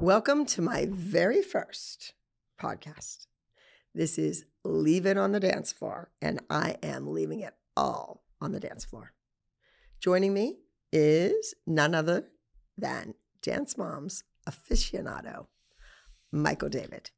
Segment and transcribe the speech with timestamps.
[0.00, 2.14] Welcome to my very first
[2.60, 3.26] podcast.
[3.94, 8.50] This is Leave It on the Dance Floor, and I am leaving it all on
[8.50, 9.12] the dance floor.
[10.00, 10.56] Joining me
[10.92, 12.26] is none other
[12.76, 15.46] than Dance Moms aficionado,
[16.32, 17.12] Michael David.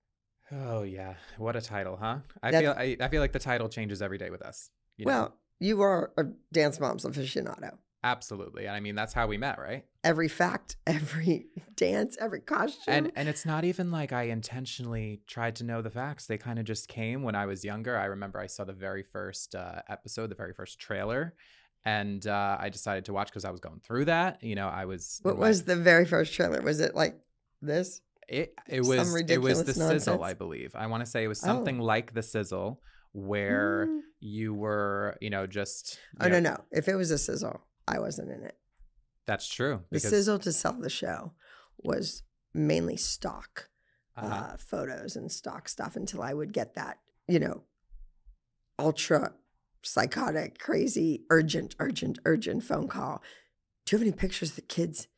[0.52, 2.18] Oh yeah, what a title, huh?
[2.42, 4.70] I That's- feel I, I feel like the title changes every day with us.
[4.96, 5.10] you know?
[5.12, 7.78] Well, you are a Dance Moms aficionado.
[8.04, 9.84] absolutely, and I mean that's how we met, right?
[10.04, 11.46] Every fact, every
[11.76, 12.94] dance, every costume.
[12.94, 16.26] And and it's not even like I intentionally tried to know the facts.
[16.26, 17.96] They kind of just came when I was younger.
[17.96, 21.34] I remember I saw the very first uh, episode, the very first trailer,
[21.84, 24.42] and uh, I decided to watch because I was going through that.
[24.42, 25.20] You know, I was.
[25.22, 26.60] what was the very first trailer?
[26.60, 27.18] Was it like
[27.62, 28.00] this?
[28.28, 30.22] It it was it was the sizzle.
[30.22, 30.74] I believe.
[30.74, 31.46] I want to say it was Oh.
[31.46, 32.80] something like the sizzle,
[33.12, 34.00] where Mm.
[34.20, 35.98] you were, you know, just.
[36.20, 36.64] Oh, you no, know- no.
[36.70, 38.56] If it was a sizzle, I wasn't in it.
[39.26, 39.82] That's true.
[39.90, 41.32] The sizzle to sell the show
[41.78, 42.22] was
[42.54, 43.68] mainly stock
[44.16, 44.34] uh-huh.
[44.34, 47.64] uh, photos and stock stuff until I would get that, you know,
[48.78, 49.32] ultra
[49.82, 53.22] psychotic, crazy, urgent, urgent, urgent phone call.
[53.84, 55.08] Do you have any pictures of the kids?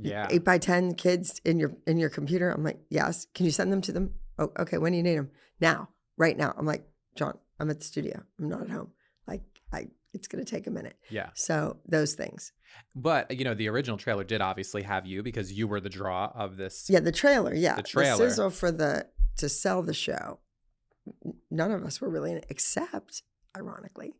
[0.00, 0.26] Yeah.
[0.30, 2.50] Eight by ten kids in your in your computer?
[2.50, 3.26] I'm like, yes.
[3.34, 4.14] Can you send them to them?
[4.38, 4.78] Oh, okay.
[4.78, 5.30] When do you need them?
[5.60, 6.54] Now, right now.
[6.56, 8.22] I'm like, John, I'm at the studio.
[8.38, 8.92] I'm not at home.
[9.26, 10.96] Like, I it's gonna take a minute.
[11.10, 11.30] Yeah.
[11.34, 12.52] So those things.
[12.94, 16.30] But, you know, the original trailer did obviously have you because you were the draw
[16.34, 16.86] of this.
[16.88, 17.54] Yeah, the trailer.
[17.54, 18.16] Yeah, The trailer.
[18.28, 19.06] sizzle for the
[19.38, 20.38] to sell the show.
[21.50, 23.22] None of us were really in it, except,
[23.56, 24.12] ironically,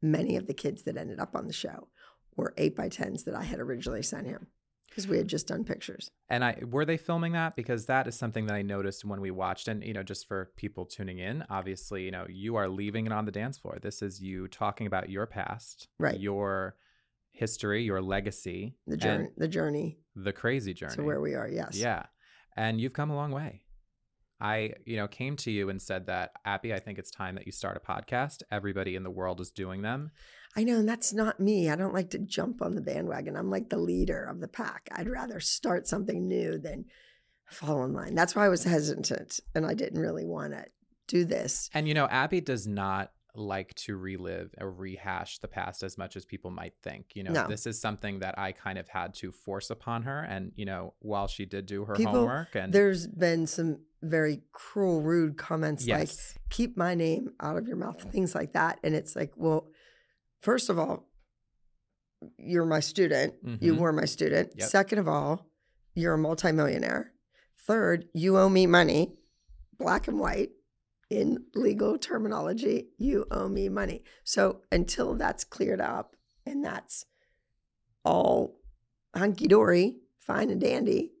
[0.00, 1.88] many of the kids that ended up on the show
[2.36, 4.46] were eight by tens that I had originally sent him
[4.88, 6.10] because we had just done pictures.
[6.28, 7.56] And I were they filming that?
[7.56, 9.66] Because that is something that I noticed when we watched.
[9.68, 13.12] And, you know, just for people tuning in, obviously, you know, you are leaving it
[13.12, 13.78] on the dance floor.
[13.82, 16.18] This is you talking about your past, Right.
[16.18, 16.76] Your
[17.32, 20.94] history, your legacy, The journey, the journey the crazy journey.
[20.94, 21.48] to where we are.
[21.48, 21.76] Yes.
[21.76, 22.04] Yeah.
[22.56, 23.63] And you've come a long way.
[24.44, 27.46] I, you know, came to you and said that, Abby, I think it's time that
[27.46, 28.42] you start a podcast.
[28.52, 30.10] Everybody in the world is doing them.
[30.54, 31.70] I know, and that's not me.
[31.70, 33.36] I don't like to jump on the bandwagon.
[33.36, 34.90] I'm like the leader of the pack.
[34.92, 36.84] I'd rather start something new than
[37.46, 38.14] fall in line.
[38.14, 40.66] That's why I was hesitant and I didn't really want to
[41.08, 41.70] do this.
[41.72, 46.14] And you know, Abby does not like to relive or rehash the past as much
[46.16, 47.16] as people might think.
[47.16, 47.48] You know, No.
[47.48, 50.20] this is something that I kind of had to force upon her.
[50.20, 54.42] And, you know, while she did do her People- homework and There's been some very
[54.52, 56.10] cruel, rude comments like,
[56.50, 58.78] keep my name out of your mouth, things like that.
[58.84, 59.68] And it's like, well,
[60.40, 61.08] first of all,
[62.38, 63.34] you're my student.
[63.60, 63.78] You Mhm.
[63.78, 64.52] were my student.
[64.56, 64.68] Yep.
[64.68, 65.50] Second of all,
[65.94, 67.12] you're a multimillionaire.
[67.58, 69.18] Third, you owe me money,
[69.78, 70.50] black and white.
[71.10, 74.02] In legal terminology, you owe me money.
[74.24, 76.16] So until that's cleared up
[76.46, 77.04] and that's
[78.04, 78.60] all
[79.14, 81.12] hunky dory, fine and dandy,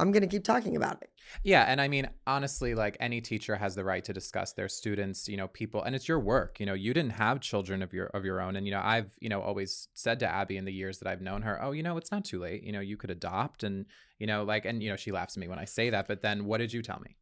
[0.00, 1.10] I'm going to keep talking about it.
[1.44, 5.28] Yeah, and I mean honestly like any teacher has the right to discuss their students,
[5.28, 6.58] you know, people and it's your work.
[6.58, 9.12] You know, you didn't have children of your of your own and you know, I've,
[9.20, 11.82] you know, always said to Abby in the years that I've known her, "Oh, you
[11.82, 12.64] know, it's not too late.
[12.64, 13.86] You know, you could adopt and,
[14.18, 16.22] you know, like and you know, she laughs at me when I say that, but
[16.22, 17.16] then what did you tell me?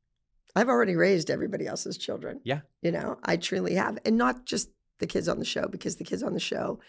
[0.58, 2.40] I've already raised everybody else's children.
[2.44, 2.60] Yeah.
[2.82, 3.98] You know, I truly have.
[4.04, 6.80] And not just the kids on the show, because the kids on the show,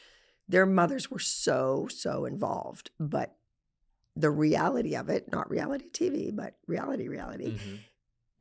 [0.47, 2.89] their mothers were so, so involved.
[2.99, 3.35] But
[4.15, 7.57] the reality of it, not reality TV, but reality, reality,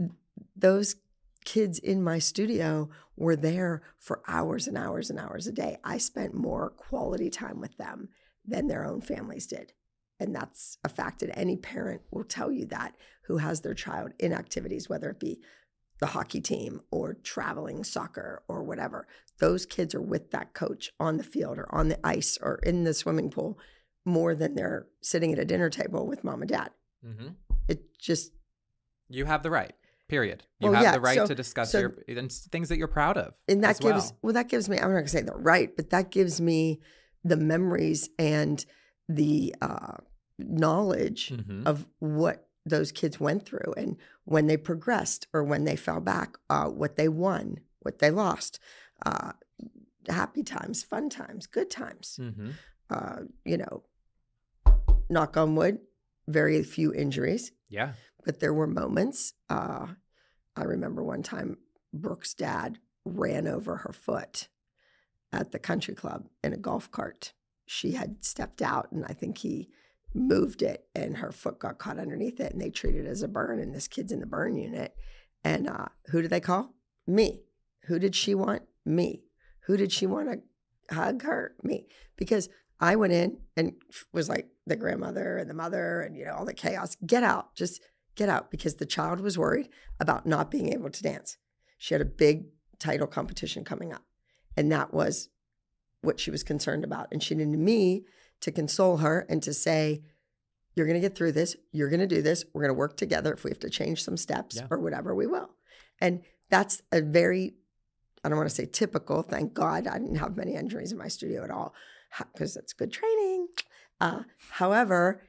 [0.00, 0.10] Mhm.
[0.56, 0.96] those
[1.44, 5.78] kids in my studio were there for hours and hours and hours a day.
[5.84, 8.08] I spent more quality time with them
[8.44, 9.72] than their own families did.
[10.20, 11.22] And that's a fact.
[11.22, 12.96] And any parent will tell you that
[13.28, 15.38] who has their child in activities, whether it be
[16.00, 19.06] the hockey team or traveling soccer or whatever.
[19.38, 22.84] Those kids are with that coach on the field or on the ice or in
[22.84, 23.58] the swimming pool
[24.04, 26.70] more than they're sitting at a dinner table with mom and dad.
[27.04, 27.34] Mhm.
[27.68, 28.32] It just
[29.08, 29.74] You have the right.
[30.08, 30.44] Period.
[30.60, 32.88] You Well, have yeah, the right so- to discuss so- your and things that you're
[32.88, 33.34] proud of.
[33.48, 34.18] and that gives well.
[34.22, 34.32] well.
[34.34, 36.80] that gives me i'm not going to say the right but that gives me
[37.24, 38.64] the memories and
[39.08, 39.96] the uh,
[40.38, 41.66] knowledge Mhm.
[41.66, 46.36] of what those kids went through and when they progressed or when they fell back,
[46.50, 48.58] uh, what they won, what they lost,
[49.04, 49.32] uh,
[50.08, 52.18] happy times, fun times, good times.
[52.20, 52.50] Mm-hmm.
[52.90, 53.82] Uh, you know,
[55.10, 55.78] knock on wood,
[56.26, 57.92] very few injuries, Yeah.
[58.24, 59.34] but there were moments.
[59.48, 59.88] Uh,
[60.56, 61.58] I remember one time
[61.92, 64.48] Brooke's dad ran over her foot
[65.32, 67.32] at the country club in a golf cart.
[67.66, 69.68] She had stepped out, and I think he
[70.14, 73.28] moved it, and her foot got caught underneath it, and they treated it as a
[73.28, 73.60] burn.
[73.60, 74.94] And this kid's in the burn unit.
[75.44, 76.74] And uh, who did they call?
[77.06, 77.40] Me.
[77.84, 78.62] Who did she want?
[78.84, 79.22] Me.
[79.66, 81.54] Who did she want to hug her?
[81.62, 81.86] Me.
[82.16, 82.48] Because
[82.80, 83.74] I went in and
[84.12, 86.96] was like the grandmother and the mother and you know all the chaos.
[87.06, 87.80] Get out, just
[88.14, 89.68] get out because the child was worried
[89.98, 91.36] about not being able to dance.
[91.78, 92.46] She had a big
[92.78, 94.04] title competition coming up,
[94.56, 95.28] and that was
[96.02, 97.08] what she was concerned about.
[97.10, 98.04] And she needed me
[98.40, 100.02] to console her and to say,
[100.74, 101.56] "You're going to get through this.
[101.72, 102.44] You're going to do this.
[102.52, 103.32] We're going to work together.
[103.32, 104.66] If we have to change some steps Yeah.
[104.70, 105.50] or whatever, we will."
[106.00, 107.54] And that's a very
[108.24, 109.22] I don't want to say typical.
[109.22, 111.72] Thank God I didn't have many injuries in my studio at all
[112.32, 113.46] because that's good training.
[114.00, 115.22] Uh, however,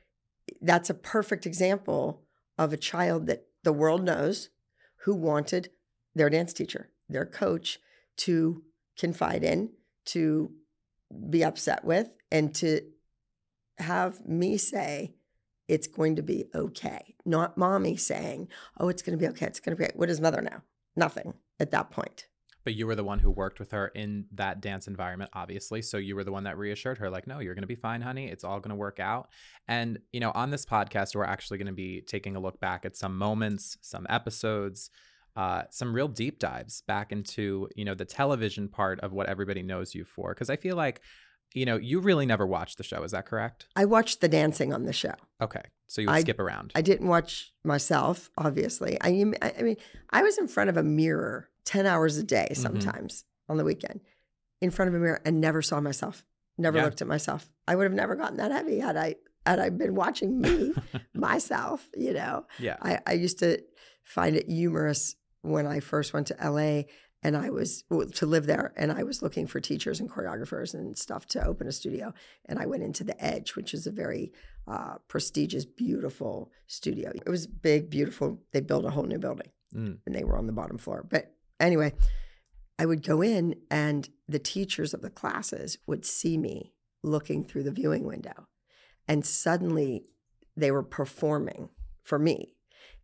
[0.60, 2.24] that's a perfect example
[2.58, 4.50] of a child that the world knows
[5.04, 5.70] who wanted
[6.16, 7.80] their dance teacher, their coach
[8.18, 8.64] to
[8.98, 9.70] confide in,
[10.06, 10.52] to
[11.30, 12.82] be upset with, and to
[13.80, 15.14] have me say,
[15.68, 17.16] it's going to be okay.
[17.26, 18.48] Not mommy saying,
[18.80, 19.46] oh, it's going to be okay.
[19.46, 19.94] It's going to be okay.
[19.96, 20.62] What does mother know?
[20.96, 22.26] Nothing at that point.
[22.64, 25.82] But you were the one who worked with her in that dance environment, obviously.
[25.82, 28.02] So you were the one that reassured her, like, no, you're going to be fine,
[28.02, 28.28] honey.
[28.28, 29.30] It's all going to work out.
[29.68, 32.84] And, you know, on this podcast, we're actually going to be taking a look back
[32.84, 34.90] at some moments, some episodes,
[35.36, 39.64] uh, some real deep dives back into, you know, the television part of what everybody
[39.64, 40.34] knows you for.
[40.34, 41.02] Because I feel like,
[41.54, 43.04] you know, you really never watched the show.
[43.04, 43.66] Is that correct?
[43.76, 45.14] I watched the dancing on the show.
[45.42, 45.62] Okay.
[45.88, 46.72] So you would I- skip around.
[46.76, 48.98] I didn't watch myself, obviously.
[49.02, 49.08] I,
[49.42, 49.78] I mean,
[50.12, 52.62] I was in front of a mirror 10 hours a day Mm-hmm.
[52.62, 54.02] sometimes on the weekend,
[54.62, 56.24] in front of a mirror and never saw myself,
[56.58, 56.86] never Yeah.
[56.86, 57.50] looked at myself.
[57.68, 59.16] I would have never gotten that heavy had I
[59.46, 60.74] had I been watching me,
[61.16, 62.46] myself, you know.
[62.60, 62.78] yeah.
[62.82, 63.60] I, I used to
[64.04, 66.84] find it humorous when I first went to LA
[67.22, 70.74] and I was well, to live there and I was looking for teachers and choreographers
[70.74, 72.14] and stuff to open a studio.
[72.46, 74.32] And I went into the Edge, which is a very
[74.68, 77.12] uh, prestigious, beautiful studio.
[77.14, 78.40] It was big, beautiful.
[78.54, 80.00] They built a whole new building Mm.
[80.06, 81.06] and they were on the bottom floor.
[81.08, 81.94] But anyway,
[82.80, 86.74] I would go in and the teachers of the classes would see me
[87.04, 88.48] looking through the viewing window.
[89.08, 90.06] And suddenly
[90.56, 91.70] they were performing
[92.04, 92.56] for me.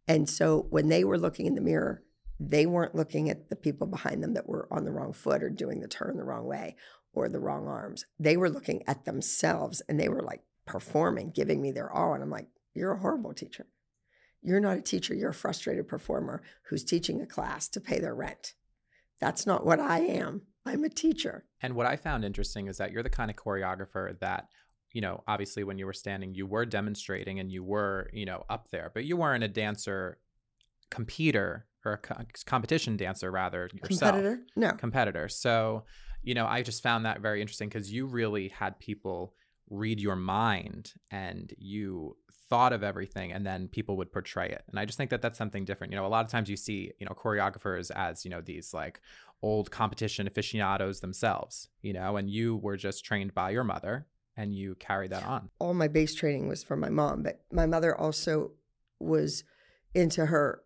[0.08, 2.04] And so when they were looking in the mirror,
[2.40, 5.50] they weren't looking at the people behind them that were on the wrong foot or
[5.50, 6.76] doing the turn the wrong way
[7.14, 8.06] or the wrong arms.
[8.20, 12.14] They were looking at themselves and they were like performing, giving me their all.
[12.14, 13.68] And I'm like, you're a horrible teacher.
[14.42, 15.16] You're not a teacher.
[15.16, 18.54] You're a frustrated performer who's teaching a class to pay their rent.
[19.20, 20.44] That's not what I am.
[20.66, 21.46] I'm a teacher.
[21.62, 24.50] And what I found interesting is that you're the kind of choreographer that,
[24.92, 28.44] you know, obviously when you were standing, you were demonstrating and you were, you know,
[28.50, 30.20] up there, but you weren't a dancer
[30.90, 32.16] competitor or a co-
[32.46, 34.16] competition dancer rather yourself.
[34.16, 34.42] Competitor?
[34.56, 34.72] No.
[34.72, 35.30] Competitor.
[35.30, 35.84] So,
[36.24, 39.34] you know, I just found that very interesting because you really had people
[39.70, 42.18] read your mind and you
[42.50, 44.64] thought of everything and then people would portray it.
[44.70, 45.92] And I just think that that's something different.
[45.92, 48.74] You know, a lot of times you see, you know, choreographers as, you know, these
[48.74, 49.02] like
[49.42, 54.54] old competition aficionados themselves, you know, and you were just trained by your mother and
[54.54, 55.50] you carried that on.
[55.60, 58.52] all my base training was from my mom, but my mother also
[59.00, 59.44] was
[59.94, 60.62] into her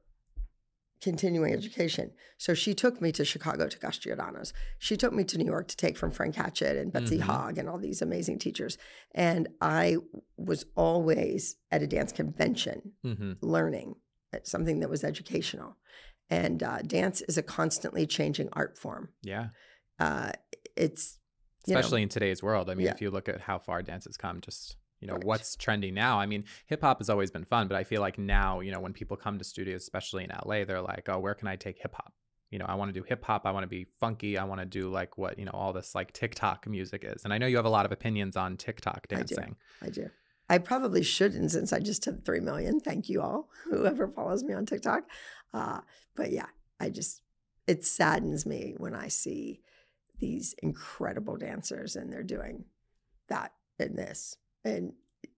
[1.02, 2.12] continuing education.
[2.38, 4.54] So she took me to Chicago to Giordano's.
[4.78, 7.22] She took me to New York to take from Frank Hatchett and Betsy Mhm.
[7.24, 8.78] Hogg and all these amazing teachers.
[9.16, 9.98] And I
[10.38, 13.96] was always at a dance convention hmm learning
[14.34, 15.78] uh, something that was educational.
[16.30, 19.10] And uh, dance is a constantly changing art form.
[19.24, 19.50] Yeah.
[20.00, 20.34] Uh,
[20.76, 21.18] it's
[21.66, 22.70] you know, Especially in today's world.
[22.70, 22.94] I mean, Yeah.
[22.94, 25.24] if you look at how far dance has come, just you know Right.
[25.24, 26.20] what's trending now.
[26.20, 28.80] I mean, hip hop has always been fun, but I feel like now, you know,
[28.80, 31.80] when people come to studios, especially in LA, they're like, "Oh, where can I take
[31.82, 32.14] hip hop?"
[32.52, 33.46] You know, I want to do hip hop.
[33.46, 34.38] I want to be funky.
[34.38, 37.24] I want to do like what you know all this like TikTok music is.
[37.24, 39.36] And I know you have a lot of opinions on TikTok I do.
[39.36, 39.56] dancing.
[39.82, 40.10] I do.
[40.50, 42.80] I probably shouldn't since I just hit 3 million.
[42.80, 45.04] Thank you all, whoever follows me on TikTok.
[45.54, 45.82] Uh,
[46.16, 46.48] but yeah,
[46.80, 47.22] I just,
[47.68, 49.62] it saddens me when I see
[50.18, 52.66] these incredible dancers and they're doing
[53.28, 54.38] that and this.
[54.64, 54.94] And,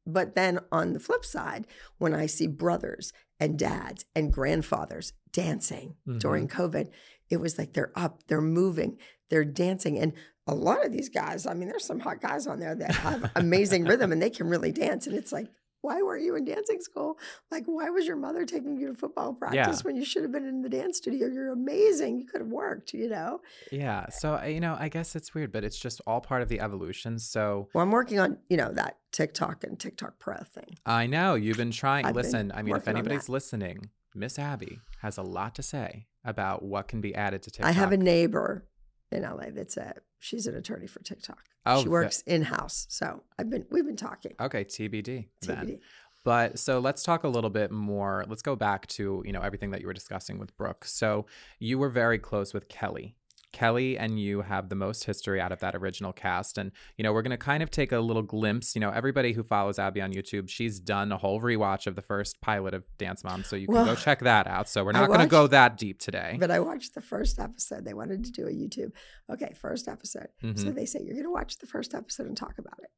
[0.06, 5.96] but then on the flip side, when I see brothers and dads and grandfathers dancing
[6.18, 6.62] during mm-hmm.
[6.62, 6.90] COVID,
[7.30, 8.98] it was like they're up, they're moving,
[9.30, 9.98] they're dancing.
[9.98, 10.14] And
[10.48, 13.32] a lot of these guys, I mean, there's some hot guys on there that have
[13.36, 15.08] amazing rhythm and they can really dance.
[15.08, 15.48] And it's like,
[15.82, 17.18] why weren't you in dancing school?
[17.50, 20.48] Like, why was your mother taking you to football practice when you should have been
[20.48, 21.28] in the dance studio?
[21.28, 22.20] You're amazing.
[22.20, 23.42] You could have worked, you know?
[23.72, 24.08] Yeah.
[24.10, 27.20] So, you know, I guess it's weird, but it's just all part of the evolution.
[27.20, 30.78] So Well, I'm working on, you know, that TikTok and TikTok Pro thing.
[30.86, 32.06] I know you've been trying.
[32.06, 36.08] I've been Listen, I mean, if anybody's listening, Miss Abby has a lot to say
[36.24, 37.68] about what can be added to TikTok.
[37.68, 38.66] I have a neighbor
[39.12, 41.40] in LA that's a, she's an attorney for TikTok.
[41.66, 42.88] Oh, she works in house.
[42.90, 44.34] So I've been, we've been talking.
[44.40, 45.28] Okay, TBD.
[45.42, 45.58] Then.
[45.58, 45.80] TBD.
[46.24, 48.26] But so let's talk a little bit more.
[48.28, 50.86] Let's go back to, you know, everything that you were discussing with Brooke.
[50.86, 51.26] So
[51.60, 53.16] you were very close with Kelly.
[53.52, 56.58] Kelly and you have the most history out of that original cast.
[56.58, 58.76] And, you know, we're going to kind of take a little glimpse.
[58.76, 62.02] You know, everybody who follows Abby on YouTube, she's done a whole rewatch of the
[62.02, 63.44] first pilot of Dance Mom.
[63.44, 64.70] So you can go check that out.
[64.70, 66.38] So we're not going to go that deep today.
[66.40, 67.86] But I watched the first episode.
[67.86, 68.92] They wanted to do a YouTube.
[69.32, 70.28] Okay, first episode.
[70.42, 70.76] So Mhm.
[70.76, 72.90] they say, you're going to watch the first episode and talk about it.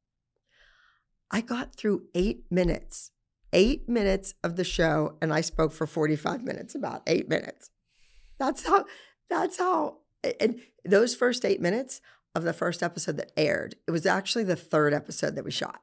[1.30, 3.10] I got through eight minutes,
[3.52, 7.70] eight minutes of the show, and I spoke for 45 minutes about eight minutes.
[8.38, 8.84] That's how,
[9.30, 9.98] that's how,
[10.40, 12.00] and those first eight minutes
[12.34, 15.80] of the first episode that aired, it was actually the third episode that we shot,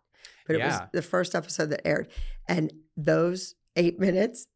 [0.48, 2.08] but it was the first episode that aired.
[2.48, 4.48] And those eight minutes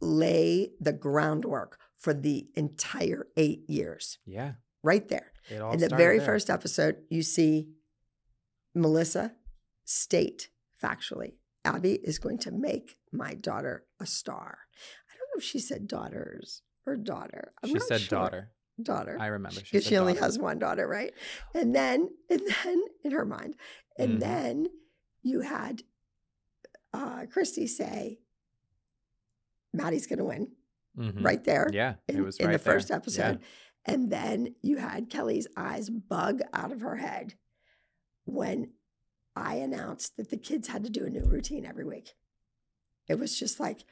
[0.00, 4.54] lay the groundwork for the entire eight years, Yeah.
[4.82, 5.32] right there.
[5.50, 6.26] It all In the very there.
[6.26, 7.68] first episode, you see
[8.74, 9.34] Melissa
[9.84, 10.50] state
[10.82, 14.58] factually, Abby is going to make my daughter a star.
[15.10, 17.50] I don't know if she said daughters or daughter.
[17.62, 18.18] I'm she said sure.
[18.18, 18.50] daughter.
[18.82, 19.16] Daughter.
[19.18, 19.60] I remember.
[19.64, 20.24] She, she only daughter.
[20.26, 21.12] has one daughter, right?
[21.54, 23.54] And then, and then in her mind,
[23.98, 24.20] and Mhm.
[24.20, 24.66] then
[25.22, 25.82] you had
[26.94, 28.18] uh, Christi say,
[29.74, 30.52] Maddie's going to win
[30.96, 31.22] Mhm.
[31.24, 31.96] right there Yeah.
[32.08, 32.96] in, it was in right the first there.
[32.96, 33.40] episode.
[33.84, 37.34] And then you had Kelly's eyes bug out of her head
[38.24, 38.72] when
[39.36, 42.14] I announced that the kids had to do a new routine every week.
[43.06, 43.84] It was just like,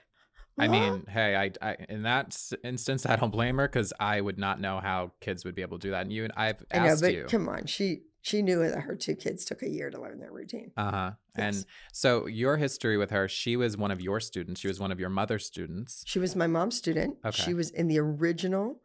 [0.59, 4.39] I mean, hey, I, I in that instance, I don't blame her because I would
[4.39, 6.03] not know how kids would be able to do that.
[6.03, 7.25] And you and I've asked I know, but you.
[7.29, 10.33] come on, she she knew that her two kids took a year to learn their
[10.33, 10.73] routine.
[10.77, 11.11] Uh huh.
[11.37, 14.61] And so your history with her, she was one of your students.
[14.61, 17.19] She was one of your mother's students, She was my mom's student.
[17.25, 17.43] Okay.
[17.43, 18.81] She was in the original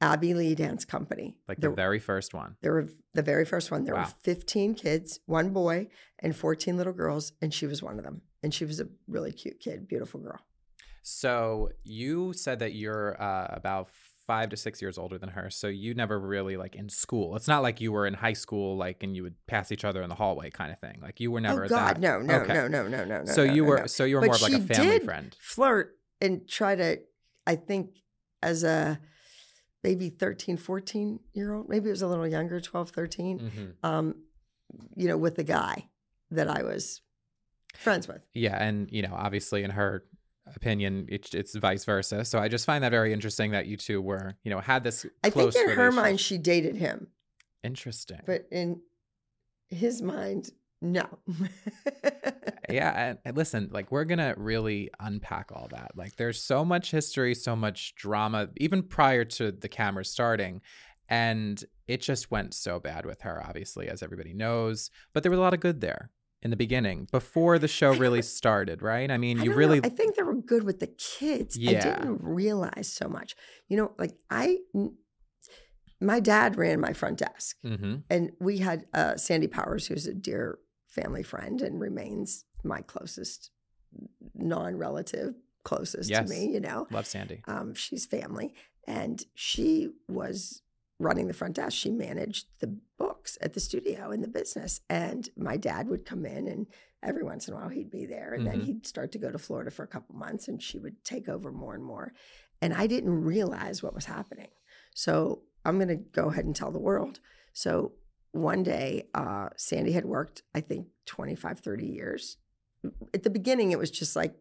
[0.00, 1.36] Abby Lee Dance Company.
[1.48, 2.56] like There- the very first one.
[2.60, 3.84] There were the very first one.
[3.84, 4.02] There Wow.
[4.02, 5.88] were 15 kids, one boy,
[6.18, 8.22] and 14 little girls, and she was one of them.
[8.42, 10.40] And she was a really cute kid, beautiful girl.
[11.02, 13.88] So you said that you're uh, about
[14.26, 15.50] five to six years older than her.
[15.50, 17.34] So you never really like in school.
[17.36, 20.00] It's not like you were in high school, like, and you would pass each other
[20.02, 21.00] in the hallway kind of thing.
[21.02, 22.00] Like you were never oh God, that.
[22.00, 22.52] no, no, Okay.
[22.52, 23.24] no, no, no, no, no.
[23.24, 23.86] So no, you were, no.
[23.86, 25.36] so you were But more of like a family did friend.
[25.40, 27.00] Flirt and try to,
[27.46, 27.96] I think,
[28.42, 29.00] as a
[29.82, 34.14] maybe 13, 14 year old, maybe it was a little younger, 12, 13, hmm um,
[34.96, 35.88] you know, with the guy
[36.30, 37.02] that I was
[37.74, 38.22] friends with.
[38.32, 40.04] Yeah, and you know, obviously, in her
[40.54, 42.24] opinion, it's, it's vice versa.
[42.24, 45.06] So I just find that very interesting that you two were, you know, had this.
[45.22, 47.08] I think in her mind, she dated him,
[47.62, 48.20] interesting.
[48.26, 48.80] but in
[49.68, 51.06] his mind, no.
[52.68, 55.92] yeah, and, and listen, like we're gonna really unpack all that.
[55.94, 60.60] Like, there's so much history, so much drama, even prior to the cameras starting.
[61.08, 64.90] And it just went so bad with her, obviously, as everybody knows.
[65.12, 66.10] But there was a lot of good there
[66.42, 69.10] in the beginning, before the show really started, right?
[69.10, 69.86] I mean, I you really know.
[69.86, 71.56] I think they were good with the kids.
[71.56, 71.70] Yeah.
[71.70, 73.36] I didn't realize so much.
[73.68, 74.58] You know, like I,
[76.00, 80.14] my dad ran my front desk, hmm and we had uh, Sandy Powers, who's a
[80.14, 80.58] dear
[80.88, 83.50] family friend and remains my closest
[84.34, 85.34] non-relative,
[85.64, 86.28] closest Yes.
[86.28, 86.52] to me.
[86.52, 87.42] You know, love Sandy.
[87.46, 88.52] um, she's family,
[88.86, 90.62] and she was
[91.02, 91.76] running the front desk.
[91.76, 94.80] She managed the books at the studio and the business.
[94.88, 96.66] And my dad would come in, and
[97.02, 98.64] every once in a while he'd be there, and then Mhm.
[98.64, 101.50] he'd start to go to Florida for a couple months, and she would take over
[101.52, 102.14] more and more.
[102.60, 104.50] And I didn't realize what was happening.
[104.94, 107.18] So I'm going to go ahead and tell the world.
[107.52, 107.94] So
[108.30, 112.38] one day, uh, Sandy had worked, I think, 25, 30 years.
[113.12, 114.34] At the beginning, it was just like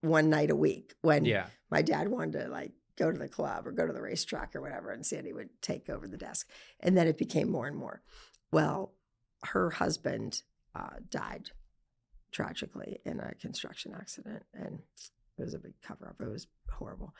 [0.00, 1.48] one night a week when Yeah.
[1.70, 4.60] my dad wanted to like go to the club or go to the racetrack or
[4.60, 6.48] whatever, and Sandy would take over the desk.
[6.80, 8.02] And then it became more and more.
[8.52, 8.92] Well,
[9.44, 10.42] her husband
[10.74, 11.50] uh, died
[12.32, 14.80] tragically in a construction accident, and
[15.38, 16.20] it was a big cover up.
[16.20, 17.14] It was horrible.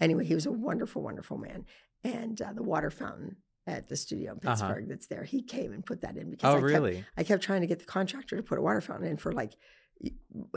[0.00, 1.64] Anyway, he was a wonderful, wonderful man.
[2.04, 4.66] And uh, the water fountain at the studio in Uh-huh.
[4.66, 7.06] Pittsburgh that's there, he came and put that in because Oh, I kept?
[7.18, 9.54] I kept trying to get the contractor to put a water fountain in for like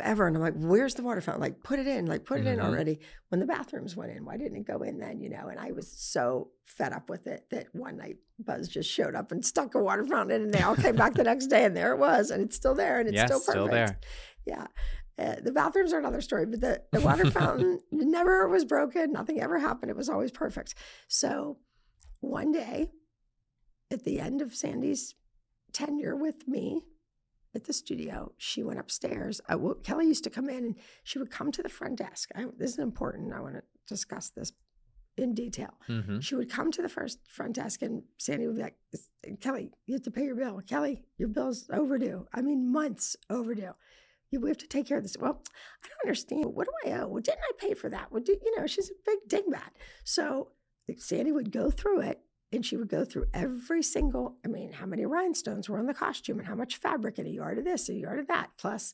[0.01, 0.27] ever.
[0.27, 1.41] And I'm like, where's the water fountain?
[1.41, 2.63] Like, put it in, like, put it in Mhm.
[2.63, 3.00] already.
[3.29, 5.19] When the bathrooms went in, why didn't it go in then?
[5.19, 8.89] You know, and I was so fed up with it that one night Buzz just
[8.89, 11.48] showed up and stuck a water fountain in and they all came back the next
[11.48, 12.29] day and there it was.
[12.29, 14.05] And it's still there and it's Yes, still still perfect.
[14.45, 14.57] there.
[14.57, 14.67] Yeah.
[15.17, 19.12] Uh, the bathrooms are another story, but the, the water fountain never was broken.
[19.12, 19.89] Nothing ever happened.
[19.91, 20.74] It was always perfect.
[21.07, 21.57] So
[22.21, 22.91] one day,
[23.91, 25.15] at the end of Sandy's
[25.74, 26.86] tenure with me
[27.53, 29.41] at the studio, she went upstairs.
[29.48, 32.29] I, well, Kelly used to come in and she would come to the front desk.
[32.36, 33.34] I, this is important.
[33.34, 34.53] I want to discuss this
[35.17, 35.74] in detail.
[35.88, 38.77] hmm She would come to the first front desk and Sandy would be like,
[39.41, 40.62] Kelly, you have to pay your bill.
[40.65, 42.25] Kelly, your bill's overdue.
[42.34, 43.74] I mean, months overdue.
[44.29, 45.17] You, we have to take care of this.
[45.20, 45.43] Well,
[45.84, 46.46] I don't understand.
[46.46, 47.08] What do I owe?
[47.08, 48.12] Well, didn't I pay for that?
[48.12, 49.72] Well, do, you know, she's a big dingbat.
[50.05, 50.51] So
[50.98, 54.86] Sandy would go through it and she would go through every single, I mean, how
[54.86, 57.89] many rhinestones were on the costume and how much fabric and a yard of this,
[57.89, 58.93] a yard of that, plus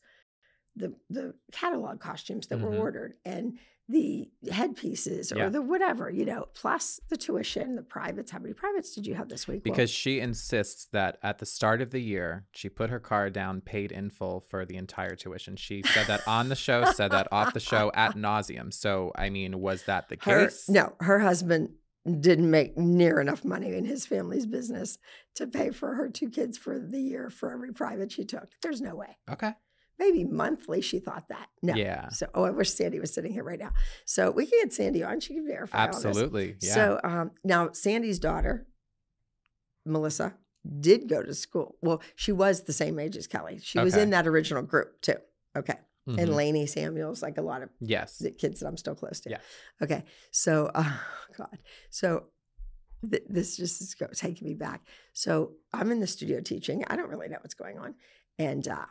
[0.76, 2.62] the the catalog costumes that Mhm.
[2.62, 3.58] were ordered and
[3.90, 5.50] the headpieces or Yeah.
[5.50, 8.32] the whatever, you know, plus the tuition, the privates.
[8.32, 9.64] How many privates did you have this week?
[9.66, 13.30] Well, Because she insists that at the start of the year, she put her car
[13.30, 15.56] down, paid in full for the entire tuition.
[15.56, 18.74] She said that on the show, said that off the show at nauseum.
[18.74, 20.68] So, I mean, was that the her, case?
[20.70, 21.74] no, her husband
[22.08, 24.98] didn't make near enough money in his family's business
[25.36, 28.50] to pay for her two kids for the year for every private she took.
[28.62, 29.18] There's no way.
[29.30, 29.54] Okay.
[30.00, 31.48] Maybe monthly she thought that.
[31.64, 31.74] No.
[31.74, 32.10] Yeah.
[32.10, 33.72] So, oh, I wish Sandy was sitting here right now.
[34.06, 35.20] So we can get Sandy on.
[35.20, 36.06] She can verify all this.
[36.06, 36.56] Absolutely.
[36.62, 36.74] Yeah.
[36.74, 38.68] So um, now Sandy's daughter,
[39.86, 40.36] Melissa,
[40.80, 41.78] did go to school.
[41.82, 43.60] Well, she was the same age as Kelly.
[43.62, 45.16] She was in that original group too.
[45.56, 45.78] Okay.
[46.08, 46.36] And Mhm.
[46.36, 48.18] Lainey Samuels, like a lot of yes.
[48.18, 49.30] the kids that I'm still close to.
[49.30, 49.40] Yeah.
[49.82, 50.06] Okay.
[50.32, 51.02] So, oh
[51.38, 51.58] God.
[51.90, 52.28] So
[53.10, 54.82] th- this just is go- taking me back.
[55.14, 56.86] So I'm in the studio teaching.
[56.88, 57.96] I don't really know what's going on.
[58.40, 58.86] And uh,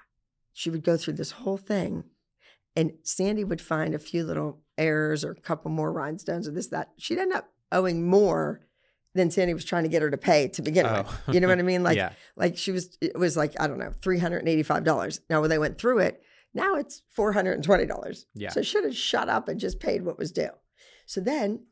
[0.52, 2.04] she would go through this whole thing.
[2.74, 6.66] And Sandy would find a few little errors or a couple more rhinestones or this,
[6.66, 6.90] that.
[6.98, 8.60] She'd end up owing more
[9.14, 11.06] than Sandy was trying to get her to pay to begin with.
[11.08, 11.32] Oh.
[11.32, 11.82] You know what I mean?
[11.88, 12.12] Like, yeah.
[12.36, 15.20] like she was, it was like, I don't know, $385.
[15.30, 16.22] Now, when they went through it,
[16.56, 18.24] now it's $420.
[18.34, 18.50] Yeah.
[18.50, 20.50] So she should have shut up and just paid what was due.
[21.06, 21.66] So then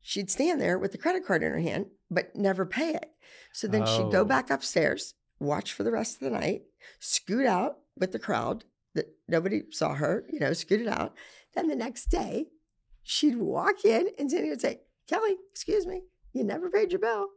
[0.00, 3.10] she'd stand there with the credit card in her hand, but never pay it.
[3.52, 4.24] So then she'd go Oh.
[4.24, 6.62] back upstairs, watch for the rest of the night,
[7.00, 11.14] scoot out with the crowd that nobody saw her, you know, scooted out.
[11.54, 12.46] Then the next day,
[13.02, 17.28] she'd walk in and Sandy would say, Kelly, excuse me, you never paid your bill.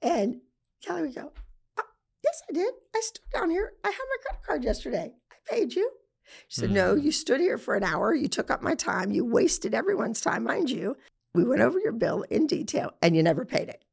[0.00, 0.40] And
[0.82, 1.32] Kelly would go,
[1.78, 1.82] "Oh,
[2.22, 2.72] Yes, I did.
[2.94, 3.74] I stood down here.
[3.84, 5.14] I had my credit card yesterday.
[5.30, 5.90] I paid you.
[6.48, 6.74] She said, mm-hmm.
[6.74, 8.14] No, you stood here for an hour.
[8.14, 9.10] You took up my time.
[9.12, 10.96] You wasted everyone's time, mind you.
[11.34, 13.84] We went over your bill in detail and you never paid it.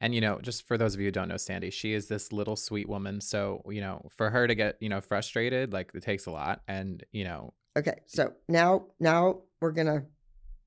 [0.00, 2.32] And you know, just for those of you who don't know Sandy, she is this
[2.32, 3.20] little sweet woman.
[3.20, 6.62] So, you know, for her to get, you know, frustrated, like it takes a lot.
[6.66, 10.04] And, you know, Okay, so now now we're gonna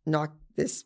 [0.05, 0.86] knock this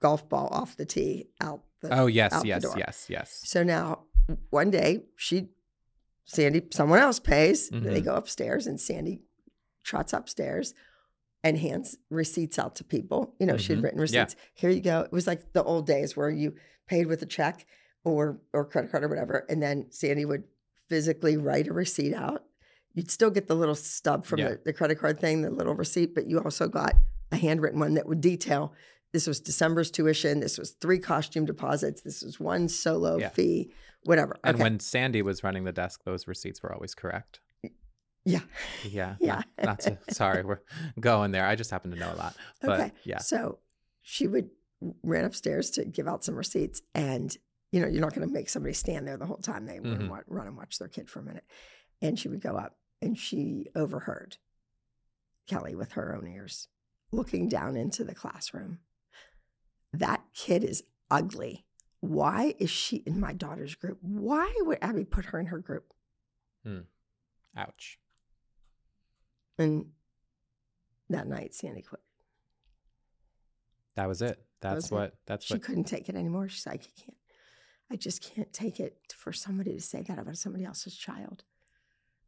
[0.00, 3.40] golf ball off the tee out the oh yes, yes, yes, yes.
[3.44, 4.04] So now
[4.50, 5.48] one day she
[6.24, 7.68] Sandy, someone else pays.
[7.68, 8.04] They Mhm.
[8.04, 9.22] go upstairs and Sandy
[9.84, 10.74] trots upstairs
[11.42, 13.34] and hands receipts out to people.
[13.40, 13.82] You know, she'd Mhm.
[13.82, 14.02] written Yeah.
[14.02, 14.36] receipts.
[14.54, 15.00] Here you go.
[15.00, 16.54] It was like the old days where you
[16.86, 17.66] paid with a check
[18.04, 20.44] or or credit card or whatever, and then Sandy would
[20.88, 22.44] physically write a receipt out.
[22.94, 24.48] You'd still get the little stub from Yeah.
[24.50, 26.94] the, the credit card thing, the little receipt, but you also got
[27.30, 28.72] a handwritten one that would detail
[29.12, 33.28] this was December's tuition, this was three costume deposits, this was one solo Yeah.
[33.28, 33.72] fee,
[34.04, 34.36] whatever.
[34.44, 34.62] And Okay.
[34.62, 37.40] when Sandy was running the desk, those receipts were always correct.
[38.24, 38.40] yeah.
[38.84, 39.16] Yeah.
[39.20, 39.42] Yeah.
[39.58, 40.60] Not, not to, sorry, we're
[41.00, 41.44] going there.
[41.46, 42.36] I just happen to know a lot.
[42.60, 42.92] But Okay.
[43.04, 43.18] yeah.
[43.18, 43.58] So
[44.00, 44.50] she would
[45.02, 47.36] ran upstairs to give out some receipts, and
[47.70, 49.64] you know you're not going to make somebody stand there the whole time.
[49.66, 50.08] They Mhm.
[50.08, 51.44] want run and watch their kid for a minute,
[52.00, 54.38] and she would go up, and she overheard
[55.46, 56.68] Kelly with her own ears
[57.12, 58.78] looking down into the classroom.
[59.92, 61.66] That kid is ugly.
[62.00, 63.98] Why is she in my daughter's group?
[64.00, 65.92] Why would Abby put her in her group?
[66.64, 66.80] Hmm.
[67.56, 67.98] Ouch.
[69.58, 69.86] And
[71.10, 72.00] that night, Sandy quit.
[73.94, 74.42] That was it.
[74.60, 74.94] That's was it.
[74.94, 76.48] what, that's She what, couldn't take it anymore.
[76.48, 77.16] She's like, I can't.
[77.90, 81.44] I just can't take it for somebody to say that about somebody else's child.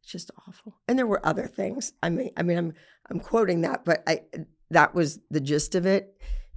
[0.03, 0.75] It's just awful.
[0.87, 1.93] And there were other things.
[2.03, 2.73] I mean, I mean, I'm
[3.09, 4.21] I'm quoting that, but I
[4.69, 6.15] that was the gist of it.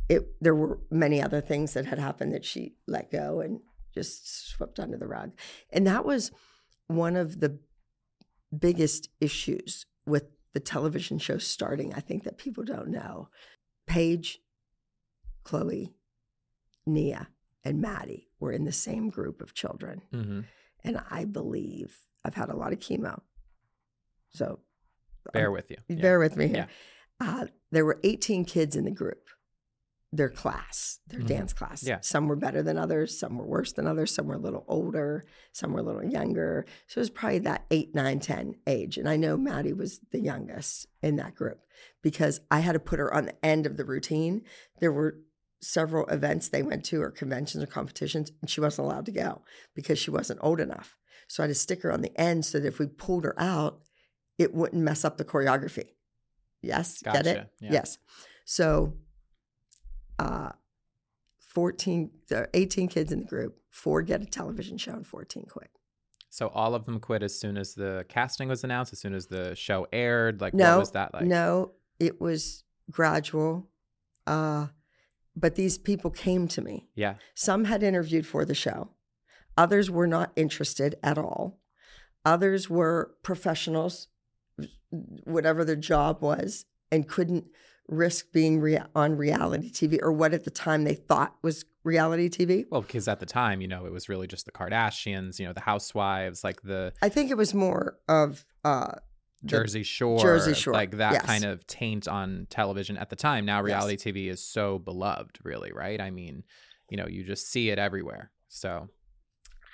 [0.08, 3.60] It there were many other things that had happened that she let go and
[3.94, 5.32] just swept under the rug.
[5.70, 6.30] And that was
[6.86, 7.58] one of the
[8.56, 11.92] biggest issues with the television show starting.
[11.94, 13.28] I think that people don't know.
[13.86, 14.40] Paige,
[15.44, 15.92] Chloe,
[16.86, 17.28] Nia,
[17.64, 20.02] and Maddie were in the same group of children.
[20.12, 20.44] Mhm.
[20.84, 23.20] And I believe I've had a lot of chemo.
[24.30, 24.60] So
[25.32, 25.76] bear I'm- with you.
[25.88, 26.00] Yeah.
[26.00, 26.68] bear with me here.
[27.20, 27.40] Yeah.
[27.40, 29.28] Uh, there were 18 kids in the group.
[30.10, 31.26] Their class, their Mhm.
[31.26, 31.82] dance class.
[31.82, 32.00] Yeah.
[32.00, 35.26] Some were better than others, some were worse than others, some were a little older,
[35.52, 36.64] some were a little younger.
[36.86, 38.96] So it was probably that eight, nine, 10 age.
[38.96, 41.60] And I know Maddie was the youngest in that group
[42.02, 44.44] because I had to put her on the end of the routine.
[44.80, 45.20] There were
[45.60, 49.42] several events they went to or conventions or competitions, and she wasn't allowed to go
[49.74, 50.96] because she wasn't old enough.
[51.26, 53.38] So I had to stick her on the end so that if we pulled her
[53.38, 53.82] out,
[54.38, 55.96] it wouldn't mess up the choreography.
[56.62, 57.50] Yes, get it?
[57.60, 57.72] Yeah.
[57.72, 57.98] Yes.
[58.46, 58.96] So,
[60.18, 60.50] uh,
[61.38, 65.46] 14, there are 18 kids in the group, four get a television show, and 14
[65.50, 65.70] quit.
[66.30, 69.26] So all of them quit as soon as the casting was announced, as soon as
[69.26, 70.40] the show aired.
[70.40, 71.24] Like, no, what was that like?
[71.24, 73.68] no, it was gradual.
[74.26, 74.68] Uh,
[75.34, 76.88] but these people came to me.
[76.94, 77.14] Yeah.
[77.34, 78.90] Some had interviewed for the show,
[79.56, 81.60] others were not interested at all.
[82.24, 84.08] Others were professionals,
[85.24, 87.46] whatever their job was, and couldn't
[87.88, 92.28] risk being rea- on reality TV or what at the time they thought was reality
[92.28, 92.66] TV.
[92.70, 95.52] Well, because at the time, you know, it was really just the Kardashians, you know,
[95.52, 98.92] the housewives, like the I think it was more of uh,
[99.44, 101.22] Jersey Shore, Jersey Shore, like that yes.
[101.24, 103.44] kind of taint on television at the time.
[103.44, 103.64] Now Yes.
[103.64, 106.00] reality TV is so beloved, really, right?
[106.00, 106.44] I mean,
[106.90, 108.30] you know, you just see it everywhere.
[108.48, 108.72] So I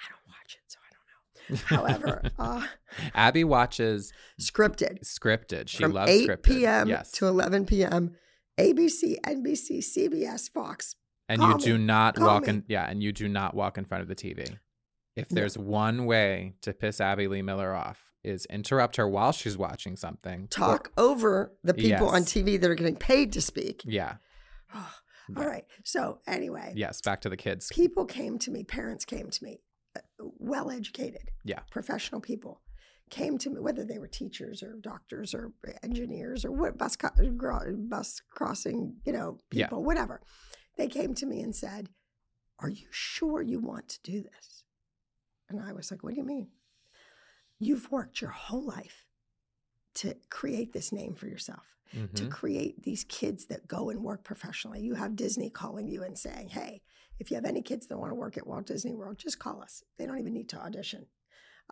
[0.09, 1.34] don't watch it, so I don't know.
[1.67, 2.67] However, uh,
[3.15, 5.69] Abby watches scripted scripted.
[5.69, 6.43] She from loves 8 scripted.
[6.43, 6.89] p.m.
[6.89, 7.11] Yes.
[7.13, 8.15] to 11 p.m.
[8.59, 10.95] ABC, NBC, CBS, Fox.
[11.29, 12.49] and call you do not Call walk me.
[12.51, 14.59] in yeah, and you do not walk in front of the TV.
[15.17, 15.41] If No.
[15.41, 19.97] there's one way to piss Abby Lee Miller off is interrupt her while she's watching
[19.97, 20.45] something.
[20.45, 23.83] or- Talk over the people on TV that are getting paid to speak.
[23.85, 24.15] yeah.
[24.75, 25.65] All right.
[25.85, 27.69] So anyway, Yes, back to the kids.
[27.73, 29.61] people came to me, parents came to me,
[30.19, 31.61] well educated, Yeah.
[31.71, 32.61] professional people
[33.11, 37.11] came to me, whether they were teachers or doctors or engineers or what bus co-
[37.77, 39.67] bus crossing, you know, Yeah.
[39.67, 40.23] people, whatever.
[40.77, 41.91] They came to me and said,
[42.59, 44.65] "Are you sure you want to do this?"
[45.49, 46.51] And I was like, "What do you mean?
[47.59, 49.07] You've worked your whole life
[49.95, 51.71] to create this name for yourself."
[52.15, 52.31] to Mhm.
[52.31, 54.81] create these kids that go and work professionally.
[54.81, 56.83] You have Disney calling you and saying, hey,
[57.19, 59.63] if you have any kids that want to work at Walt Disney World, just call
[59.63, 59.83] us.
[59.99, 61.07] They don't even need to audition.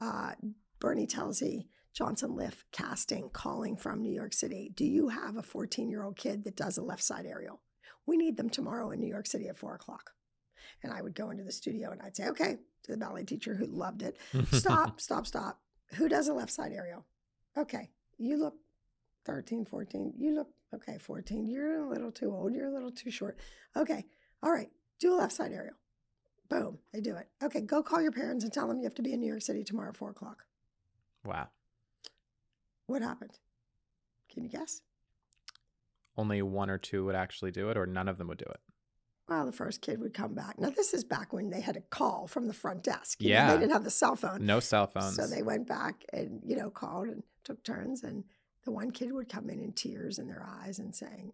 [0.00, 0.32] Uh,
[0.80, 4.72] Bernie Telsey, Johnson Liff casting calling from New York City.
[4.74, 7.60] Do you have a 14 year old kid that does a left side aerial?
[8.06, 10.12] We need them tomorrow in New York City at four o'clock.
[10.82, 13.54] And I would go into the studio and I'd say, okay, to the ballet teacher
[13.54, 14.16] who loved it,
[14.52, 15.60] stop, stop, stop.
[15.94, 17.04] Who does a left side aerial?
[17.56, 18.54] Okay, you look
[19.26, 20.14] 13, 14.
[20.16, 21.46] You look okay, 14.
[21.46, 22.54] You're a little too old.
[22.54, 23.38] You're a little too short.
[23.76, 24.06] Okay,
[24.42, 24.70] all right,
[25.02, 25.74] do a left side aerial.
[26.48, 27.28] Boom, they do it.
[27.42, 29.42] Okay, go call your parents and tell them you have to be in New York
[29.42, 30.44] City tomorrow at four o'clock.
[31.24, 31.48] Wow.
[32.86, 33.38] What happened?
[34.32, 34.82] Can you guess?
[36.16, 38.60] Only one or two would actually do it, or none of them would do it.
[39.28, 40.58] Well, the first kid would come back.
[40.58, 43.22] Now, this is back when they had a call from the front desk.
[43.22, 43.54] You know, Yeah.
[43.54, 44.44] they didn't have the cell phone.
[44.44, 45.14] No cell phones.
[45.16, 48.02] So they went back and, you know, called and took turns.
[48.02, 48.24] And
[48.64, 51.32] the one kid would come in in tears in their eyes and saying,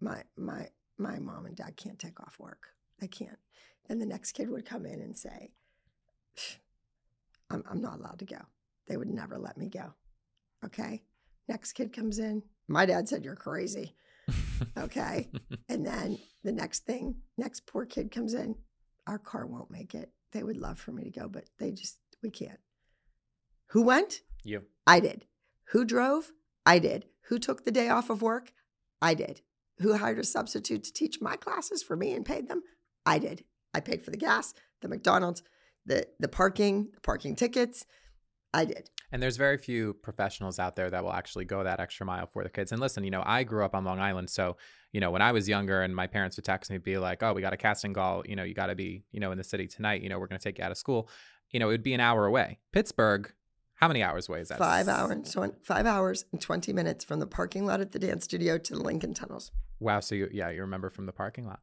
[0.00, 2.68] My my my mom and dad can't take off work.
[3.00, 3.38] They can't.
[3.88, 5.52] Then the next kid would come in and say,
[7.50, 8.40] I'm I'm not allowed to go.
[8.88, 9.94] They would never let me go.
[10.64, 11.02] Okay.
[11.48, 12.42] Next kid comes in.
[12.68, 13.94] My dad said, You're crazy.
[14.76, 15.28] Okay.
[15.68, 18.54] And then the next thing, next poor kid comes in,
[19.06, 20.12] our car won't make it.
[20.32, 22.60] They would love for me to go, but they just, we can't.
[23.70, 24.20] Who went?
[24.44, 24.62] you.
[24.86, 25.26] I did.
[25.72, 26.30] Who drove?
[26.64, 27.06] I did.
[27.28, 28.52] Who took the day off of work?
[29.02, 29.40] I did.
[29.78, 32.62] Who hired a substitute to teach my classes for me and paid them?
[33.04, 33.44] I did.
[33.74, 35.42] I paid for the gas, the McDonald's,
[35.84, 37.84] the the parking, the parking tickets.
[38.54, 38.88] I did.
[39.12, 42.42] And there's very few professionals out there that will actually go that extra mile for
[42.42, 42.72] the kids.
[42.72, 44.30] And listen, you know, I grew up on Long Island.
[44.30, 44.56] So,
[44.92, 47.34] you know, when I was younger and my parents would text me, be like, oh,
[47.34, 49.44] we got a casting call, you know, you got to be, you know, in the
[49.44, 51.08] city tonight, you know, we're going to take you out of school.
[51.50, 52.58] You know, it would be an hour away.
[52.72, 53.30] Pittsburgh,
[53.76, 54.58] how many hours away is that?
[54.58, 58.58] Five hours, five hours and twenty minutes from the parking lot at the dance studio
[58.58, 59.52] to the Lincoln Tunnels.
[59.80, 60.00] Wow.
[60.00, 61.60] So, you, yeah, you remember from the parking lot.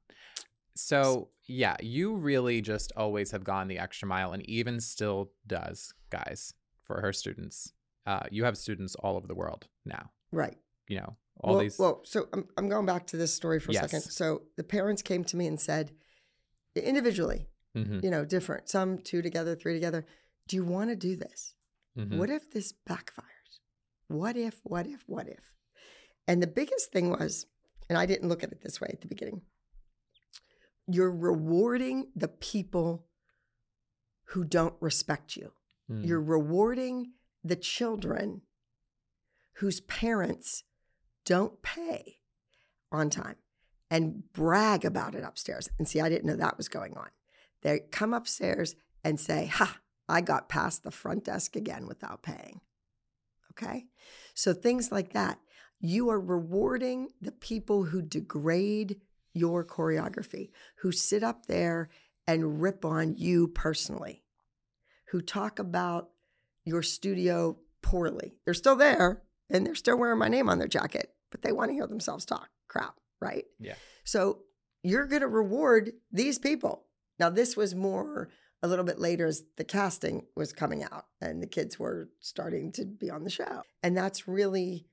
[0.75, 5.93] So, yeah, you really just always have gone the extra mile and even still does,
[6.09, 7.73] guys, for her students.
[8.05, 10.57] Uh, you have students all over the world now, Right.
[10.87, 11.79] you know, all well, these.
[11.79, 14.01] well, so I'm, I'm going back to this story for a second.
[14.01, 15.91] So the parents came to me and said,
[16.75, 20.05] individually, Mhm, you know, different, some two together, three together.
[20.47, 21.55] Do you want to do this?
[21.97, 22.17] Mhm.
[22.17, 23.59] What if this backfires?
[24.07, 25.53] What if, what if, what if?
[26.27, 27.45] And the biggest thing was,
[27.89, 29.41] and I didn't look at it this way at the beginning,
[30.87, 33.05] you're rewarding the people
[34.29, 35.51] who don't respect you.
[35.89, 36.05] Mm.
[36.05, 38.41] You're rewarding the children
[39.57, 40.63] whose parents
[41.25, 42.17] don't pay
[42.91, 43.35] on time.
[43.89, 45.69] and brag about it upstairs.
[45.77, 47.09] And see, I didn't know that was going on.
[47.61, 49.77] They come upstairs and say, Ha,
[50.13, 52.61] I got past the front desk again without paying.
[53.51, 53.85] Okay.
[54.35, 55.39] So things like that.
[55.79, 59.01] You are rewarding the people who degrade
[59.33, 61.89] your choreography, who sit up there
[62.27, 64.23] and rip on you personally,
[65.07, 66.11] who talk about
[66.63, 68.35] your studio poorly.
[68.45, 71.69] They're still there and they're still wearing my name on their jacket, but they want
[71.69, 73.45] to hear themselves talk crap, right?
[73.59, 73.75] Yeah.
[74.03, 74.43] So
[74.83, 76.85] you're going to reward these people.
[77.19, 78.29] Now, this was more
[78.63, 82.71] a little bit later as the casting was coming out and the kids were starting
[82.71, 83.61] to be on the show.
[83.83, 84.87] And that's really,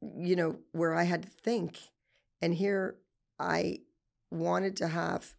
[0.00, 1.78] you know, where I had to think.
[2.42, 2.96] And here
[3.38, 3.78] I
[4.32, 5.36] wanted to have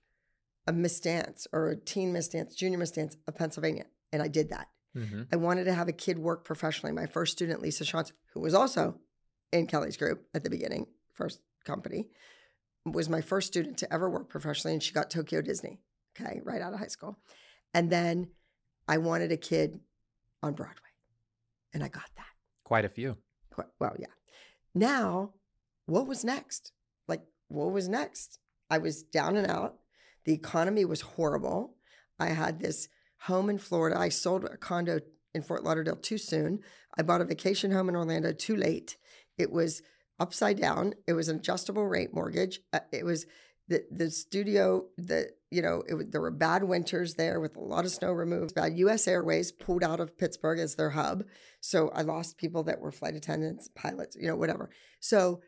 [0.66, 3.86] a Miss Dance or a teen Miss Dance, junior Miss Dance of Pennsylvania.
[4.14, 4.70] And I did that.
[4.96, 6.94] hmm I wanted to have a kid work professionally.
[6.94, 8.96] My first student, Lisa Shantz, who was also
[9.52, 12.08] in Kelly's group at the beginning, first company,
[12.86, 14.74] was my first student to ever work professionally.
[14.74, 15.80] And she got Tokyo Disney,
[16.20, 17.18] okay, right out of high school.
[17.74, 18.30] And then
[18.88, 19.80] I wanted a kid
[20.42, 20.78] on Broadway.
[21.74, 22.28] And I got that.
[22.64, 23.18] Quite a few.
[23.80, 24.08] Well, yeah.
[24.76, 25.34] Now,
[25.86, 26.72] what was next?
[27.08, 28.40] Like, what was next?
[28.70, 29.76] I was down and out.
[30.26, 31.76] The economy was horrible.
[32.20, 32.88] I had this
[33.22, 34.00] home in Florida.
[34.00, 35.00] I sold a condo
[35.34, 36.60] in Fort Lauderdale too soon.
[36.98, 38.98] I bought a vacation home in Orlando too late.
[39.38, 39.82] It was
[40.20, 40.94] upside down.
[41.08, 42.60] It was an adjustable rate mortgage.
[42.72, 43.26] Uh, It was
[43.68, 44.86] the the studio.
[44.98, 48.56] The you know it, there were bad winters there with a lot of snow removed.
[48.56, 49.08] Bad U.S.
[49.08, 51.24] Airways pulled out of Pittsburgh as their hub,
[51.62, 54.70] so I lost people that were flight attendants, pilots, you know, whatever.
[55.00, 55.42] So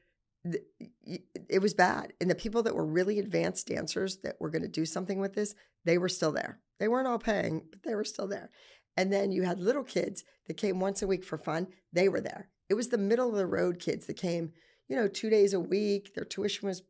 [1.50, 2.14] it was bad.
[2.22, 5.34] And the people that were really advanced dancers that were going to do something with
[5.34, 6.60] this, they were still there.
[6.80, 8.52] They weren't all paying, but they were still there.
[8.98, 11.68] And then you had little kids that came once a week for fun.
[11.92, 12.50] They were there.
[12.70, 14.52] It was the middle of the road kids that came,
[14.88, 16.14] you know, two days a week.
[16.16, 16.84] Their tuition was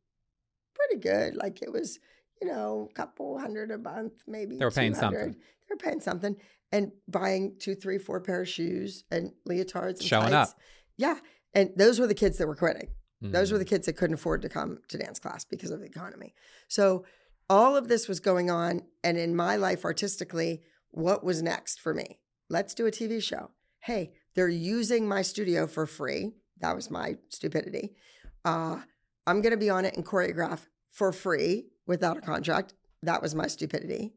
[0.76, 1.36] pretty good.
[1.36, 2.00] Like it was,
[2.42, 4.58] you know, a couple hundred a month, maybe.
[4.58, 5.16] They were paying 200.
[5.18, 5.32] something.
[5.34, 6.36] They were paying something
[6.72, 10.52] and buying two, three, four pair of shoes and leotards and Showing tights.
[10.52, 10.60] up.
[10.98, 11.18] Yeah.
[11.54, 12.90] And those were the kids that were quitting.
[13.22, 15.88] Those were the kids that couldn't afford to come to dance class because of the
[15.88, 16.36] economy.
[16.68, 17.06] So
[17.50, 18.84] all of this was going on.
[19.04, 20.62] And in my life, artistically,
[20.92, 22.20] what was next for me?
[22.52, 23.50] Let's do a TV show.
[23.80, 26.34] Hey, they're using my studio for free.
[26.60, 27.96] That was my stupidity.
[28.44, 28.82] Uh,
[29.28, 32.74] I'm going to be on it and choreograph for free without a contract.
[33.02, 34.14] That was my stupidity.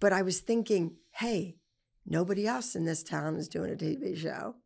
[0.00, 1.56] But I was thinking, hey,
[2.04, 4.56] nobody else in this town is doing a TV show.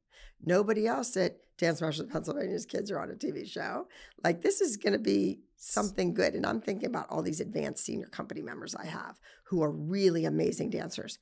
[0.43, 3.87] Nobody else at Dance of Pennsylvania's kids are on a TV show.
[4.25, 6.35] Like this is going to be something good.
[6.35, 10.25] And I'm thinking about all these advanced senior company members I have who are really
[10.25, 11.19] amazing dancers.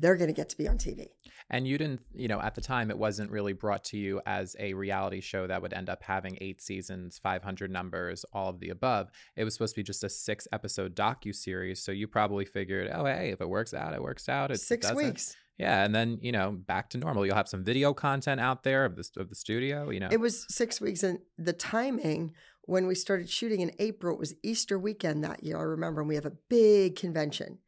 [0.00, 1.08] They're going to get to be on TV.
[1.50, 4.56] And you didn't, you know, at the time, it wasn't really brought to you as
[4.58, 8.70] a reality show that would end up having eight seasons, 500 numbers, all of the
[8.70, 9.10] above.
[9.36, 11.82] It was supposed to be just a six episode docu series.
[11.82, 14.50] So you probably figured, oh, hey, if it works out, it works out.
[14.50, 14.96] It Six doesn't.
[14.96, 15.36] weeks.
[15.58, 17.24] Yeah, and then you know, back to normal.
[17.24, 19.90] You'll have some video content out there of the of the studio.
[19.90, 21.04] You know, It was six weeks.
[21.04, 25.58] And the timing when we started shooting in April, it was Easter weekend that year.
[25.58, 27.58] I remember, and we have a big convention.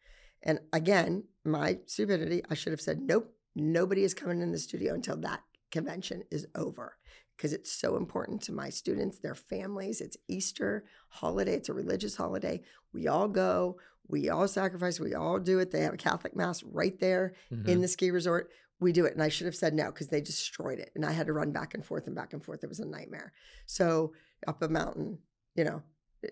[0.43, 4.95] And again, my stupidity, I should have said, nope, nobody is coming in the studio
[4.95, 6.97] until that convention is over
[7.37, 10.01] because it's so important to my students, their families.
[10.01, 12.63] It's Easter holiday, it's a religious holiday.
[12.93, 13.79] We all go,
[14.09, 15.71] we all sacrifice, we all do it.
[15.71, 17.69] They have a Catholic mass right there Mhm.
[17.69, 18.51] in the ski resort.
[18.79, 19.15] We do it.
[19.15, 20.93] And I should have said no because they destroyed it.
[20.95, 22.63] And I had to run back and forth and back and forth.
[22.63, 23.33] It was a nightmare.
[23.67, 24.13] So
[24.47, 25.19] up a mountain,
[25.55, 25.83] you know,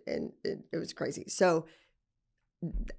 [0.07, 1.25] and it, it was crazy.
[1.29, 1.67] So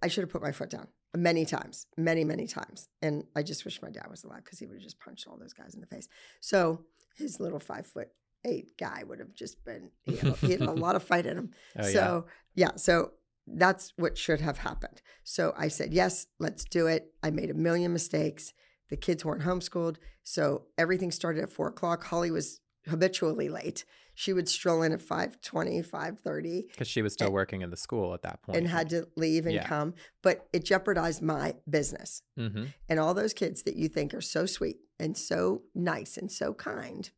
[0.01, 2.89] I should have put my foot down many times, many, many times.
[3.01, 5.38] And I just wish my dad was alive because he would have just punched all
[5.38, 6.08] those guys in the face.
[6.41, 6.86] So
[7.17, 8.10] his little five foot
[8.45, 11.38] eight guy would have just been, he had, he had a lot of fight in
[11.38, 11.51] him.
[11.78, 11.93] Oh, yeah.
[11.93, 12.71] so, yeah.
[12.75, 13.12] So
[13.47, 15.01] that's what should have happened.
[15.23, 17.13] So I said, yes, let's do it.
[17.23, 18.54] I made a million mistakes.
[18.89, 19.97] The kids weren't homeschooled.
[20.23, 22.04] So everything started at four o'clock.
[22.06, 23.86] Holly was habitually late.
[24.17, 28.13] She would stroll in at 5.20, 5.30 because she was still working in the school
[28.13, 28.58] at that point.
[28.58, 29.67] and had to leave and Yeah.
[29.67, 29.93] come.
[30.21, 32.21] But it jeopardized my business.
[32.38, 36.32] hmm And all those kids that you think are so sweet and so nice and
[36.32, 37.10] so kind,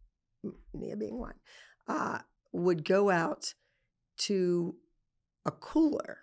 [0.73, 1.35] Nia being one,
[1.87, 2.19] uh,
[2.51, 3.53] would go out
[4.17, 4.75] to
[5.45, 6.17] a cooler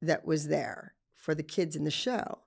[0.00, 2.42] that was there for the kids in the show.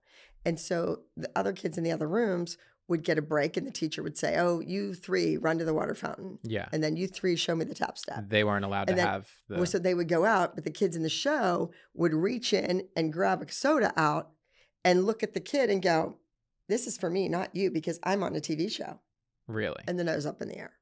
[0.46, 2.58] And so the other kids in the other rooms
[2.90, 5.74] would get a break, and the teacher would say, Oh, you three run to the
[5.74, 6.40] water fountain.
[6.44, 8.26] Yeah, And then you three show me the tap step.
[8.28, 9.58] they weren't allowed to then- have the.
[9.58, 12.88] Well, so they would go out, but the kids in the show would reach in
[12.96, 14.32] and grab a soda out
[14.84, 16.18] and look at the kid and go,
[16.68, 19.00] This is for me, not you, because I'm on a TV show.
[19.48, 20.74] really And the nose up in the air.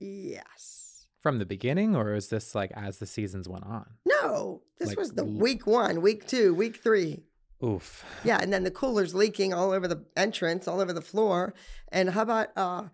[0.00, 1.06] Yes.
[1.20, 3.86] From the beginning, or is this like as the seasons went on?
[4.04, 7.22] No, this Like was the week one, week two, week three.
[7.64, 8.04] Oof.
[8.24, 11.54] Yeah, and then the cooler's leaking all over the entrance, all over the floor.
[11.90, 12.84] And how about uh,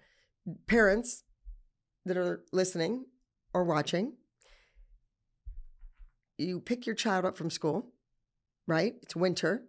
[0.66, 1.24] parents
[2.06, 3.06] that are listening
[3.52, 4.14] or watching?
[6.38, 7.92] You pick your child up from school,
[8.66, 8.94] right?
[9.02, 9.64] It's winter.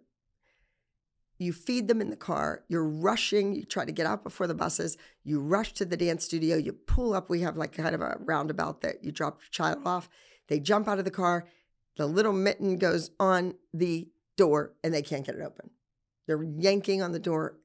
[1.38, 2.62] You feed them in the car.
[2.68, 3.54] You're rushing.
[3.54, 4.96] You try to get out before the buses.
[5.24, 6.56] You rush to the dance studio.
[6.56, 7.28] You pull up.
[7.28, 10.08] We have like kind of a roundabout that you drop your child off.
[10.48, 11.46] They jump out of the car.
[11.96, 15.70] The little mitten goes on the door and they can't get it open.
[16.26, 17.58] They're yanking on the door,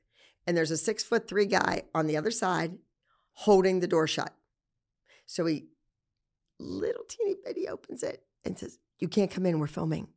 [0.45, 2.77] and there's a six foot three guy on the other side
[3.33, 4.33] holding the door shut.
[5.25, 5.67] So he,
[6.59, 9.59] little teeny bitty, opens it and says, You can't come in.
[9.59, 10.07] We're filming.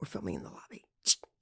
[0.00, 0.84] We're filming in the lobby.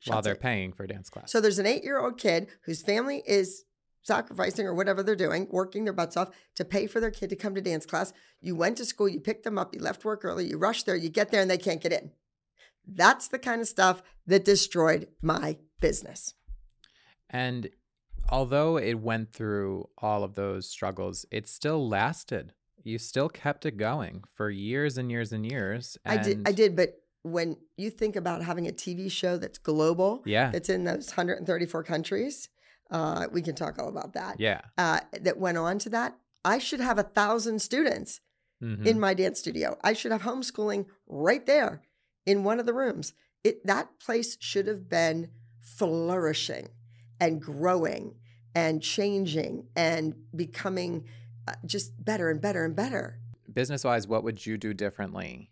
[0.07, 0.41] While they're it.
[0.41, 1.33] paying for dance class.
[1.33, 3.65] So there's an eight year old kid whose family is
[4.03, 7.37] sacrificing or whatever they're doing, working their butts off to pay for their kid to
[7.37, 8.13] come to dance class.
[8.41, 10.95] You went to school, you picked them up, you left work early, you rushed there,
[10.95, 12.13] you get there and they can't get in.
[12.87, 16.35] That's the kind of stuff that destroyed my business.
[17.29, 17.71] And
[18.29, 22.53] although it went through all of those struggles, it still lasted.
[22.83, 25.99] You still kept it going for years and years and years.
[26.05, 30.23] I did, I did, but when you think about having a TV show that's global,
[30.25, 30.51] Yeah.
[30.53, 32.49] that's in those 134 countries,
[32.93, 34.39] uh, we can talk all about that.
[34.39, 34.61] Yeah.
[34.79, 36.17] Uh, that went on to that.
[36.45, 38.21] I should have a thousand students
[38.63, 38.87] Mhm.
[38.87, 39.77] in my dance studio.
[39.83, 41.83] I should have homeschooling right there
[42.27, 43.13] in one of the rooms.
[43.45, 46.69] It that place should have been flourishing
[47.21, 48.17] and growing
[48.55, 51.05] and changing and becoming
[51.47, 53.21] uh, just better and better and better.
[53.53, 55.51] Business wise, what would you do differently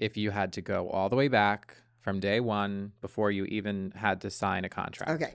[0.00, 3.92] if you had to go all the way back from day one before you even
[3.96, 5.10] had to sign a contract?
[5.10, 5.34] Okay.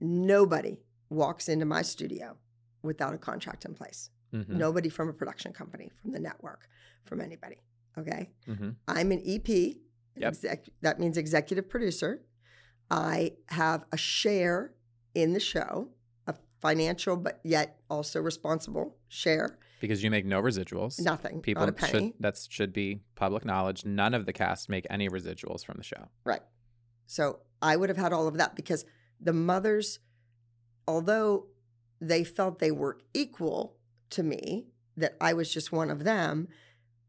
[0.00, 0.78] Nobody
[1.10, 2.36] walks into my studio
[2.82, 4.10] without a contract in place.
[4.32, 4.50] Mhm.
[4.50, 6.68] Nobody from a production company, from the network,
[7.04, 7.56] from anybody.
[7.96, 8.30] Okay.
[8.46, 8.76] Mhm.
[8.86, 9.80] I'm an EP.
[10.20, 10.28] Yep.
[10.32, 12.22] exec- that means executive producer.
[12.90, 14.72] I have a share
[15.14, 15.88] in the show,
[16.26, 19.58] a financial but yet also responsible share.
[19.80, 21.00] Because you make no residuals.
[21.00, 21.92] Nothing, People not a penny.
[21.92, 23.84] should that should be public knowledge.
[23.84, 26.08] None of the cast make any residuals from the show.
[26.24, 26.42] Right.
[27.06, 28.84] So I would have had all of that because
[29.20, 30.00] the mothers,
[30.86, 31.46] although
[32.00, 33.76] they felt they were equal
[34.10, 36.48] to me, that I was just one of them,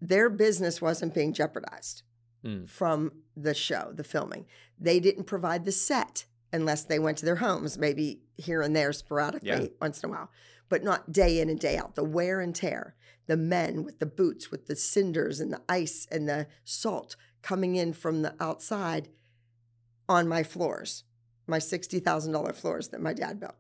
[0.02, 2.04] their business wasn't being jeopardized
[2.44, 2.70] Mm.
[2.70, 4.46] from the show, the filming.
[4.80, 8.94] They didn't provide the set unless they went to their homes, maybe here and there
[8.94, 9.68] sporadically Yeah.
[9.82, 10.32] once in a while,
[10.70, 11.96] but not day in and day out.
[11.96, 12.96] The wear and tear,
[13.28, 17.76] the men with the boots, with the cinders and the ice and the salt coming
[17.76, 19.10] in from the outside
[20.08, 21.04] on my floors,
[21.46, 23.56] my $60,000 floors that my dad built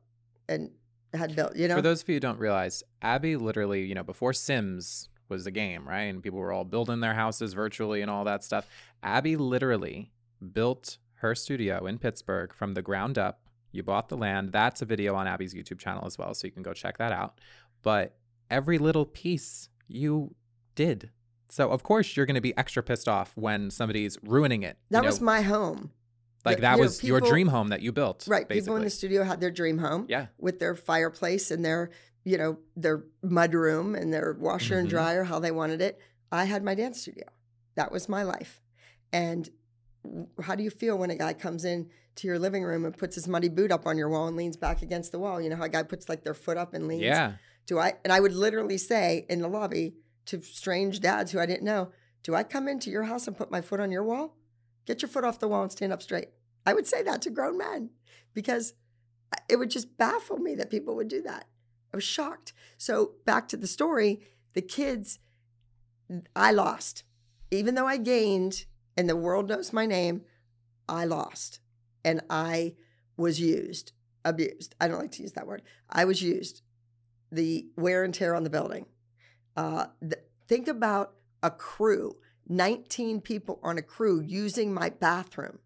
[0.47, 0.71] and
[1.13, 1.75] had built, you know?
[1.75, 5.51] For those of you who don't realize, Abby literally, you know, before Sims was the
[5.51, 6.03] game, right?
[6.03, 8.67] And people were all building their houses virtually and all that stuff.
[9.03, 10.11] Abby literally
[10.53, 13.41] built her studio in Pittsburgh from the ground up.
[13.71, 14.51] You bought the land.
[14.51, 17.11] That's a video on Abby's YouTube channel as well, so you can go check that
[17.11, 17.39] out.
[17.83, 18.15] But
[18.49, 20.33] every little piece you
[20.75, 21.11] did.
[21.49, 24.77] So of course you're going to be extra pissed off when somebody's ruining it.
[24.89, 25.07] you that know?
[25.07, 25.91] was my home.
[26.45, 28.25] like you that know, was your people- dream home that you built.
[28.27, 28.47] Right.
[28.47, 28.61] Basically.
[28.61, 30.05] People in the studio had their dream home.
[30.09, 30.27] Yeah.
[30.37, 31.91] With their fireplace and their,
[32.23, 34.91] you know, their mud room and their washer and Mhm.
[34.91, 35.99] dryer, how they wanted it.
[36.31, 37.25] I had my dance studio.
[37.75, 38.61] That was my life.
[39.11, 39.49] And
[40.41, 43.15] how do you feel when a guy comes in to your living room and puts
[43.15, 45.41] his muddy boot up on your wall and leans back against the wall?
[45.41, 47.03] You know how a guy puts like their foot up and leans?
[47.03, 47.33] Yeah.
[47.65, 47.93] Do I?
[48.03, 51.91] And I would literally say in the lobby to strange dads who I didn't know,
[52.23, 54.35] Do I come into your house and put my foot on your wall?
[54.85, 56.29] Get your foot off the wall and stand up straight.
[56.65, 57.91] I would say that to grown men
[58.33, 58.73] because
[59.47, 61.47] it would just baffle me that people would do that.
[61.93, 62.53] I was shocked.
[62.77, 64.21] So, back to the story
[64.53, 65.19] the kids,
[66.35, 67.03] I lost.
[67.51, 68.65] Even though I gained
[68.97, 70.21] and the world knows my name,
[70.87, 71.59] I lost.
[72.03, 72.73] And I
[73.15, 73.91] was used,
[74.25, 74.75] abused.
[74.79, 75.61] I don't like to use that word.
[75.89, 76.61] I was used.
[77.31, 78.85] The wear and tear on the building.
[79.55, 85.59] Uh, th- think about a crew, 19 people on a crew using my bathroom,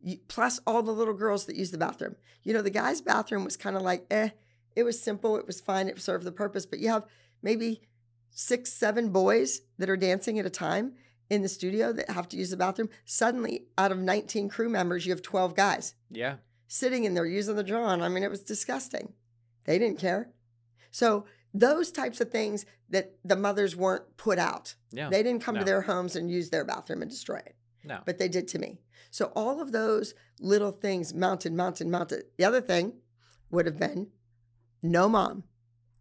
[0.00, 2.16] you, plus all the little girls that use the bathroom.
[2.42, 4.30] You know, the guy's bathroom was kind of like, eh,
[4.78, 6.64] it was simple, it was fine, it served the purpose.
[6.64, 7.04] But you have
[7.42, 7.82] maybe
[8.30, 10.92] six, seven boys that are dancing at a time
[11.28, 12.88] in the studio that have to use the bathroom.
[13.04, 16.36] Suddenly, out of 19 crew members, you have 12 guys Yeah.
[16.68, 18.00] sitting in there using the John.
[18.02, 19.14] I mean, it was disgusting.
[19.64, 20.30] They didn't care.
[20.92, 24.76] So those types of things that the mothers weren't put out.
[24.92, 25.10] Yeah.
[25.10, 28.00] They didn't come to their homes and use their bathroom and destroy it, No.
[28.06, 28.78] but they did to me.
[29.10, 32.26] So all of those little things mounted, mounted, mounted.
[32.36, 33.00] The other thing
[33.50, 34.12] would have been
[34.82, 35.44] no mom,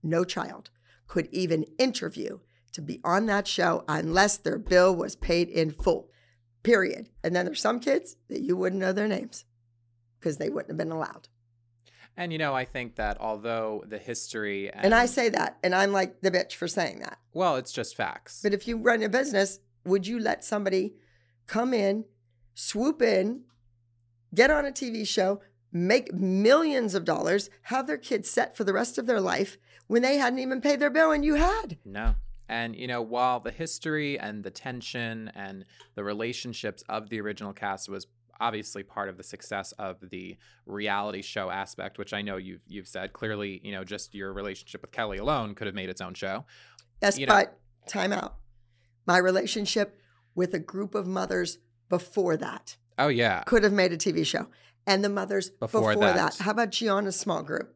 [0.04, 0.70] no child
[1.08, 2.40] could even interview
[2.74, 6.10] to be on that show unless their bill was paid in full.
[6.64, 7.10] Period.
[7.24, 9.46] And then there's some kids that you wouldn't know their names
[10.20, 11.30] because they wouldn't have been allowed.
[12.18, 15.74] And you know, I think that although the history and, And I say that, and
[15.74, 17.20] I'm like the bitch for saying that.
[17.32, 18.42] well, it's just facts.
[18.44, 20.96] But if you run a business, would you let somebody
[21.46, 22.06] come in,
[22.56, 23.44] swoop in,
[24.34, 25.42] get on a TV show,
[25.72, 29.58] make millions of dollars, have their kids set for the rest of their life
[29.88, 31.78] when they hadn't even paid their bill and you had?
[31.86, 32.16] No.
[32.50, 35.66] And you know, while the history and the tension and
[35.96, 38.08] the relationships of the original cast was
[38.40, 42.88] obviously part of the success of the reality show aspect, which I know you've you've
[42.88, 46.14] said clearly, you know, just your relationship with Kelly alone could have made its own
[46.14, 46.46] show.
[47.02, 48.36] Yes, You know- but time out.
[49.06, 50.00] My relationship
[50.36, 51.58] with a group of mothers
[51.90, 53.44] before that Oh yeah.
[53.44, 54.48] could have made a TV show.
[54.88, 56.16] And the mothers Before before, that.
[56.16, 56.44] that.
[56.44, 57.76] How about Gianna's small group?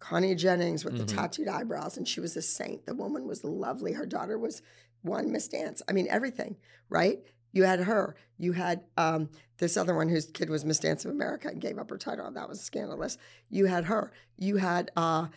[0.00, 0.98] Connie Jennings with Mhm.
[0.98, 2.84] the tattooed eyebrows, and she was a saint.
[2.84, 3.92] The woman was lovely.
[3.92, 4.60] Her daughter was
[5.02, 5.80] one Miss Dance.
[5.88, 6.56] I mean, everything,
[6.90, 7.24] right?
[7.52, 8.14] You had her.
[8.36, 11.78] You had um, this other one whose kid was Miss Dance of America and gave
[11.78, 12.30] up her title.
[12.30, 13.16] That was scandalous.
[13.48, 14.12] You had her.
[14.36, 15.28] You had uh,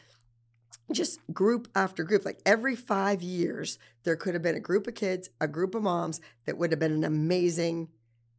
[0.92, 2.26] just group after group.
[2.26, 5.84] Like every five years, there could have been a group of kids, a group of
[5.84, 7.90] moms that would have been an amazing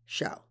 [0.05, 0.43] show.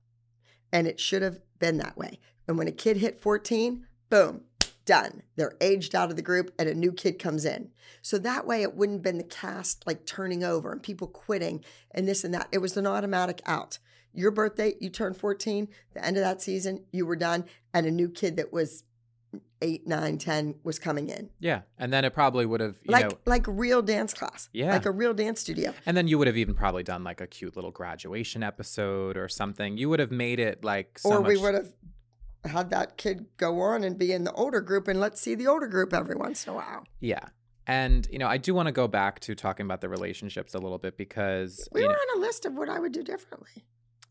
[0.71, 2.19] And it should have been that way.
[2.47, 4.41] And when a kid hit 14, boom,
[4.89, 5.21] done.
[5.35, 7.69] They're aged out of the group and a new kid comes in.
[8.01, 11.63] So that way it wouldn't have been the cast like turning over and people quitting
[11.91, 12.47] and this and that.
[12.51, 13.77] It was an automatic out.
[14.13, 17.91] Your birthday, you turned 14, the end of that season, you were done, and a
[17.91, 18.83] new kid that was
[19.61, 21.29] eight, nine, ten was coming in.
[21.39, 21.61] Yeah.
[21.77, 24.49] And then it probably would have, you like know, like real dance class.
[24.53, 24.71] Yeah.
[24.71, 25.73] Like a real dance studio.
[25.85, 29.27] and then you would have even probably done like a cute little graduation episode or
[29.27, 29.77] something.
[29.77, 31.73] You would have made it like so or we much- would have
[32.45, 35.45] had that kid go on and be in the older group and let's see the
[35.47, 36.85] older group every once in a while.
[37.01, 37.25] Yeah.
[37.67, 40.57] And you know, I do want to go back to talking about the relationships a
[40.57, 43.65] little bit because We were know, on a list of what I would do differently.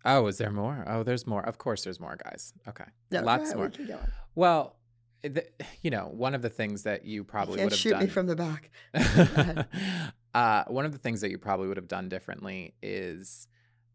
[0.04, 0.84] oh, is there more?
[0.86, 1.42] Oh, there's more.
[1.42, 2.52] Of course, there's more, guys.
[2.68, 3.64] Okay, No, go lots we more.
[3.66, 4.12] on.
[4.36, 4.76] Well,
[5.22, 5.44] the,
[5.82, 8.02] you know, one of the things that you You probably would have shoot done.
[8.04, 8.70] me from the back.
[10.34, 13.48] uh, one of the things that you probably would have done differently is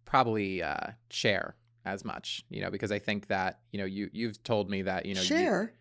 [0.06, 1.56] probably uh, share
[1.86, 2.44] as much.
[2.50, 5.22] You know, because I think that you know you you've told me that you know
[5.22, 5.74] you- Share.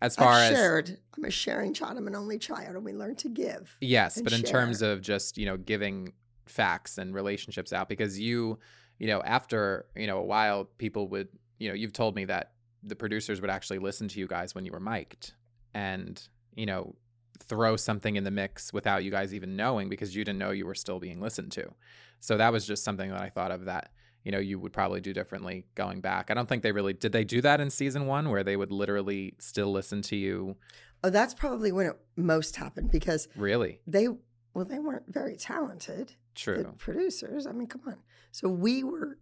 [0.00, 0.98] as far I've as shared.
[1.16, 1.96] I'm a sharing child.
[1.96, 3.76] I'm an only child, and we learn to give.
[3.80, 6.12] Yes, but in terms of just, you know, giving
[6.46, 8.58] facts and relationships out because you,
[8.98, 12.52] you know, after, you know, a while people would, you know, you've told me that
[12.86, 15.32] the producers would actually listen to you guys when you were mic'd
[15.72, 16.94] and, you know,
[17.40, 20.66] throw something in the mix without you guys even knowing because you didn't know you
[20.66, 21.72] were still being listened to.
[22.20, 23.90] So that was just something that I thought of that,
[24.22, 26.30] you know, you would probably do differently going back.
[26.30, 28.70] I don't think they really did they do that in season 1 where they would
[28.72, 30.56] literally still listen to you
[31.02, 33.80] Oh, that's probably when it most happened because really?
[33.86, 34.08] they,
[34.54, 36.08] well, they weren't very talented.
[36.08, 36.74] the True.
[36.78, 37.46] producers.
[37.46, 37.98] I mean, come on.
[38.32, 39.18] So we were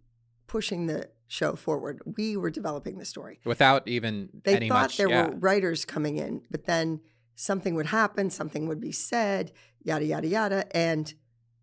[0.47, 2.01] pushing the show forward.
[2.17, 3.39] We were developing the story.
[3.45, 5.27] Without even They thought much there yeah.
[5.27, 7.01] were writers coming in, but then
[7.35, 9.51] something would happen, something would be said,
[9.83, 11.13] yada yada yada, and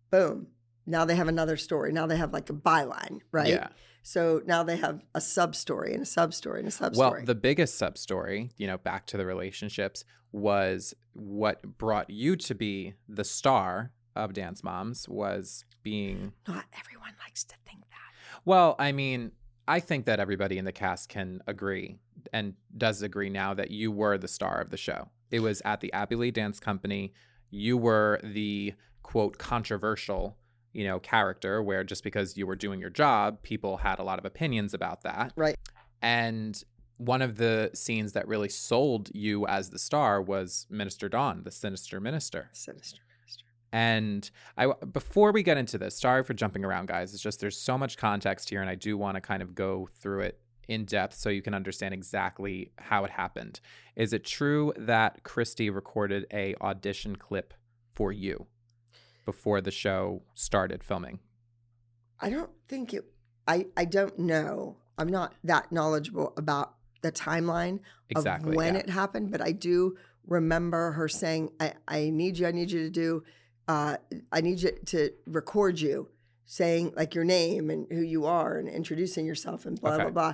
[0.09, 0.47] boom.
[0.85, 1.91] Now they have another story.
[1.91, 3.49] Now they have like a byline, right?
[3.49, 3.69] Yeah.
[4.03, 7.19] So now they have a sub story and a sub story and a sub story.
[7.19, 12.35] Well, the biggest sub story, you know, back to the relationships, was what brought you
[12.35, 18.00] to be the star of Dance Moms was being Not everyone likes to think that.
[18.45, 19.31] Well, I mean,
[19.67, 21.97] I think that everybody in the cast can agree
[22.33, 25.09] and does agree now that you were the star of the show.
[25.29, 27.13] It was at the Abby Lee Dance Company.
[27.49, 28.73] You were the
[29.03, 30.37] quote controversial,
[30.73, 34.19] you know, character where just because you were doing your job, people had a lot
[34.19, 35.33] of opinions about that.
[35.35, 35.57] Right.
[36.01, 36.61] And
[36.97, 41.51] one of the scenes that really sold you as the star was Minister Dawn, the
[41.51, 42.49] sinister minister.
[42.53, 43.01] Sinister.
[43.73, 47.13] And I before we get into this, sorry for jumping around, guys.
[47.13, 49.87] It's just there's so much context here, and I do want to kind of go
[49.99, 53.59] through it in depth so you can understand exactly how it happened.
[53.95, 57.53] Is it true that Christi recorded a audition clip
[57.93, 58.47] for you
[59.25, 61.19] before the show started filming?
[62.19, 63.05] I don't think it.
[63.47, 64.77] I I don't know.
[64.97, 68.51] I'm not that knowledgeable about the timeline Exactly.
[68.51, 68.81] of when yeah.
[68.81, 69.97] it happened, but I do
[70.27, 72.47] remember her saying, "I I need you.
[72.47, 73.23] I need you to do.
[73.67, 73.97] Uh,
[74.31, 76.09] I need you to record you
[76.45, 80.03] saying like your name and who you are and introducing yourself and blah Okay.
[80.03, 80.33] blah blah."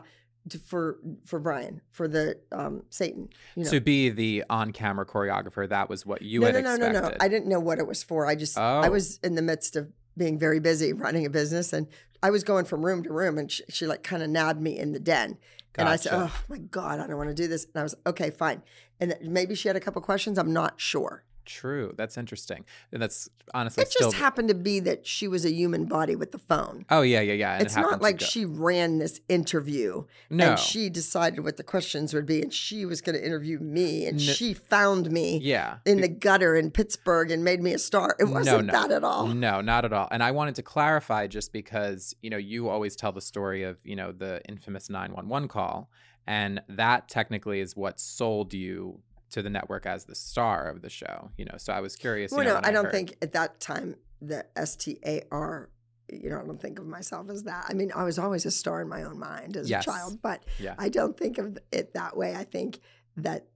[0.50, 3.70] To, for for Brian for the um Satan you know.
[3.70, 6.94] To be the on-camera choreographer, that was what you no had no no expected.
[7.02, 7.10] no.
[7.10, 8.26] no I didn't know what it was for.
[8.26, 8.92] I just I Oh.
[8.92, 11.86] was in the midst of being very busy running a business and
[12.24, 14.80] I was going from room to room and she, she like kind of nabbed me
[14.80, 15.38] in the den.
[15.76, 17.66] And I said oh my god I don't want to do this.
[17.66, 18.64] And I was okay fine.
[19.02, 20.40] And maybe she had a couple questions.
[20.40, 21.94] I'm not sure True.
[21.98, 22.66] That's interesting.
[22.92, 26.16] And that's honestly It still just happened to be that she was a human body
[26.16, 26.86] with the phone.
[26.90, 27.54] Oh yeah, yeah, yeah.
[27.54, 30.52] and it's happened not like she ran this interview No.
[30.52, 34.06] and she decided what the questions would be and she was going to interview me
[34.06, 35.78] and N- she found me Yeah.
[35.86, 38.16] in the gutter in Pittsburgh and made me a star.
[38.20, 38.74] It wasn't no.
[38.74, 39.28] that at all.
[39.28, 40.10] No, not at all.
[40.12, 43.78] And I wanted to clarify just because, you know, you always tell the story of,
[43.86, 45.90] you know, the infamous 911 call.
[46.30, 49.00] And that technically is what sold you
[49.32, 51.56] to the network as the star of the show, you know.
[51.58, 52.32] So I was curious.
[52.32, 55.00] you Well, know, no, when I don't heard- think at that time the S T
[55.06, 55.70] A R.
[56.10, 57.66] You know, I don't think of myself as that.
[57.68, 59.84] I mean, I was always a star in my own mind as Yes.
[59.86, 60.74] a child, but Yeah.
[60.78, 62.34] I don't think of it that way.
[62.34, 62.80] I think
[63.18, 63.48] that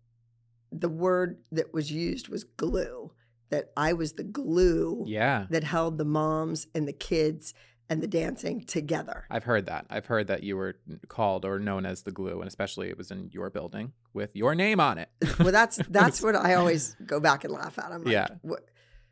[0.70, 3.12] the word that was used was glue.
[3.52, 5.48] That I was the glue Yeah.
[5.50, 7.54] that held the moms and the kids
[7.92, 9.26] and the dancing together.
[9.30, 9.86] I've heard that.
[9.90, 10.78] I've heard that you were
[11.10, 14.56] called or known as the glue, and especially it was in your building with your
[14.56, 15.10] name on it.
[15.40, 17.92] Well, that's that's what I always go back and laugh at.
[17.92, 18.28] I'm like, Yeah.
[18.44, 18.62] what,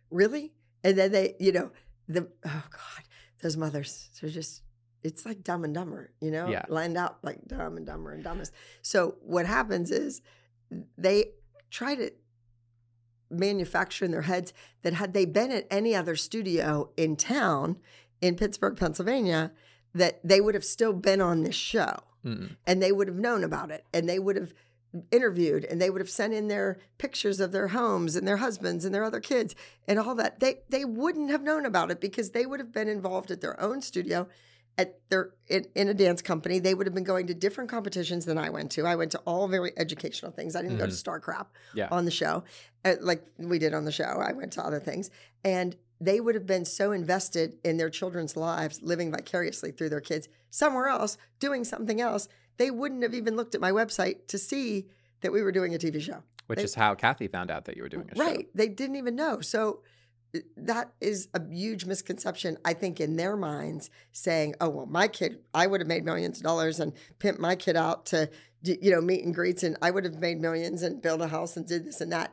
[0.10, 0.54] really?
[0.86, 1.72] And then they, you know,
[2.08, 3.04] the oh god,
[3.42, 4.64] those mothers, they're just.
[5.04, 6.64] It's like Dumb and Dumber, you know, Yeah.
[6.70, 8.54] lined out like Dumb and Dumber and Dumbest.
[8.82, 10.22] So what happens is
[10.98, 11.32] they
[11.70, 12.12] try to
[13.30, 14.54] manufacture in their heads
[14.84, 17.78] that had they been at any other studio in town
[18.22, 19.52] in Pittsburgh, Pennsylvania,
[19.94, 21.96] that they would have still been on this show.
[22.26, 22.58] Mm.
[22.68, 23.86] and they would have known about it.
[23.94, 24.54] And they would have
[25.12, 28.84] interviewed and they would have sent in their pictures of their homes and their husbands
[28.84, 29.56] and their other kids
[29.88, 30.40] and all that.
[30.42, 33.60] They they wouldn't have known about it because they would have been involved at their
[33.62, 34.28] own studio
[34.78, 36.60] at their in, in a dance company.
[36.60, 38.86] They would have been going to different competitions than i went to.
[38.86, 40.56] I went to all very educational things.
[40.58, 41.88] I didn't go to star crap Yeah.
[41.92, 42.44] on the show
[42.84, 44.04] uh, like we did on the show.
[44.04, 45.10] I went to other things.
[45.44, 50.02] And they would have been so invested in their children's lives living vicariously through their
[50.02, 52.28] kids somewhere else doing something else
[52.58, 54.86] they wouldn't have even looked at my website to see
[55.22, 56.24] that we were doing a tv show.
[56.48, 58.24] Which They- is how Kathy found out that you were doing a show.
[58.24, 58.50] right.
[58.54, 59.40] They didn't even know.
[59.42, 59.82] So
[60.58, 65.40] that is a huge misconception i think in their minds saying oh well my kid
[65.56, 68.30] i would have made millions of dollars and pimped my kid out to
[68.62, 71.58] you know meet and greets and i would have made millions and built a house
[71.58, 72.32] and did this and that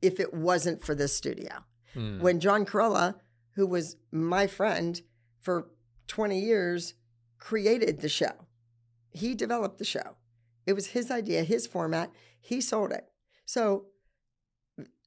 [0.00, 2.20] if it wasn't for this studio Mm.
[2.20, 3.16] when John Corolla,
[3.54, 5.00] who was my friend
[5.40, 5.68] for
[6.08, 6.94] 20 years,
[7.38, 8.46] created the show.
[9.10, 10.16] He developed the show.
[10.66, 12.10] It was his idea, his format.
[12.40, 13.06] He sold it.
[13.44, 13.86] So,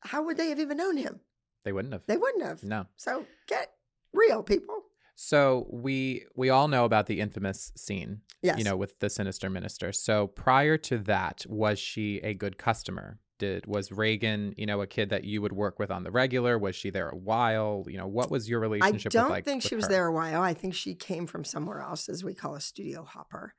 [0.01, 1.21] how would they have even known him?
[1.63, 2.05] They wouldn't have.
[2.05, 2.63] They wouldn't have.
[2.63, 2.85] No.
[2.95, 3.71] So, get
[4.13, 4.83] real, people.
[5.17, 8.57] So we we all know about the infamous scene, Yes.
[8.57, 9.93] you know, with the sinister minister.
[9.93, 13.19] So prior to that, was she a good customer?
[13.37, 16.57] Did was Reagan, you know, a kid that you would work with on the regular?
[16.57, 17.83] Was she there a while?
[17.87, 19.11] You know, what was your relationship?
[19.11, 19.15] With?
[19.15, 19.91] I don't like think she was her?
[19.91, 20.41] there a while.
[20.41, 23.53] I think she came from somewhere else, as we call a studio hopper.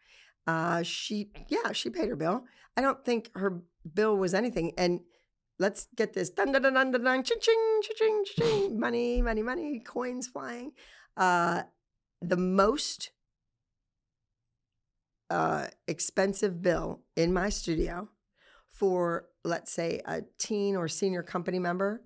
[0.47, 2.45] Uh, she, yeah, she paid her bill.
[2.77, 3.63] I don't think her
[3.93, 4.73] bill was anything.
[4.79, 5.01] And
[5.59, 9.43] let's get this dun dun dun dun dun dun ching ching ching ching money money
[9.43, 10.73] money coins flying.
[11.17, 11.63] Uh,
[12.21, 13.11] the most
[15.31, 18.09] uh, expensive bill in my studio
[18.79, 22.03] for let's say a teen or senior company member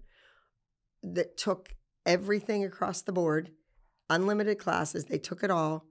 [1.02, 1.74] that took
[2.06, 3.50] everything across the board,
[4.08, 5.86] unlimited classes, they took it all,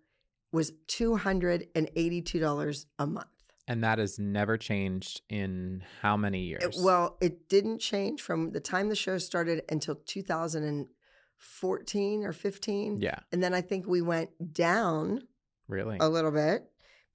[0.52, 3.28] was $282 a month.
[3.68, 6.64] And that has never changed in how many years?
[6.64, 12.98] It- well, it didn't change from the time the show started until 2014 or 15.
[13.00, 15.28] yeah, And then I think we went down
[15.68, 15.98] really.
[16.00, 16.64] a little bit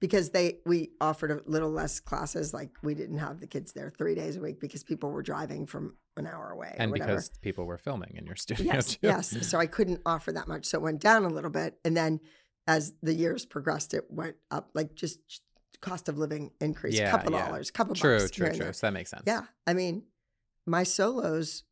[0.05, 3.91] because they we offered a little less classes like we didn't have the kids there
[3.97, 7.65] 3 days a week because people were driving from an hour away and because people
[7.65, 8.99] were filming in your studio yes, too.
[9.01, 9.47] yes.
[9.49, 10.65] So I couldn't offer that much.
[10.67, 11.79] So it went down a little bit.
[11.83, 12.19] And then
[12.67, 15.19] as the years progressed, it went up like just
[15.81, 17.45] cost of living increased, Yeah, a couple yeah.
[17.47, 18.31] dollars, couple True, bucks.
[18.31, 18.73] true, and true.
[18.73, 19.23] So that makes sense.
[19.25, 19.45] Yeah.
[19.65, 20.03] I mean,
[20.67, 21.63] my solos,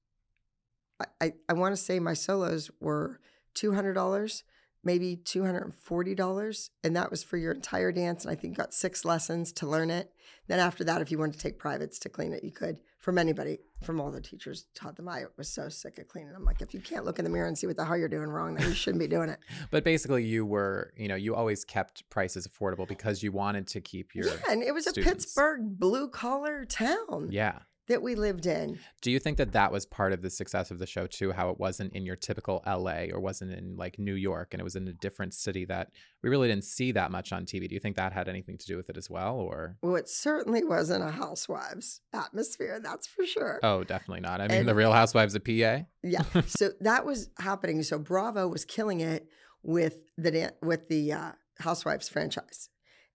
[1.00, 3.20] I, I, I want to say my solos were
[3.56, 4.44] $200,
[4.84, 6.70] maybe $240.
[6.84, 8.26] And that was for your entire dance.
[8.26, 10.12] And I think got six lessons to learn it.
[10.48, 12.78] Then after that, if you wanted to take privates to clean it, you could.
[13.00, 15.10] From anybody, from all the teachers taught them.
[15.10, 16.32] I was so sick of cleaning.
[16.34, 18.08] I'm like, if you can't look in the mirror and see what the hell you're
[18.08, 19.40] doing wrong, then you shouldn't be doing it.
[19.72, 23.82] But basically, you were, you know, you always kept prices affordable because you wanted to
[23.82, 24.28] keep your.
[24.28, 24.94] yeah, and it was a.
[24.94, 27.60] Pittsburgh blue collar town Yeah.
[27.88, 28.80] That we lived in.
[29.02, 31.32] Do you think that that was part of the success of the show too?
[31.32, 34.64] How it wasn't in your typical LA or wasn't in like New York and it
[34.64, 35.90] was in a different city that
[36.22, 37.68] we really didn't see that much on TV.
[37.68, 39.36] Do you think that had anything to do with it as well?
[39.36, 43.60] Or, Well, it certainly wasn't a housewives atmosphere, that's for sure.
[43.64, 44.40] oh, definitely not.
[44.40, 45.86] I mean, And- The Real Housewives of PA?
[46.04, 46.24] Yeah.
[46.48, 47.84] so that was happening.
[47.84, 49.28] So Bravo was killing it
[49.62, 52.70] with the with the uh, Housewives franchise,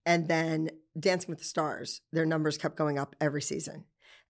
[0.07, 2.01] and then Dancing with the Stars.
[2.13, 3.85] Their numbers kept going up every season,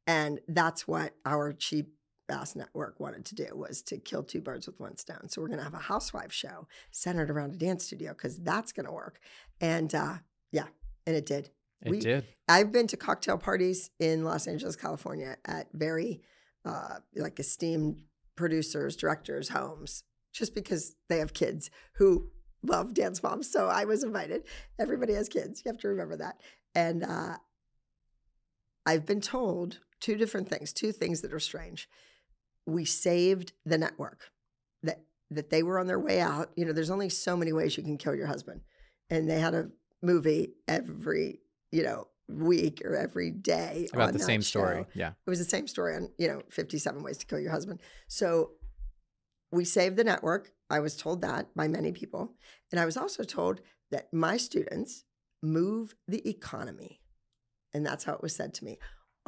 [0.08, 1.92] and that's what our cheap
[2.28, 5.28] Bass Network wanted to do was to kill two birds with one stone.
[5.28, 8.72] So we're going to have a housewife show centered around a dance studio because that's
[8.72, 9.20] going to work.
[9.60, 10.14] And uh,
[10.50, 10.66] yeah,
[11.06, 11.50] and it did.
[11.84, 12.26] It we- did.
[12.48, 16.22] I've been to cocktail parties in Los Angeles, California at very
[16.64, 18.02] uh, like esteemed
[18.34, 22.30] producers, directors' homes, just because they have kids who
[22.62, 23.50] love dance moms.
[23.50, 24.44] So I was invited.
[24.78, 25.62] Everybody has kids.
[25.64, 26.40] You have to remember that.
[26.74, 27.36] And uh,
[28.86, 31.88] I've been told two different things, two things that are strange.
[32.66, 34.30] We saved the network
[34.82, 36.50] that that they were on their way out.
[36.56, 38.62] You know, there's only so many ways you can kill your husband,
[39.10, 39.70] and they had a
[40.02, 41.40] movie every
[41.70, 44.84] you know week or every day About the same story.
[44.94, 45.12] Yeah.
[45.26, 47.80] It was the same story on, you know, 57 ways to kill your husband.
[48.06, 48.52] So
[49.50, 50.52] we saved the network.
[50.68, 52.34] I was told that by many people.
[52.70, 55.04] And I was also told that my students
[55.42, 57.00] move the economy.
[57.72, 58.78] And that's how it was said to me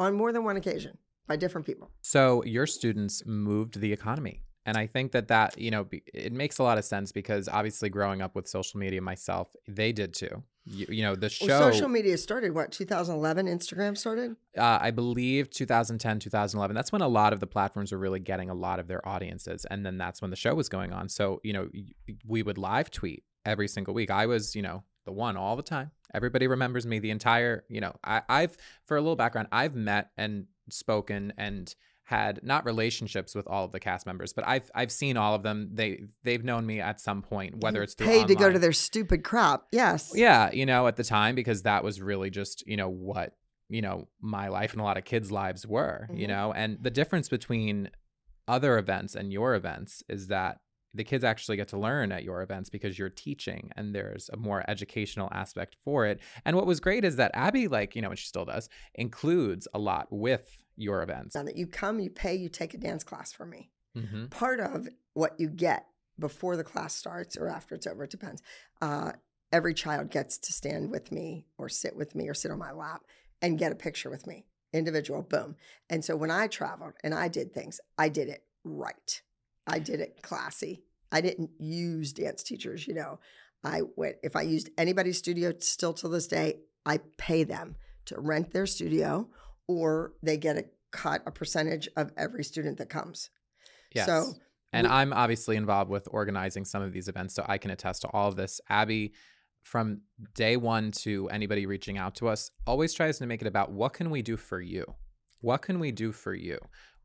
[0.00, 0.98] on more than one occasion
[1.28, 1.90] by different people.
[2.02, 4.42] So your students moved the economy.
[4.66, 7.88] And I think that that, you know, it makes a lot of sense because obviously
[7.88, 10.42] growing up with social media myself, they did too.
[10.66, 13.46] You, you know, the show, Well, social media started, what, 2011?
[13.46, 14.36] Instagram started?
[14.58, 18.50] uh, I believe 2010, 2011, that's when a lot of the platforms were really getting
[18.50, 19.64] a lot of their audiences.
[19.70, 21.08] And then that's when the show was going on.
[21.08, 21.68] So, you know,
[22.26, 24.10] we would live tweet every single week.
[24.10, 25.90] I was, you know, the one all the time.
[26.12, 30.10] Everybody remembers me the entire, you know, I, I've, for a little background, I've met
[30.16, 31.74] and spoken and
[32.04, 35.44] had not relationships with all of the cast members, but I've I've seen all of
[35.44, 35.70] them.
[35.72, 38.72] They they've known me at some point, whether it's through paid to go to their
[38.72, 39.62] stupid crap.
[39.70, 40.10] Yes.
[40.14, 43.36] yeah, you know, at the time because that was really just, you know, what,
[43.68, 46.30] you know, my life and a lot of kids' lives were, you Mhm.
[46.30, 47.90] know, and the difference between
[48.48, 50.58] other events and your events is that
[50.94, 54.36] the kids actually get to learn at your events because you're teaching and there's a
[54.36, 56.20] more educational aspect for it.
[56.44, 59.68] And what was great is that Abby, like, you know, and she still does, includes
[59.72, 61.34] a lot with your events.
[61.34, 63.70] Now that you come, you pay, you take a dance class from me.
[63.94, 65.86] hmm part of what you get
[66.18, 68.42] before the class starts or after it's over, it depends.
[68.80, 69.12] Uh,
[69.52, 72.72] every child gets to stand with me or sit with me or sit on my
[72.72, 73.02] lap
[73.42, 75.56] and get a picture with me, individual, boom.
[75.88, 79.22] And so when I traveled and I did things, I did it right.
[79.70, 80.82] I did it classy.
[81.12, 83.18] I didn't use dance teachers, you know.
[83.64, 88.18] I went, if I used anybody's studio still to this day, I pay them to
[88.18, 89.28] rent their studio
[89.68, 93.30] or they get a cut, a percentage of every student that comes.
[93.94, 94.06] Yes.
[94.06, 94.34] So
[94.72, 98.02] And we- I'm obviously involved with organizing some of these events, so I can attest
[98.02, 98.60] to all of this.
[98.68, 99.12] Abby,
[99.62, 100.00] from
[100.34, 103.92] day one to anybody reaching out to us, always tries to make it about what
[103.92, 104.94] can we do for you?
[105.40, 106.58] What can we do for you?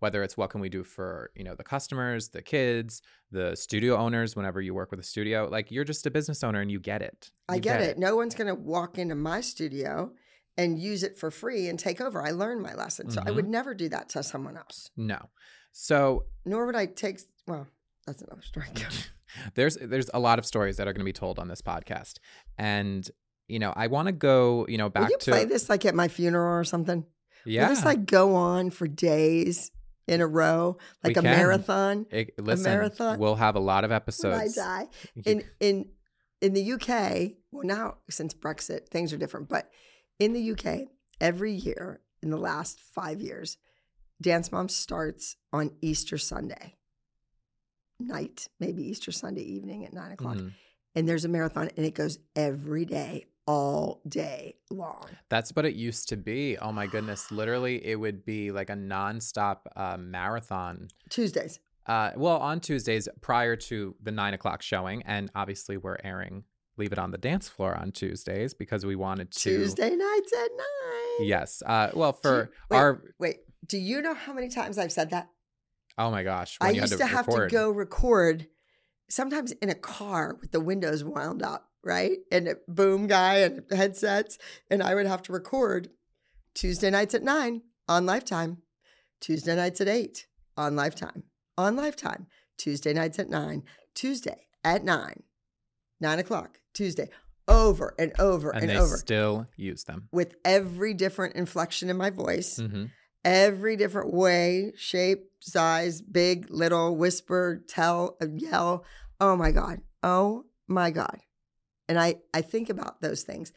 [0.06, 3.02] Whether it's what can we do for you know the customers, the kids,
[3.32, 4.36] the studio owners.
[4.36, 7.02] Whenever you work with a studio, like you're just a business owner and you get
[7.02, 7.32] it.
[7.50, 7.98] I You get, it.
[7.98, 10.12] No one's going to walk into my studio
[10.58, 12.22] and use it for free and take over.
[12.22, 13.10] I learned my lesson.
[13.10, 13.36] So I Mm-hmm.
[13.36, 14.92] would never do that to someone else.
[14.96, 15.18] No.
[15.72, 17.66] So Nor would I take, well,
[18.06, 18.68] that's another story.
[19.56, 22.20] there's there's a lot of stories that are going to be told on this podcast,
[22.60, 23.10] and
[23.48, 25.84] you know I want to go you know back Will you to play this like
[25.84, 27.06] at my funeral or something?
[27.48, 27.64] yeah.
[27.68, 29.72] Will this like go on for days
[30.08, 31.32] in a row, We like a can.
[31.32, 33.20] marathon It- listen, marathon?
[33.20, 34.56] we'll have a lot of when I episodes.
[34.56, 34.88] die?
[35.26, 35.92] In in
[36.42, 39.72] in the UK, well now since Brexit, things are different, but
[40.20, 40.88] in the UK,
[41.20, 43.58] every year in the last 5 years,
[44.22, 46.76] Dance Mom starts on Easter Sunday
[48.00, 50.38] night, maybe Easter Sunday evening at 9 o'clock.
[50.38, 50.54] Mhm.
[50.96, 55.06] And there's a marathon and it goes every day, all day long.
[55.30, 56.58] That's what it used to be.
[56.58, 57.32] Oh my goodness!
[57.32, 60.88] Literally, it would be like a nonstop uh, marathon.
[61.10, 61.60] Tuesdays.
[61.86, 66.44] Uh, well, on Tuesdays prior to the nine o'clock showing, and obviously we're airing
[66.78, 69.58] "Leave It on the Dance Floor" on Tuesdays because we wanted to.
[69.58, 70.50] Tuesday nights at
[71.20, 71.28] 9.
[71.28, 71.62] Yes.
[71.66, 73.04] Uh, well, for wait, our.
[73.20, 75.30] Wait, do you know how many times I've said that?
[75.98, 76.58] Oh my gosh!
[76.60, 78.48] I when you had used to, have to go record
[79.10, 82.18] sometimes in a car with the windows wound up, right?
[82.32, 84.38] And boom guy and headsets.
[84.70, 85.90] And I would have to record
[86.54, 88.58] Tuesday nights at nine on Lifetime,
[89.22, 90.28] Tuesday nights at eight
[90.58, 91.24] on Lifetime,
[91.58, 92.28] on Lifetime,
[92.58, 93.64] Tuesday nights at nine,
[93.94, 95.24] Tuesday at nine,
[96.02, 97.10] nine o'clock, Tuesday,
[97.48, 100.10] over and over and and, they over still use them.
[100.12, 102.86] with every different inflection in my voice hmm
[103.26, 108.86] every different way, shape, size, big, little, whisper, tell, uh, yell.
[109.20, 109.82] Oh my God.
[110.04, 111.20] Oh my God.
[111.88, 113.52] And I, I think about those things.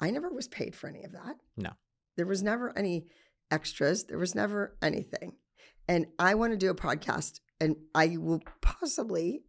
[0.00, 1.36] I never was paid for any of that.
[1.56, 1.70] No.
[2.16, 3.06] There was never any
[3.50, 4.04] extras.
[4.04, 5.34] There was never anything.
[5.88, 9.42] And I want to do a podcast and I will possibly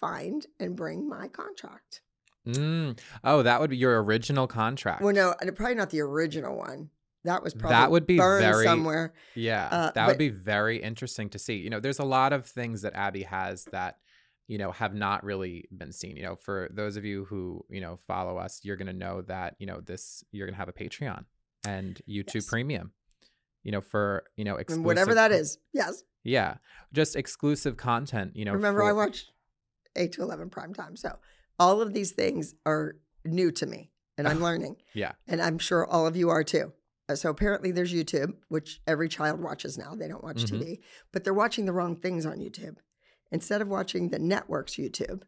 [0.00, 2.02] find and bring my contract.
[2.46, 2.98] Mm.
[3.22, 5.02] Oh, that would be your original contract.
[5.02, 6.90] Well, no, probably not the original one.
[7.24, 9.12] That was probably That would be burned very- somewhere.
[9.36, 11.54] Yeah, Uh, that would be very interesting to see.
[11.58, 13.98] You know, there's a lot of things that Abby has that
[14.52, 16.14] you know have not really been seen.
[16.18, 19.56] You know, for those of you who you know follow us, you're gonna know that
[19.60, 20.22] you know this.
[20.32, 21.24] You're gonna have a Patreon
[21.66, 22.46] and YouTube Yes.
[22.46, 22.92] Premium.
[23.64, 25.58] You know, for you know, And whatever that is.
[25.72, 26.02] Yes.
[26.24, 26.56] Yeah,
[26.92, 28.32] just exclusive content.
[28.36, 29.26] You know, Remember, I for- watch
[29.96, 30.94] 8 to 11 prime time.
[30.96, 31.18] So
[31.58, 34.76] all of these things are new to me and I'm learning.
[34.94, 35.12] Yeah.
[35.26, 36.72] And I'm sure all of you are too.
[37.08, 39.94] Uh, So apparently there's YouTube, which every child watches now.
[39.96, 40.50] They don't watch Mhm.
[40.60, 40.80] TV,
[41.12, 42.76] but they're watching the wrong things on YouTube.
[43.32, 45.22] Instead of watching the network's YouTube,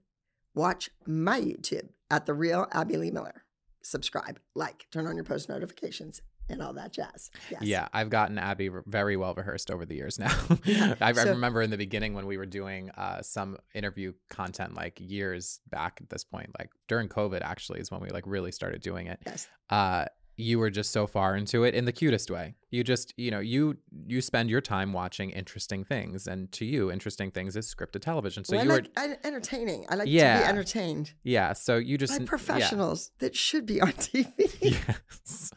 [0.55, 3.43] watch my YouTube at the real Abby Lee Miller.
[3.83, 7.31] Subscribe, like, turn on your post notifications, and all that jazz.
[7.51, 7.63] Yes.
[7.63, 10.31] Yeah, I've gotten Abby very well rehearsed over the years now.
[10.67, 14.75] I, I So- remember in the beginning when we were doing uh, some interview content,
[14.75, 18.53] like years back at this point, like during COVID, actually, is when we like really
[18.53, 19.21] started doing it.
[19.27, 19.49] Yes.
[19.71, 20.05] Uh,
[20.37, 22.57] you were just so far into it in the cutest way.
[22.71, 23.77] You just, you know, you
[24.07, 28.45] you spend your time watching interesting things, and to you, interesting things is scripted television.
[28.45, 29.87] So Well, you I were, I, entertaining.
[29.89, 30.39] I like to Yeah.
[30.43, 31.53] be entertained yeah.
[31.53, 32.29] So you just by yeah.
[32.29, 34.27] professionals that should be on TV.
[34.61, 35.53] yes.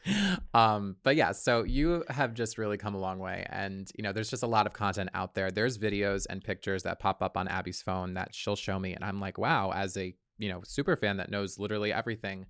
[0.53, 3.45] Um, but yeah, so you have just really come a long way.
[3.49, 5.49] And, you know, there's just a lot of content out there.
[5.49, 8.93] There's videos and pictures that pop up on Abby's phone that she'll show me.
[8.93, 12.45] And I'm like, wow, as a, you know, super fan that knows literally everything,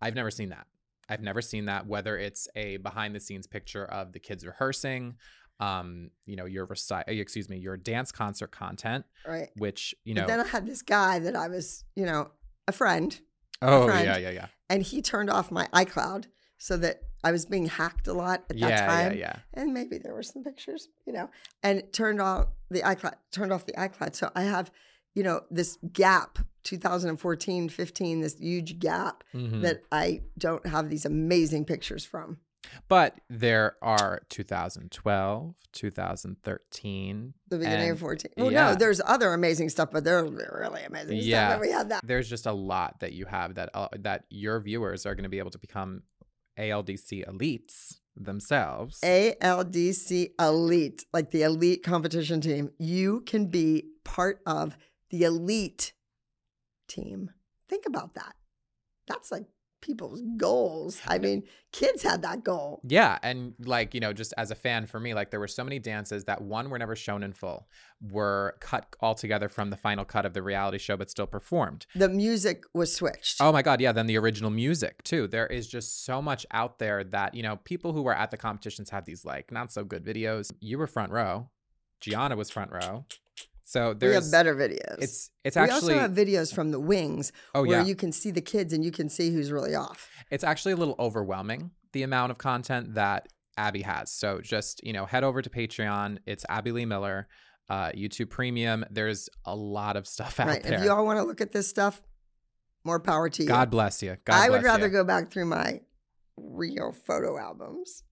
[0.00, 0.66] I've never seen that.
[1.08, 5.16] I've never seen that, whether it's a behind the scenes picture of the kids rehearsing,
[5.60, 9.48] um, you know, your recite, excuse me, your dance concert content, right.
[9.56, 12.30] which, you But know, then I had this guy that I was, you know,
[12.66, 13.18] a friend,
[13.62, 14.04] oh, friend.
[14.06, 14.46] yeah, yeah, yeah.
[14.68, 16.26] and he turned off my iCloud
[16.58, 19.36] so that I was being hacked a lot at that Yeah, yeah, yeah.
[19.54, 21.30] And maybe there were some pictures, you know,
[21.62, 24.14] and turned off the iCloud, turned off the iCloud.
[24.14, 24.70] So I have,
[25.18, 29.62] you know, this gap, 2014, 15, this huge gap Mhm.
[29.62, 32.38] that I don't have these amazing pictures from.
[32.88, 37.34] But there are 2012, 2013.
[37.48, 38.30] The beginning and of 14.
[38.36, 38.70] Well, yeah.
[38.70, 41.50] no, there's other amazing stuff, but they're really amazing Yeah.
[41.50, 41.60] stuff.
[41.60, 42.02] We had that.
[42.04, 45.28] There's just a lot that you have that uh, that your viewers are going to
[45.30, 46.02] be able to become
[46.58, 48.98] ALDC elites themselves.
[49.02, 52.70] ALDC Elite, like the elite competition team.
[52.78, 54.76] You can be part of
[55.10, 55.92] the elite
[56.88, 57.30] team.
[57.68, 58.34] Think about that.
[59.06, 59.44] That's like
[59.80, 61.00] people's goals.
[61.06, 62.80] I mean, kids had that goal.
[62.84, 65.62] yeah, and like, you know, just as a fan for me, like there were so
[65.64, 67.68] many dances that one were never shown in full,
[68.00, 71.86] were cut altogether from the final cut of the reality show but still performed.
[71.94, 73.40] The music was switched.
[73.40, 73.92] Oh my God, yeah.
[73.92, 75.26] Then the original music too.
[75.28, 78.36] There is just so much out there that, you know, people who were at the
[78.36, 80.52] competitions had these like not so good videos.
[80.60, 81.50] You were front row.
[82.00, 83.06] Gianna was front row.
[83.68, 84.96] So we there's have better videos.
[84.98, 87.84] it's it's we actually also have videos from the wings oh where yeah.
[87.84, 90.08] you can see the kids and you can see who's really off.
[90.30, 94.10] it's actually a little overwhelming the amount of content that Abby has.
[94.10, 96.18] So just, you know, head over to Patreon.
[96.26, 97.28] It's Abby Lee Miller,
[97.68, 98.84] uh, YouTube Premium.
[98.90, 100.62] There's a lot of stuff out right.
[100.62, 100.78] there.
[100.78, 102.00] If you all want to look at this stuff,
[102.84, 103.48] more power to you.
[103.48, 104.16] God bless you.
[104.24, 104.92] God I would rather you.
[104.92, 105.80] go back through my
[106.36, 108.04] real photo albums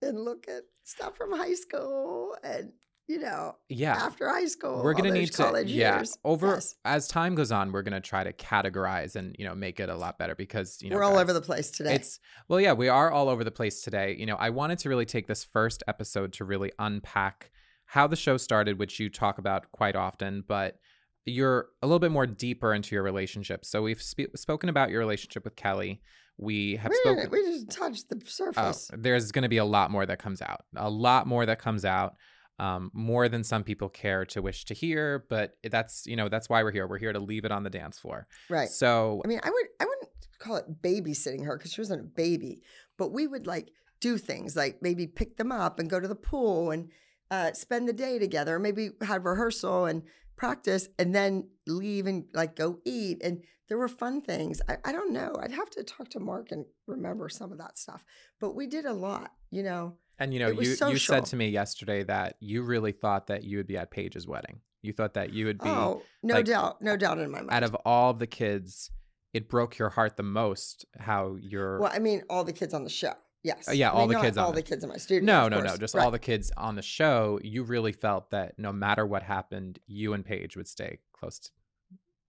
[0.00, 2.72] and look at stuff from high school and
[3.08, 3.94] you know Yeah.
[3.96, 4.82] after high school.
[4.84, 6.18] we're gonna those need to college yeah years.
[6.24, 6.74] over Yes.
[6.84, 9.96] as time goes on we're gonna try to categorize and you know make it a
[9.96, 11.94] lot better because you know we're all over the place today.
[11.94, 14.88] it's well yeah we are all over the place today you know i wanted to
[14.88, 17.50] really take this first episode to really unpack
[17.86, 20.78] how the show started which you talk about quite often but
[21.24, 24.98] you're a little bit more deeper into your relationship so we've spe- spoken about your
[25.00, 26.02] relationship with kelly
[26.40, 28.90] we have we, spoken we just touched the Oh, surface.
[28.96, 30.60] there's going to be a lot more that comes out.
[30.76, 32.14] A lot more that comes out.
[32.60, 36.48] Um, more than some people care to wish to hear, but that's you know that's
[36.48, 36.88] why we're here.
[36.88, 38.26] We're here to leave it on the dance floor.
[38.48, 38.68] right.
[38.68, 42.04] So I mean, I would I wouldn't call it babysitting her because she wasn't a
[42.04, 42.62] baby,
[42.96, 46.14] but we would like do things like maybe pick them up and go to the
[46.14, 46.90] pool and
[47.30, 50.02] uh, spend the day together, maybe have rehearsal and
[50.36, 53.20] practice, and then leave and like go eat.
[53.22, 54.60] And there were fun things.
[54.68, 55.36] I, I don't know.
[55.40, 58.04] I'd have to talk to Mark and remember some of that stuff,
[58.40, 59.32] but we did a lot.
[59.50, 62.62] You know, and you know it was you you said to me yesterday that you
[62.62, 64.60] really thought that you would be at Paige's wedding.
[64.82, 67.50] You thought that you would be oh no like, doubt, no doubt in my mind.
[67.52, 68.90] out of all the kids.
[69.34, 71.80] It broke your heart the most how you're.
[71.80, 73.12] well, I mean, all the kids on the show.
[73.42, 73.68] Yes.
[73.68, 75.24] Uh, yeah, I all mean, the kids on all the kids in my studio.
[75.24, 75.76] no, no, no.
[75.76, 76.02] Just Right.
[76.02, 77.38] all the kids on the show.
[77.42, 81.50] You really felt that no matter what happened, you and Paige would stay close to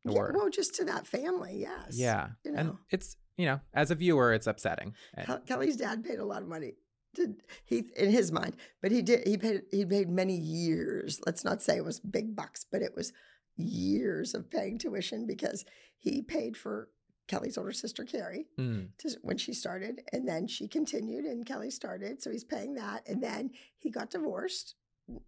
[0.05, 0.35] the Yeah, word.
[0.35, 1.91] well, just to that family, yes.
[1.97, 2.29] Yeah.
[2.43, 2.79] you And know.
[2.89, 4.93] it's, you know, as a viewer, it's upsetting.
[5.13, 6.73] And- Kelly's dad paid a lot of money.
[7.15, 7.35] To,
[7.65, 9.27] he in his mind, but he did.
[9.27, 9.63] He paid.
[9.71, 11.19] He paid many years.
[11.25, 13.11] Let's not say it was big bucks, but it was
[13.55, 15.65] years of paying tuition because
[15.97, 16.89] he paid for
[17.27, 18.89] Kelly's older sister Carrie Mm.
[18.99, 23.07] to, when she started, and then she continued, and Kelly started, so he's paying that,
[23.07, 24.75] and then he got divorced,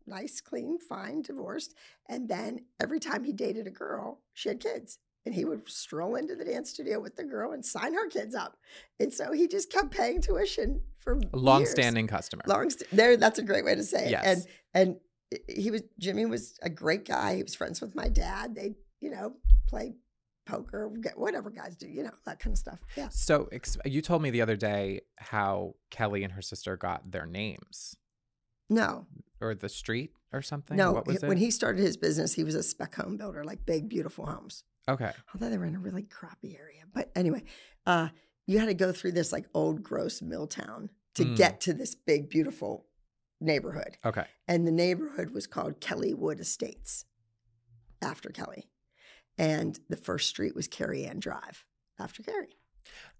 [0.05, 1.75] nice, clean, fine, divorced,
[2.09, 6.15] and then every time he dated a girl, she had kids, and he would stroll
[6.15, 8.57] into the dance studio with the girl and sign her kids up,
[8.99, 12.43] and so he just kept paying tuition for A long-standing customer.
[12.45, 14.11] Long st- there, that's a great way to say it.
[14.11, 14.25] Yes.
[14.25, 14.95] And and
[15.47, 17.35] he was Jimmy was a great guy.
[17.37, 18.53] He was friends with my dad.
[18.53, 19.33] They, you know,
[19.67, 19.93] play
[20.45, 22.79] poker, get- whatever guys do, you know, that kind of stuff.
[22.97, 23.09] Yeah.
[23.09, 23.47] So
[23.85, 27.95] you told me the other day how Kelly and her sister got their names
[28.71, 29.05] No,
[29.39, 30.77] or the street or something.
[30.77, 30.93] no.
[30.93, 33.89] what was when he started his business, he was a spec home builder, like big,
[33.89, 34.63] beautiful homes.
[34.87, 35.11] okay.
[35.33, 36.83] Although they were in a really crappy area.
[36.93, 37.43] But anyway,
[37.85, 38.09] uh,
[38.47, 41.35] you had to go through this like old, gross mill town to Mm.
[41.35, 42.85] get to this big, beautiful
[43.41, 43.97] neighborhood.
[44.05, 44.25] Okay.
[44.47, 47.05] and the neighborhood was called Kellywood Estates
[48.01, 48.69] after Kelly.
[49.37, 51.65] And the first street was Carrie Ann Drive
[51.99, 52.55] after Carrie.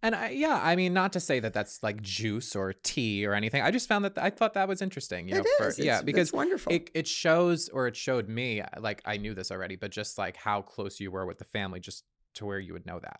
[0.03, 3.33] And I, yeah, I mean, not to say that that's like juice or tea or
[3.35, 3.61] anything.
[3.61, 5.27] I just found that I thought that was interesting.
[5.27, 5.79] You know, It for, is.
[5.79, 6.73] yeah, because it's wonderful.
[6.73, 10.37] it it shows or it showed me like I knew this already, but just like
[10.37, 12.03] how close you were with the family, just
[12.35, 13.19] to where you would know that.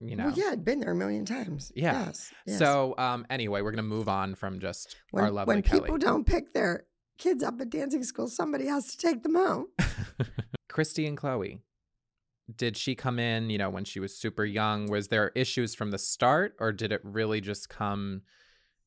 [0.00, 0.26] You know.
[0.26, 1.72] Well, yeah, I'd been there a million times.
[1.74, 2.06] Yeah.
[2.06, 2.32] Yes.
[2.46, 2.58] yes.
[2.58, 5.80] So um, anyway, we're gonna move on from just when, our lovely when Kelly.
[5.82, 6.86] people don't pick their
[7.18, 9.66] kids up at dancing school, somebody has to take them home.
[10.68, 11.60] Christi and Chloe.
[12.54, 14.88] Did she come in, you know, when she was super young?
[14.88, 18.22] Was there issues from the start or did it really just come,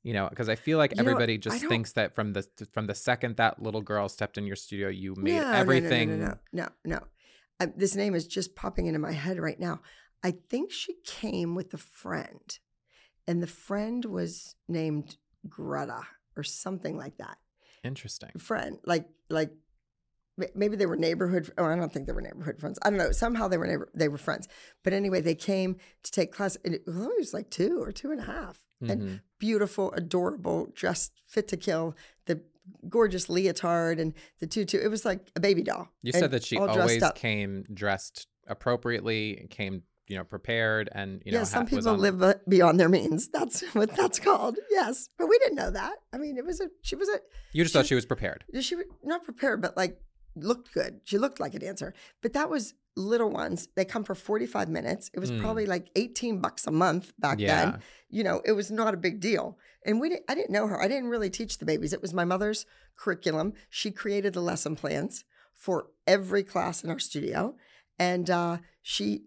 [0.04, 2.48] you know, because I feel like You know, everybody I just thinks that from the
[2.74, 5.52] from the second that little girl stepped in your studio, you made No, no, no,
[5.52, 7.00] no, everything No, no, no, no.
[7.60, 9.82] Uh, this name is just popping into my head right now.
[10.24, 12.58] I think she came with a friend,
[13.28, 16.02] and the friend was named Greta
[16.36, 17.38] or something like that.
[17.84, 18.32] interesting.
[18.40, 19.52] friend, like like
[20.56, 21.52] maybe they were neighborhood.
[21.58, 22.80] Oh, I don't think they were neighborhood friends.
[22.82, 23.12] I don't know.
[23.12, 24.48] Somehow they were neighbor, they were friends.
[24.84, 28.20] But anyway, they came to take class, and it was like two or two and
[28.22, 28.90] a half, Mhm.
[28.92, 31.96] and beautiful, adorable, just fit to kill.
[32.26, 32.42] The
[32.90, 34.80] gorgeous leotard and the tutu.
[34.80, 35.90] It was like a baby doll.
[36.02, 41.40] You said that she always came dressed appropriately, came, you know, prepared and you know,
[41.40, 43.30] yeah, some people live beyond their means.
[43.30, 44.58] That's what that's called.
[44.70, 45.96] Yes, but we didn't know that.
[46.14, 47.20] I mean, it was a she was a
[47.52, 48.46] You just thought she was prepared.
[48.62, 50.00] she was not prepared, but like
[50.36, 51.02] looked good.
[51.04, 51.94] She looked like a dancer.
[52.22, 53.68] But that was little ones.
[53.76, 55.10] They come for 45 minutes.
[55.14, 55.42] It was Mm.
[55.42, 57.72] probably like 18 bucks a month back Yeah.
[57.72, 57.82] then.
[58.10, 59.58] You know, it was not a big deal.
[59.86, 60.80] And we didn't, I didn't know her.
[60.82, 61.94] I didn't really teach the babies.
[61.94, 62.66] It was my mother's
[62.98, 63.54] curriculum.
[63.70, 65.24] She created the lesson plans
[65.54, 67.56] for every class in our studio.
[67.98, 69.26] And uh, she,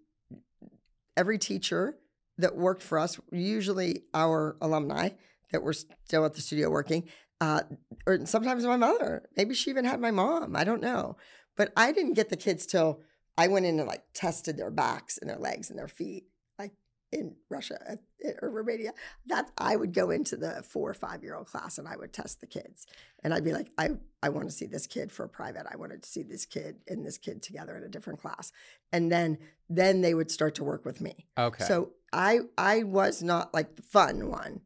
[1.16, 1.96] every teacher
[2.38, 5.10] that worked for us, usually our alumni
[5.52, 7.08] that were still at the studio working,
[7.44, 7.60] uh,
[8.06, 9.28] or sometimes my mother.
[9.36, 10.56] Maybe she even had my mom.
[10.56, 11.16] I don't know.
[11.56, 13.02] But I didn't get the kids till
[13.36, 16.24] I went in and like tested their backs and their legs and their feet,
[16.58, 16.72] like
[17.12, 17.98] in Russia
[18.40, 18.92] or Romania.
[19.26, 22.12] That I would go into the four or five year old class and I would
[22.12, 22.86] test the kids,
[23.22, 23.90] and I'd be like, I
[24.22, 25.66] I want to see this kid for a private.
[25.70, 28.52] I wanted to see this kid and this kid together in a different class,
[28.92, 29.38] and then
[29.68, 31.26] then they would start to work with me.
[31.38, 31.64] Okay.
[31.64, 34.62] So I I was not like the fun one.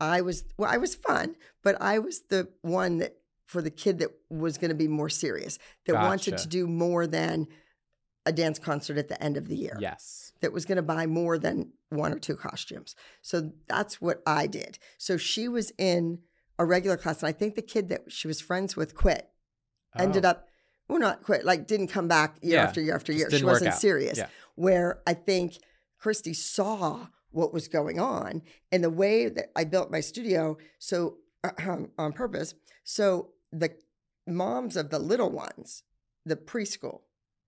[0.00, 3.98] I was well, I was fun, but I was the one that for the kid
[3.98, 7.48] that was going to be more serious, that wanted to do more than
[8.24, 9.76] a dance concert at the end of the year.
[9.80, 10.32] yes.
[10.40, 12.94] That was going to buy more than one or two costumes.
[13.22, 14.78] So that's what I did.
[14.98, 16.20] So she was in
[16.58, 19.28] a regular class, and I think the kid that she was friends with quit.
[19.98, 20.28] Ended Oh.
[20.30, 20.48] up,
[20.88, 23.28] well, not quit, like didn't come back year Yeah, after year after year.
[23.30, 24.28] She wasn't serious Yeah.
[24.54, 25.58] where I think
[25.98, 31.18] Christi saw what was going on and the way that I built my studio so
[31.44, 31.50] uh,
[31.98, 32.54] on purpose.
[32.84, 33.70] So the
[34.26, 35.82] moms of the little ones,
[36.24, 37.02] the preschool,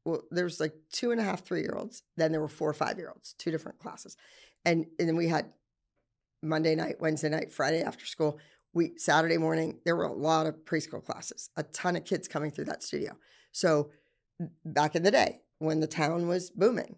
[0.04, 2.02] well, there was like two and a half, three year olds.
[2.16, 4.16] Then there were four five year olds, two different classes,
[4.64, 5.52] and and then we had
[6.42, 8.38] Monday night, Wednesday night, Friday after school.
[8.74, 12.50] We Saturday morning there were a lot of preschool classes, a ton of kids coming
[12.50, 13.16] through that studio.
[13.52, 13.90] So
[14.64, 16.96] back in the day when the town was booming,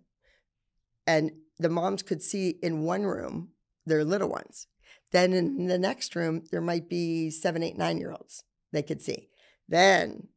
[1.07, 3.51] and the moms could see in one room
[3.87, 4.67] their little ones.
[5.13, 9.01] Then in the next room, there might be seven, eight, nine year olds they could
[9.01, 9.29] see.
[9.69, 10.29] Then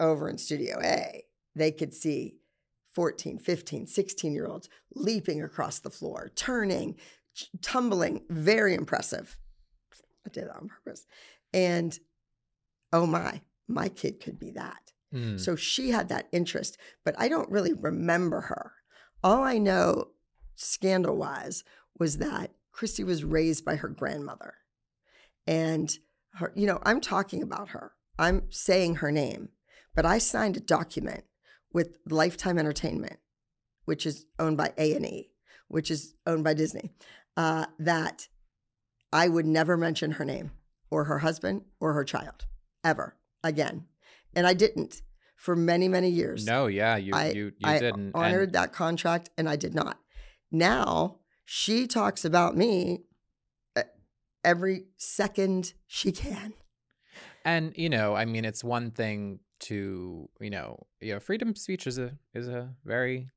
[0.00, 2.36] over in Studio A, they could see
[2.94, 6.96] 14, 15, 16 year olds leaping across the floor, turning,
[7.60, 8.22] tumbling.
[8.28, 9.38] Very impressive.
[10.26, 11.06] I did that on purpose.
[11.52, 11.98] And
[12.92, 14.92] oh my, my kid could be that.
[15.14, 15.38] Mm.
[15.38, 18.72] So she had that interest, but I don't really remember her.
[19.22, 20.08] All I know,
[20.62, 21.64] scandal wise,
[21.98, 24.54] was that Christi was raised by her grandmother.
[25.46, 25.92] And
[26.34, 27.92] her, you know, I'm talking about her.
[28.18, 29.50] I'm saying her name,
[29.94, 31.24] but I signed a document
[31.72, 33.18] with Lifetime Entertainment,
[33.84, 35.30] which is owned by A&E,
[35.68, 36.92] which is owned by Disney,
[37.36, 38.28] uh, that
[39.12, 40.52] I would never mention her name
[40.90, 42.46] or her husband or her child
[42.84, 43.86] ever again.
[44.34, 45.02] And I didn't
[45.36, 46.46] for many, many years.
[46.46, 48.12] No, yeah, you I, you you I didn't.
[48.14, 49.98] and- honored that contract and I did not.
[50.52, 53.00] Now she talks about me
[53.74, 53.82] uh,
[54.44, 56.54] every second she can.
[57.44, 61.58] And you know, I mean, it's one thing to you know, you know, freedom of
[61.58, 63.30] speech is a is a very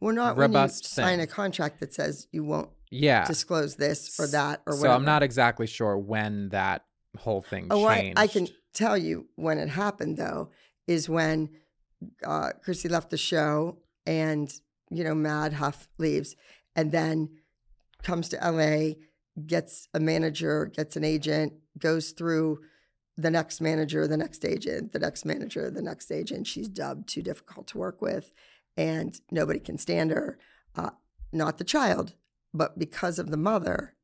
[0.00, 3.26] We're not when you Robust sign a contract that says you won't yeah.
[3.26, 4.88] disclose this or that or whatever.
[4.88, 4.96] so.
[4.96, 6.84] I'm not exactly sure when that
[7.18, 8.12] whole thing Oh, I.
[8.16, 10.50] I can tell you when it happened though,
[10.86, 11.50] is when
[12.24, 14.52] uh, Chrissy left the show and
[14.90, 16.36] you know Mad Huff leaves,
[16.74, 17.30] and then
[18.02, 18.94] comes to LA,
[19.46, 22.60] gets a manager, gets an agent, goes through
[23.16, 26.46] the next manager, the next agent, the next manager, the next agent.
[26.46, 28.30] She's dubbed too difficult to work with,
[28.76, 30.38] and nobody can stand her.
[30.74, 30.90] Uh,
[31.32, 32.14] not the child,
[32.52, 33.94] but because of the mother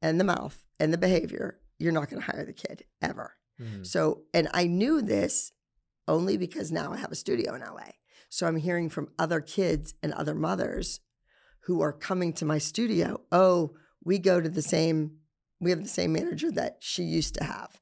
[0.00, 3.34] and the mouth and the behavior, you're not going to hire the kid ever.
[3.60, 3.86] Mhm.
[3.86, 5.52] So, and I knew this
[6.08, 7.90] only because now I have a studio in LA.
[8.34, 10.98] So I'm hearing from other kids and other mothers
[11.66, 13.20] who are coming to my studio.
[13.30, 15.18] Oh, we go to the same,
[15.60, 17.80] we have the same manager that she used to have,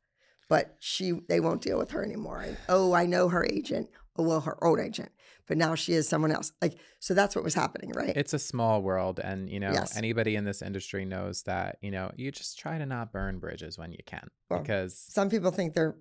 [0.50, 2.42] but she, they won't deal with her anymore.
[2.42, 3.88] And oh, I know her agent.
[4.14, 5.08] Oh, well, her old agent,
[5.48, 6.52] but now she is someone else.
[6.60, 8.14] Like, so that's what was happening, right?
[8.14, 9.96] It's a small world, and you know, Yes.
[9.96, 13.78] anybody in this industry knows that you know you just try to not burn bridges
[13.78, 15.96] when you can, Well, because some people think they're,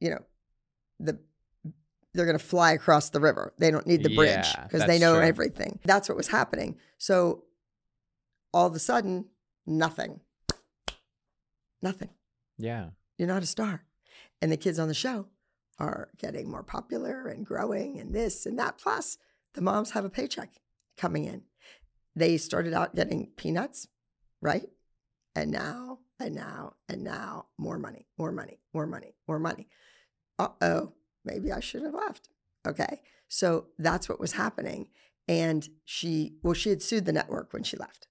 [0.00, 0.24] you know,
[0.98, 1.18] the
[2.14, 3.52] they're going to fly across the river.
[3.58, 5.22] They don't need the bridge Yeah, because they know true.
[5.26, 5.80] everything.
[5.84, 6.76] That's what was happening.
[6.98, 7.44] So
[8.52, 9.26] all of a sudden,
[9.66, 10.20] nothing,
[11.82, 12.10] nothing.
[12.58, 12.88] yeah,
[13.18, 13.84] You're not a star,
[14.40, 15.26] and the kids on the show
[15.78, 18.78] are getting more popular and growing, and this and that.
[18.78, 19.18] Plus,
[19.54, 20.54] the moms have a paycheck
[20.96, 21.42] coming in.
[22.16, 23.88] They started out getting peanuts,
[24.40, 24.68] right?
[25.34, 29.66] And now, and now, and now, more money, more money, more money, more money.
[30.38, 30.92] Uh oh,
[31.24, 32.28] maybe I should have left.
[32.66, 33.00] Okay.
[33.28, 34.88] So that's what was happening.
[35.26, 38.08] And she, well, she had sued the network when she left.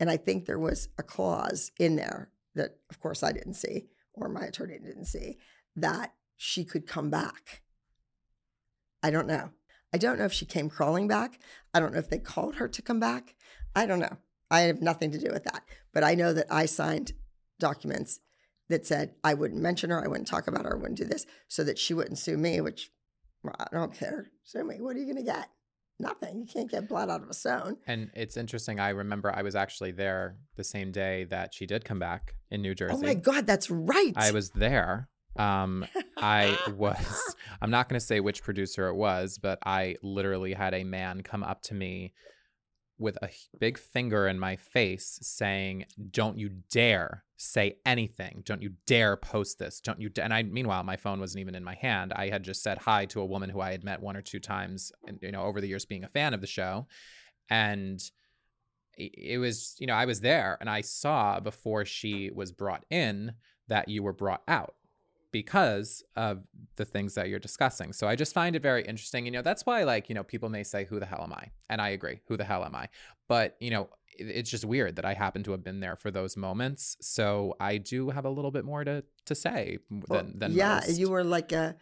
[0.00, 3.86] And I think there was a clause in there that, of course, I didn't see,
[4.12, 5.38] or my attorney didn't see,
[5.76, 7.62] that she could come back.
[9.02, 9.50] I don't know.
[9.92, 11.38] I don't know if she came crawling back.
[11.72, 13.34] I don't know if they called her to come back.
[13.76, 14.16] I don't know.
[14.50, 15.64] I have nothing to do with that.
[15.92, 17.12] But I know that I signed
[17.60, 18.20] documents
[18.68, 21.26] that said I wouldn't mention her, I wouldn't talk about her, I wouldn't do this,
[21.48, 22.90] so that she wouldn't sue me, which
[23.42, 24.30] well, I don't care.
[24.44, 24.80] Sue me.
[24.80, 25.50] What are you going to get?
[26.00, 26.40] Nothing.
[26.40, 27.76] You can't get blood out of a stone.
[27.86, 28.80] and it's interesting.
[28.80, 32.62] I remember I was actually there the same day that she did come back in
[32.62, 32.94] New Jersey.
[32.96, 34.12] Oh my God, that's right.
[34.16, 35.08] I was there.
[35.36, 35.86] Um,
[36.16, 37.36] I was.
[37.60, 41.22] I'm not going to say which producer it was, but I literally had a man
[41.22, 42.12] come up to me
[42.98, 43.28] with a
[43.58, 48.42] big finger in my face saying, "Don't you dare say anything!
[48.44, 49.80] Don't you dare post this!
[49.80, 52.12] Don't you?" And I, meanwhile, my phone wasn't even in my hand.
[52.12, 54.40] I had just said hi to a woman who I had met one or two
[54.40, 56.86] times, you know, over the years being a fan of the show,
[57.50, 58.00] and
[58.96, 63.32] it was, you know, I was there, and I saw before she was brought in
[63.66, 64.76] that you were brought out
[65.34, 66.44] because of
[66.76, 67.92] the things that you're discussing.
[67.92, 69.26] So I just find it very interesting.
[69.26, 71.50] You know, that's why like, you know, people may say who the hell am I?
[71.68, 72.88] And I agree, who the hell am I?
[73.26, 76.36] But, you know, it's just weird that I happen to have been there for those
[76.36, 76.96] moments.
[77.00, 80.80] So I do have a little bit more to to say Well, than than yeah,
[80.86, 80.98] most.
[80.98, 81.74] you were like a.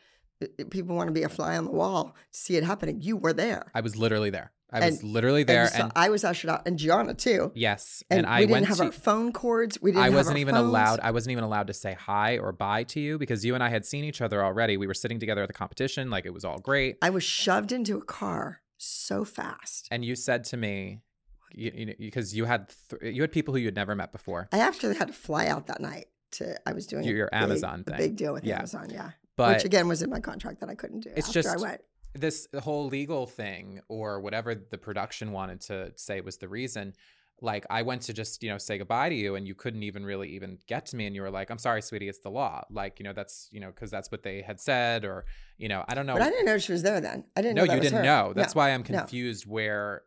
[0.70, 3.00] People want to be a fly on the wall to see it happening.
[3.00, 3.70] You were there.
[3.74, 4.50] I was literally there.
[4.72, 7.52] I And- was literally there you saw- and, I was ushered out, and Gianna too.
[7.54, 9.80] yes, And, and, I we didn't went have to our phone cords.
[9.82, 10.04] We didn't.
[10.04, 10.68] I wasn't our even phones.
[10.68, 11.00] allowed.
[11.00, 13.68] I wasn't even allowed to say hi or bye to you because you and I
[13.68, 14.76] had seen each other already.
[14.76, 16.96] We were sitting together at the competition, like it was all great.
[17.02, 19.88] I was shoved into a car so fast.
[19.90, 21.02] and you said to me
[21.54, 24.10] you, you know, because you had th- you had people who you had never met
[24.10, 26.06] before I actually had to fly out that night.
[26.32, 27.98] To I was doing Your big- Amazon thing.
[27.98, 28.56] big deal with Yeah.
[28.56, 29.10] Amazon, yeah.
[29.36, 31.10] but Which again was in my contract that I couldn't do.
[31.14, 31.82] It's after just- I went.
[32.14, 36.92] This whole legal thing or whatever the production wanted to say was the reason
[37.40, 40.04] like i went to just you know say goodbye to you and you couldn't even
[40.04, 42.62] really even get to me and you were like i'm sorry sweetie it's the law
[42.70, 45.24] like you know that's you know because that's what they had said or
[45.58, 47.24] you know i don't know But I didn't know she was there then.
[47.36, 48.02] I didn't no know you didn't her.
[48.04, 48.60] know that's No.
[48.60, 48.98] why i'm no.
[48.98, 50.02] confused where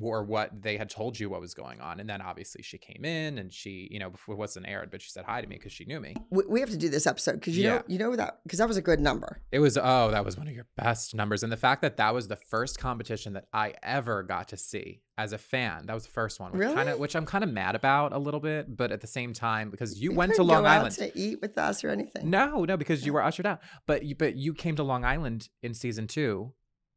[0.00, 3.04] or what they had told you what was going on and then obviously she came
[3.04, 5.56] in and she you know before it wasn't aired but she said hi to me
[5.56, 7.76] because she knew me We, have to do this episode because you Yeah.
[7.76, 9.40] know you know that because that was a good number.
[9.52, 12.12] It was oh, that was one of your best numbers, and the fact that that
[12.14, 15.86] was the first competition that I ever got to see as a fan.
[15.86, 16.92] That was the first one, which kind Really?
[16.92, 19.70] of which I'm kind of mad about a little bit, but at the same time
[19.70, 20.94] because you We went to Long go Island.
[20.96, 22.28] to eat with us or anything.
[22.28, 25.48] No, no, because you were ushered out, but you but you came to Long Island
[25.62, 26.52] in season two,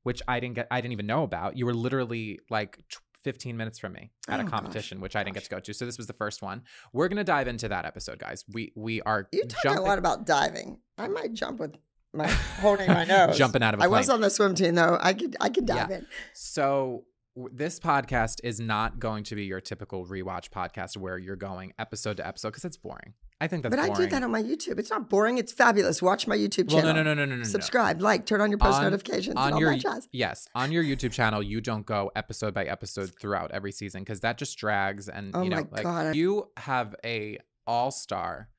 [0.10, 0.68] which I didn't get.
[0.72, 1.56] I didn't even know about.
[1.58, 5.16] You were literally like t- 15 minutes from me at Oh, a gosh, competition, which
[5.16, 5.74] I didn't get to go to.
[5.74, 6.64] So this was the first one.
[6.94, 8.44] We're gonna dive into that episode, guys.
[8.52, 10.80] We we are You talk jumping, a lot about diving.
[10.98, 11.76] I might jump with
[12.14, 12.28] my
[12.64, 13.38] holding my nose.
[13.38, 14.98] jumping out of a I was on the swim team though.
[15.00, 16.08] I could I could dive in.
[16.34, 17.04] So
[17.36, 22.18] this podcast is not going to be your typical rewatch podcast where you're going episode
[22.18, 23.14] to episode because it's boring.
[23.42, 23.94] I think that's but boring.
[23.94, 24.80] I do that on my YouTube.
[24.80, 25.38] It's not boring.
[25.38, 26.02] It's fabulous.
[26.02, 26.96] Watch my YouTube well, channel.
[26.96, 27.44] no, no, no, no, no, no.
[27.44, 29.78] Subscribe, like, turn on your post On- notifications, on and all your
[30.12, 34.20] yes on your youtube channel you don't go episode by episode throughout every season because
[34.22, 36.16] that just drags and Oh you know my like God.
[36.16, 38.50] you have a all-star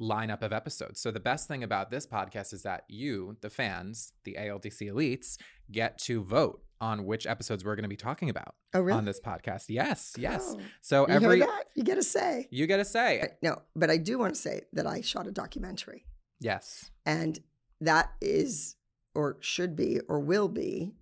[0.00, 4.12] lineup of episodes so the best thing about this podcast is that you the fans
[4.24, 5.36] the aldc elites
[5.70, 8.96] get to vote on which episodes we're going to be talking about Oh, really?
[8.98, 10.60] on this podcast yes yes Oh.
[10.80, 11.44] so You every?
[11.74, 12.48] You get a say.
[12.50, 15.30] you get a say No, but I do want to say that I shot a
[15.32, 16.04] documentary,
[16.40, 17.38] yes and
[17.80, 18.76] that is,
[19.14, 20.92] or should be, or will be,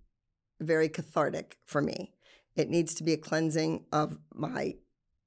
[0.61, 2.13] very cathartic for me.
[2.55, 4.75] It needs to be a cleansing of my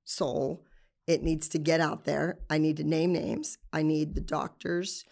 [0.05, 0.65] soul.
[1.07, 2.39] It needs to get out there.
[2.51, 3.59] I need to name names.
[3.73, 5.05] I need the doctors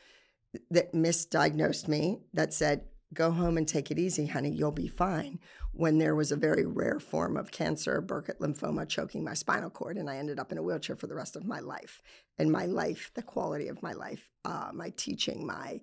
[0.71, 5.41] that misdiagnosed me that said, go home and take it easy, honey, you'll be fine.
[5.73, 9.97] When there was a very rare form of cancer, Burkitt lymphoma, choking my spinal cord,
[9.97, 12.03] and I ended up in a wheelchair for the rest of my life.
[12.39, 15.81] And my life, the quality of my life, uh, my teaching, my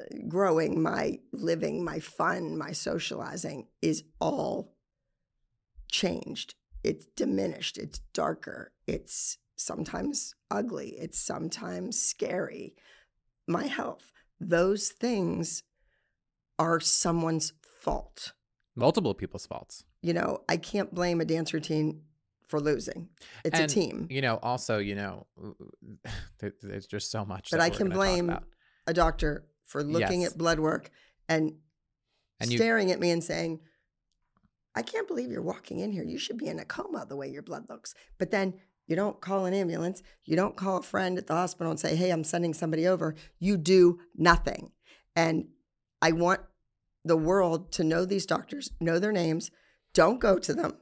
[0.00, 4.74] uh, growing, my living, my fun, my socializing is all
[5.90, 6.54] changed.
[6.82, 7.78] It's diminished.
[7.78, 8.72] It's darker.
[8.86, 10.96] It's sometimes ugly.
[10.98, 12.74] It's sometimes scary.
[13.46, 15.62] My health, those things
[16.58, 18.32] are someone's fault.
[18.76, 22.02] multiple people's faults You know, I can't blame a dance routine
[22.48, 23.08] for losing.
[23.44, 24.06] It's And, a team.
[24.10, 25.26] you know also you know
[26.38, 28.36] there- there's just so much But that I can blame
[28.86, 30.32] a doctor for looking Yes.
[30.32, 30.90] at blood work
[31.28, 31.54] and,
[32.40, 33.60] And you- staring at me and saying,
[34.74, 36.02] I can't believe you're walking in here.
[36.04, 37.94] You should be in a coma the way your blood looks.
[38.18, 38.54] But then
[38.86, 40.02] you don't call an ambulance.
[40.24, 43.14] You don't call a friend at the hospital and say, hey, I'm sending somebody over.
[43.38, 44.72] You do nothing.
[45.16, 45.48] And
[46.04, 46.42] I want
[47.02, 49.50] the world to know these doctors, know their names,
[49.94, 50.74] don't go to them.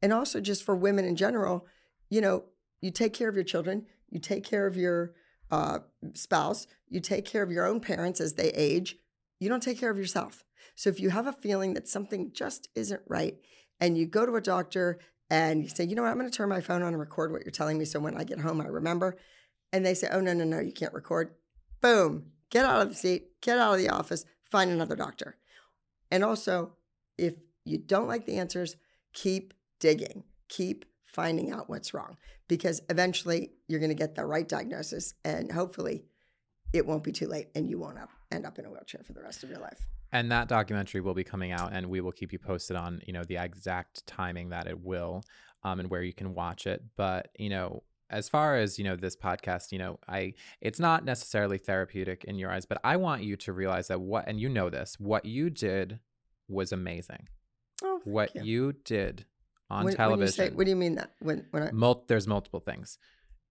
[0.00, 1.66] And also, just for women in general,
[2.08, 2.44] you know,
[2.80, 5.14] you take care of your children, you take care of your
[5.50, 5.80] uh,
[6.14, 8.94] spouse, you take care of your own parents as they age,
[9.40, 10.44] you don't take care of yourself.
[10.76, 13.36] So if you have a feeling that something just isn't right
[13.80, 16.36] and you go to a doctor and you say, you know what, I'm going to
[16.36, 18.60] turn my phone on and record what you're telling me so when I get home,
[18.60, 19.16] I remember.
[19.72, 21.34] And they say, oh, no, no, no, you can't record.
[21.80, 25.36] Boom, get out of the seat, get out of the office, find another doctor.
[26.10, 26.72] And also,
[27.16, 27.34] if
[27.64, 28.76] you don't like the answers,
[29.12, 32.16] keep digging, keep finding out what's wrong
[32.48, 36.04] because eventually you're going to get the right diagnosis and hopefully
[36.72, 39.14] it won't be too late and you won't up, end up in a wheelchair for
[39.14, 39.86] the rest of your life.
[40.12, 43.12] and that documentary will be coming out and we will keep you posted on you
[43.12, 45.22] know the exact timing that it will
[45.64, 48.96] um, and where you can watch it but you know as far as you know
[48.96, 53.22] this podcast you know i it's not necessarily therapeutic in your eyes but i want
[53.22, 55.98] you to realize that what and you know this what you did
[56.48, 57.28] was amazing
[57.84, 58.42] Oh, thank what you.
[58.42, 59.24] you did
[59.70, 61.12] on When- television When you say, what do you mean that?
[61.20, 62.98] When, when I, Mul- there's multiple things.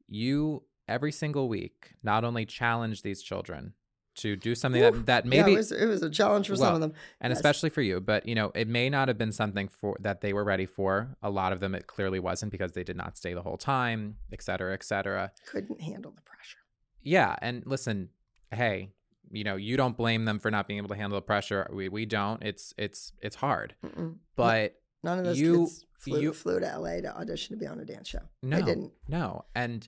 [0.10, 3.74] You every single week not only challenge these children
[4.18, 4.92] to do something Woo.
[4.92, 6.94] that that yeah, maybe it was, it was a challenge for some of them.
[7.22, 7.38] and yes.
[7.38, 10.34] especially for you, but you know, it may not have been something for that they
[10.34, 11.16] were ready for.
[11.24, 14.18] A lot of them it clearly wasn't because they did not stay the whole time,
[14.32, 15.32] et cetera, et cetera.
[15.46, 16.58] Couldn't handle the pressure.
[17.02, 18.10] Yeah, and listen,
[18.52, 18.90] hey,
[19.32, 21.68] you know, you don't blame them for not being able to handle the pressure.
[21.72, 22.44] We we don't.
[22.44, 23.76] It's it's it's hard.
[23.86, 24.16] Mm-mm.
[24.36, 27.68] But None of those you- kids flew, you- flew to LA to audition to be
[27.68, 28.20] on a dance show.
[28.42, 28.92] No, They didn't.
[29.08, 29.88] No, and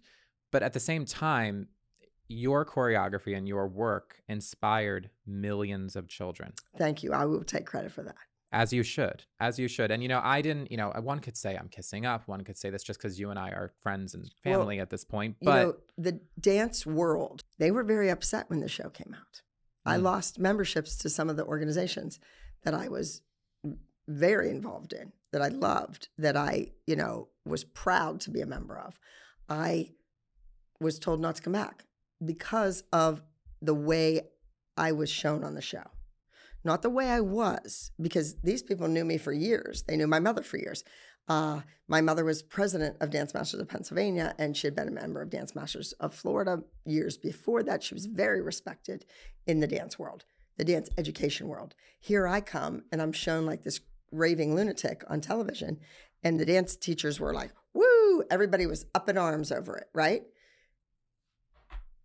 [0.51, 1.67] but at the same time,
[2.29, 7.11] your choreography and your work inspired millions of children, Thank you.
[7.11, 8.15] I will take credit for that.
[8.51, 9.91] as you should, as you should.
[9.91, 10.71] And you know, I didn't.
[10.71, 12.27] You know, one could say I'm kissing up.
[12.27, 14.89] One could say this just because you and I are friends and Well, family at
[14.89, 15.35] this point.
[15.41, 19.41] You But know, the dance world, they were very upset when the show came out.
[19.85, 20.03] I Mm.
[20.03, 22.19] lost memberships to some of the organizations
[22.63, 23.21] that I was
[24.07, 28.45] very involved in, that I loved, that I, you know, was proud to be a
[28.45, 28.99] member of.
[29.47, 29.91] I
[30.81, 31.85] was told not to come back
[32.23, 33.21] because of
[33.61, 34.21] the way
[34.77, 35.83] I was shown on the show.
[36.63, 39.83] Not the way I was, because these people knew me for years.
[39.83, 40.83] They knew my mother for years.
[41.27, 44.91] Uh, my mother was president of Dance Masters of Pennsylvania, and she had been a
[44.91, 47.83] member of Dance Masters of Florida years before that.
[47.83, 49.05] She was very respected
[49.45, 50.25] in the dance world,
[50.57, 51.75] the dance education world.
[51.99, 53.79] Here I come, and I'm shown like this
[54.11, 55.79] raving lunatic on television,
[56.23, 60.23] and the dance teachers were like, "Woo!" Everybody was up in arms over it, right?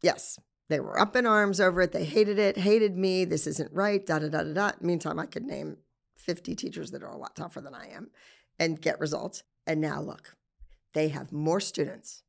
[0.04, 1.92] Yes, they were up in arms over it.
[1.92, 3.24] They hated it, hated me.
[3.24, 4.04] This isn't right.
[4.04, 4.70] Da da da da da.
[4.80, 5.78] Meantime, I could name
[6.18, 8.10] 50 teachers that are a lot tougher than I am.
[8.58, 9.42] and get results.
[9.66, 10.36] And now look,
[10.92, 12.23] they have more students.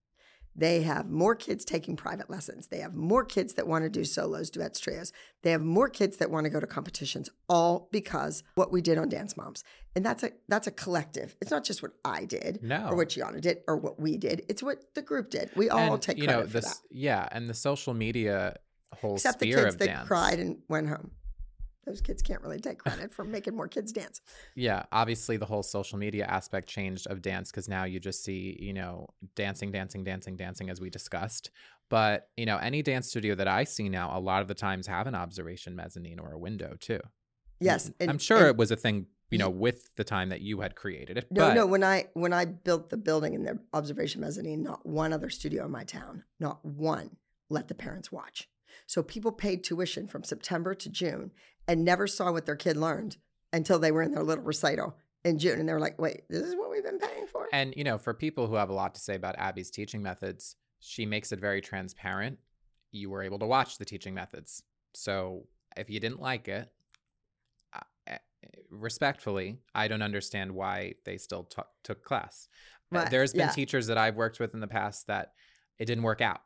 [0.56, 2.68] They have more kids taking private lessons.
[2.68, 5.12] They have more kids that want to do solos, duets, trios.
[5.44, 8.98] They have more kids that want to go to competitions, all because what we did
[8.98, 9.64] on Dance Moms.
[9.96, 11.36] And that's a that's a collective.
[11.42, 12.88] It's not just what I did No.
[12.90, 14.44] or what Gianna did or what we did.
[14.48, 15.52] It's what the group did.
[15.56, 16.88] We all and, take you credit know for this that.
[16.90, 18.56] yeah and the social media
[18.94, 21.12] whole Except the kids of that dance cried and went home.
[21.86, 24.22] Those kids can't really take credit for making more kids dance.
[24.56, 28.58] yeah obviously the whole social media aspect changed of dance because now you just see
[28.60, 31.52] you know dancing dancing dancing dancing as we discussed
[31.90, 34.88] but you know any dance studio that i see now a lot of the times
[34.88, 37.00] have an observation mezzanine or a window too
[37.60, 40.62] Yes, i'm sure and- it was a thing you know with the time that you
[40.62, 41.66] had created it No, but no.
[41.66, 45.66] When I when I built the building in the observation mezzanine, not one other studio
[45.66, 47.18] in my town, not one,
[47.50, 48.48] let the parents watch.
[48.88, 51.32] So people paid tuition from September to June
[51.68, 53.18] and never saw what their kid learned
[53.54, 56.44] until they were in their little recital in June, and they were like, "Wait, this
[56.44, 58.94] is what we've been paying for." And you know, for people who have a lot
[58.96, 62.38] to say about Abby's teaching methods, she makes it very transparent.
[62.92, 64.62] You were able to watch the teaching methods.
[64.94, 66.72] So if you didn't like it,
[67.74, 68.18] uh, eh,
[68.70, 72.48] respectfully, I don't understand why they still took took class.
[72.94, 73.50] Uh, Right, There's been yeah.
[73.52, 75.34] teachers that I've worked with in the past that
[75.80, 76.42] it didn't work out,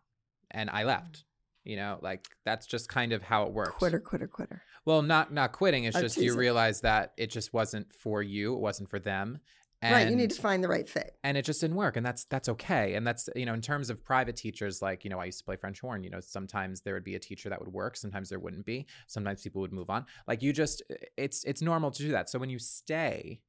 [0.51, 0.87] and I Mm.
[0.87, 1.25] left.
[1.65, 3.71] You know, like that's just kind of how it works.
[3.75, 4.63] quitter, quitter, quitter.
[4.89, 5.83] Well, not not quitting.
[5.83, 8.55] It's just you realize that it just wasn't for you.
[8.55, 9.37] It wasn't for them.
[9.83, 11.15] And right, you need to find the right fit.
[11.23, 13.89] and it just didn't work and that's that's okay and that's you know in terms
[13.89, 16.81] of private teachers like you know i used to play french horn you know sometimes
[16.81, 19.71] there would be a teacher that would work sometimes there wouldn't be sometimes people would
[19.71, 20.83] move on like you just
[21.15, 23.39] it's it's normal to do that so when you stay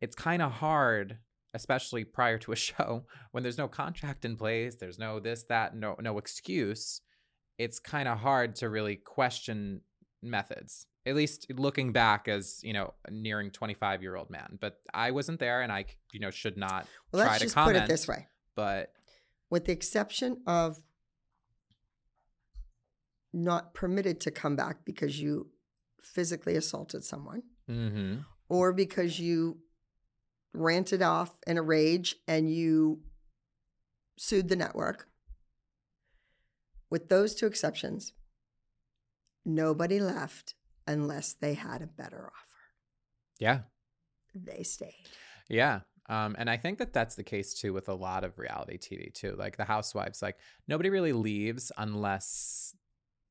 [0.00, 1.18] it's kind of hard
[1.54, 5.74] especially prior to a show when there's no contract in place there's no this that
[5.74, 7.00] no no excuse
[7.58, 9.80] it's kind of hard to really question
[10.24, 14.80] methods at least looking back as you know a nearing 25 year old man but
[14.92, 17.76] i wasn't there and i you know should not Well, try let's to just comment
[17.76, 18.92] put it this way: but
[19.50, 20.78] with the exception of
[23.32, 25.48] not permitted to come back because you
[26.02, 27.42] physically assaulted someone.
[27.66, 28.16] hmm
[28.50, 29.58] or because you
[30.52, 33.00] ranted off in a rage and you
[34.18, 35.08] sued the network.
[36.90, 38.12] With those two exceptions,
[39.44, 40.54] nobody left
[40.86, 42.62] unless they had a better offer.
[43.38, 43.60] yeah
[44.34, 45.08] They stayed.
[45.48, 48.76] yeah um, and i think that that's the case too with a lot of reality
[48.78, 50.36] tv too like the housewives like
[50.68, 52.74] nobody really leaves unless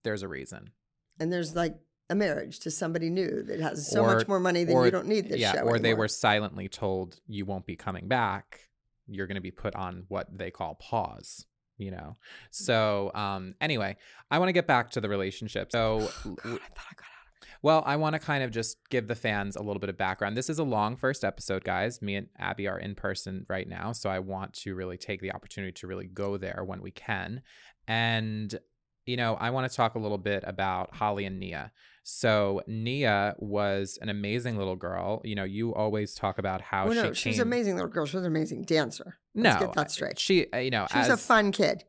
[0.03, 0.71] there's a reason
[1.19, 1.75] And there's like
[2.09, 4.91] a marriage to somebody new that has so Or- much more money than or- you
[4.91, 5.61] don't need this yeah show.
[5.61, 8.61] or they were silently told you won't be coming back
[9.07, 11.45] you're going to be put on what they call pause
[11.77, 12.15] you know
[12.51, 13.95] so um anyway
[14.31, 17.23] i want to get back to the relationship so God, I thought I got out.
[17.63, 20.35] Well, I want to kind of just give the fans a little bit of background.
[20.35, 22.01] This is a long first episode, guys.
[22.01, 25.31] Me and Abby are in person right now, so I want to really take the
[25.31, 27.41] opportunity to really go there when we can.
[27.87, 28.53] And
[29.05, 31.71] you know, I want to talk a little bit about Holly and Nia.
[32.03, 35.21] So Nia was an amazing little girl.
[35.23, 37.13] You know, you always talk about how Well, she no, came.
[37.13, 38.05] she's an amazing little girl.
[38.05, 39.17] She was an amazing dancer.
[39.33, 40.19] No, Let's get that straight.
[40.19, 41.85] She, uh, you know, She was as a fun kid.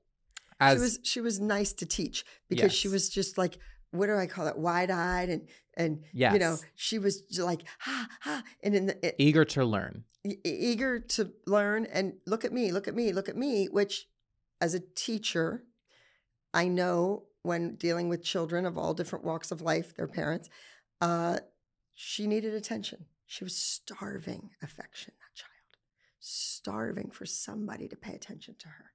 [0.60, 3.58] as she was she was nice to teach because she was just like
[3.90, 8.08] what do I call it wide eyed and and you know she was like ha
[8.20, 10.04] ha and in the, e- eager to learn.
[10.24, 14.06] e- eager to learn and look at me look at me look at me which
[14.60, 15.64] as a teacher
[16.54, 20.48] I know when dealing with children of all different walks of life their parents
[21.02, 21.38] uh
[21.92, 25.50] she needed attention she was starving affection that child
[26.20, 28.92] starving for somebody to pay attention to her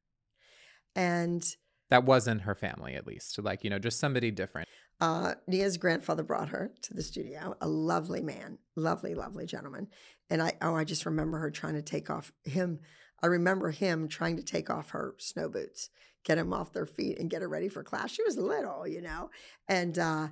[0.95, 1.55] and
[1.89, 3.41] That wasn't her family, at least.
[3.41, 4.67] Like, you know, just somebody different.
[5.01, 9.87] Uh, Nia's grandfather brought her to the studio, a lovely man, lovely, lovely gentleman.
[10.29, 12.79] And I, oh, I just remember her trying to take off him.
[13.23, 15.89] I remember him trying to take off her snow boots,
[16.23, 18.11] get him off their feet and get her ready for class.
[18.11, 19.29] She was little, you know,
[19.67, 20.27] and uh,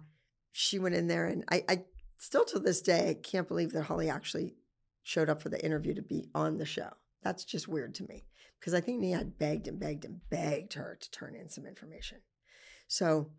[0.51, 1.26] she went in there.
[1.26, 1.84] And I, I
[2.18, 4.55] still to this day can't believe that Holly actually
[5.03, 6.89] showed up for the interview to be on the show.
[7.23, 8.26] That's just weird to me
[8.59, 11.65] because I think Nia had begged and begged and begged her to turn in some
[11.65, 12.19] information.
[12.88, 13.31] So,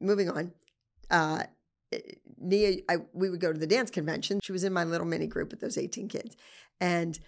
[0.00, 0.52] moving on,
[1.10, 1.44] uh,
[2.38, 4.40] Nia, I, we would go to the dance convention.
[4.42, 6.36] She was in my little mini group with those 18 kids.
[6.80, 7.18] And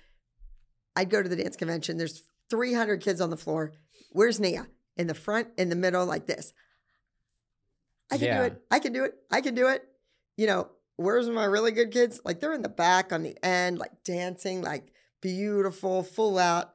[0.97, 1.97] I'd go to the dance convention.
[1.97, 3.72] There's 300 kids on the floor.
[4.12, 4.66] Where's Nia?
[4.96, 6.52] In the front, in the middle, like this.
[8.10, 8.38] I can Yeah.
[8.38, 8.62] do it.
[8.70, 9.14] I can do it.
[9.30, 9.86] I can do it.
[10.36, 12.20] You know, where's my really good kids?
[12.24, 16.74] Like they're in the back on the end, like dancing, like beautiful, full out.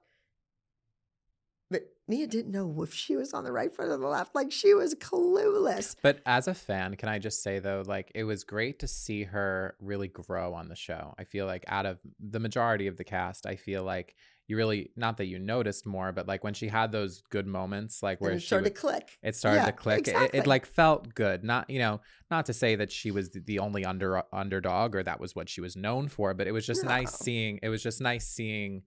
[1.70, 4.36] But Nia didn't know if she was on the right foot or the left.
[4.36, 5.96] Like she was clueless.
[6.02, 9.24] But as a fan, can I just say though, like it was great to see
[9.24, 11.16] her really grow on the show.
[11.18, 14.16] I feel like out of the majority of the cast, I feel like
[14.48, 18.04] you really not that you noticed more, but like when she had those good moments,
[18.04, 19.18] like where And it she started would- to click.
[19.24, 20.08] it started Yeah, to click.
[20.08, 21.44] It- It, it like felt good.
[21.44, 25.20] Not you know, not to say that she was the- only under underdog or that
[25.20, 27.60] was what she was known for, but it was just nice seeing.
[27.64, 28.84] It was just nice seeing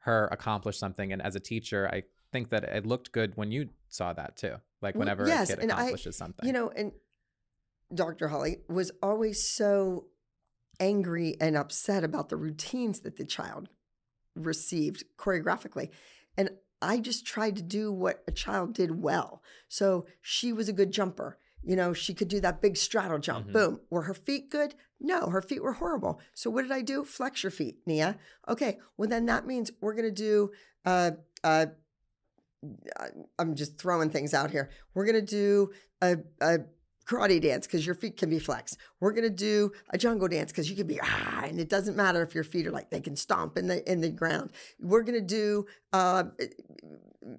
[0.00, 1.12] her accomplish something.
[1.12, 2.02] And as a teacher, I
[2.32, 4.56] think that it looked good when you saw that too.
[4.82, 6.46] Like Well, whenever yes, a kid and I- accomplishes something.
[6.46, 6.92] You know, and
[7.94, 8.28] Dr.
[8.28, 10.06] Holly was always so
[10.78, 13.68] angry and upset about the routines that the child
[14.46, 15.90] received choreographically.
[16.36, 16.50] And
[16.82, 19.42] I just tried to do what a child did well.
[19.68, 21.38] So she was a good jumper.
[21.62, 23.48] You know, she could do that big straddle jump.
[23.48, 23.52] Mhm.
[23.52, 23.80] Boom.
[23.90, 24.74] Were her feet good?
[24.98, 26.20] No, her feet were horrible.
[26.34, 27.04] So what did I do?
[27.04, 28.18] Flex your feet, Nia.
[28.48, 28.78] Okay.
[28.96, 30.52] Well, then that means we're going to do,
[30.86, 31.12] uh,
[31.44, 31.66] uh,
[33.38, 34.70] I'm just throwing things out here.
[34.94, 35.72] We're going to do
[36.02, 36.58] a, a
[37.10, 38.78] karate dance because your feet can be flexed.
[39.00, 42.22] We're to do a jungle dance because you can be ah, and it doesn't matter
[42.22, 44.52] if your feet are like they can stomp in the in the ground.
[44.78, 46.24] We're to do uh,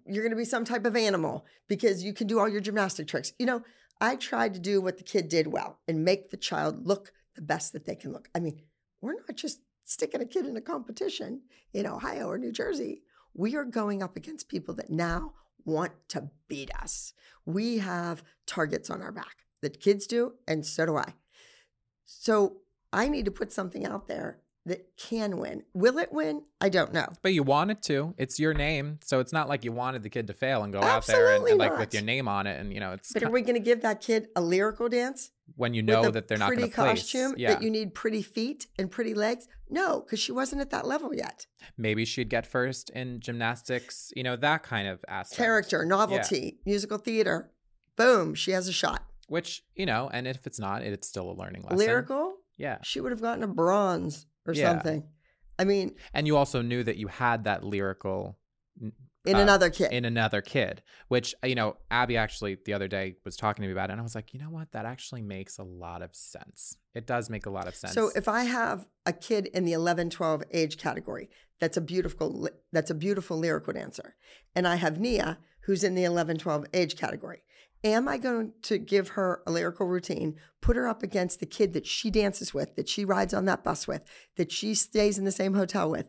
[0.06, 3.08] you're going to be some type of animal because you can do all your gymnastic
[3.08, 3.32] tricks.
[3.40, 3.64] You know,
[4.02, 7.42] I tried to do what the kid did well and make the child look the
[7.42, 8.28] best that they can look.
[8.36, 8.62] I mean,
[9.00, 11.42] we're not just sticking a kid in a competition
[11.74, 13.04] in Ohio or New Jersey.
[13.34, 15.34] We are going up against people that now
[15.64, 17.14] want to beat us.
[17.46, 21.14] We have targets on our back that kids do, and so do I.
[22.06, 22.58] So
[22.92, 25.64] I need to put something out there that can win.
[25.74, 26.44] Will it win?
[26.60, 27.08] I don't know.
[27.22, 28.14] But you wanted to.
[28.18, 30.82] It's your name, so it's not like you wanted the kid to fail and go
[30.82, 32.60] out there and, and like with your name on it.
[32.60, 35.32] And you know, it's But are we going to give that kid a lyrical dance?
[35.56, 37.02] when you know that they're not pretty going to place.
[37.02, 39.48] costume Yeah, that you need pretty feet and pretty legs?
[39.70, 41.46] No, because she wasn't at that level yet.
[41.78, 44.12] maybe she'd get first in gymnastics.
[44.16, 45.38] You know that kind of aspect.
[45.38, 47.52] Character, novelty, musical theater.
[47.96, 49.04] Boom, she has a shot.
[49.32, 51.78] Which you know, and if it's not, it's still a learning lesson.
[51.78, 54.72] Lyrical, Yeah, she would have gotten a bronze or Yeah.
[54.74, 55.08] something.
[55.58, 58.38] I mean, and you also knew that you had that lyrical
[58.82, 59.94] in Uh, another kid.
[59.94, 63.68] in another kid, which uh, you know, Abby actually the other day was talking to
[63.68, 66.02] me about it, and I was like, you know what, that actually makes a lot
[66.02, 66.76] of sense.
[66.94, 67.94] It does make a lot of sense.
[67.94, 71.30] So if I have a kid in the 11, 12 age category,
[71.62, 74.16] that's a beautiful that's a beautiful lyrical dancer.
[74.54, 77.44] And I have Nia who's in the 11, 12 age category.
[77.84, 81.74] Am I going to give her a lyrical routine, put her up against the kid
[81.74, 84.04] that she dances with, that she rides on that bus with,
[84.38, 86.08] that she stays in the same hotel with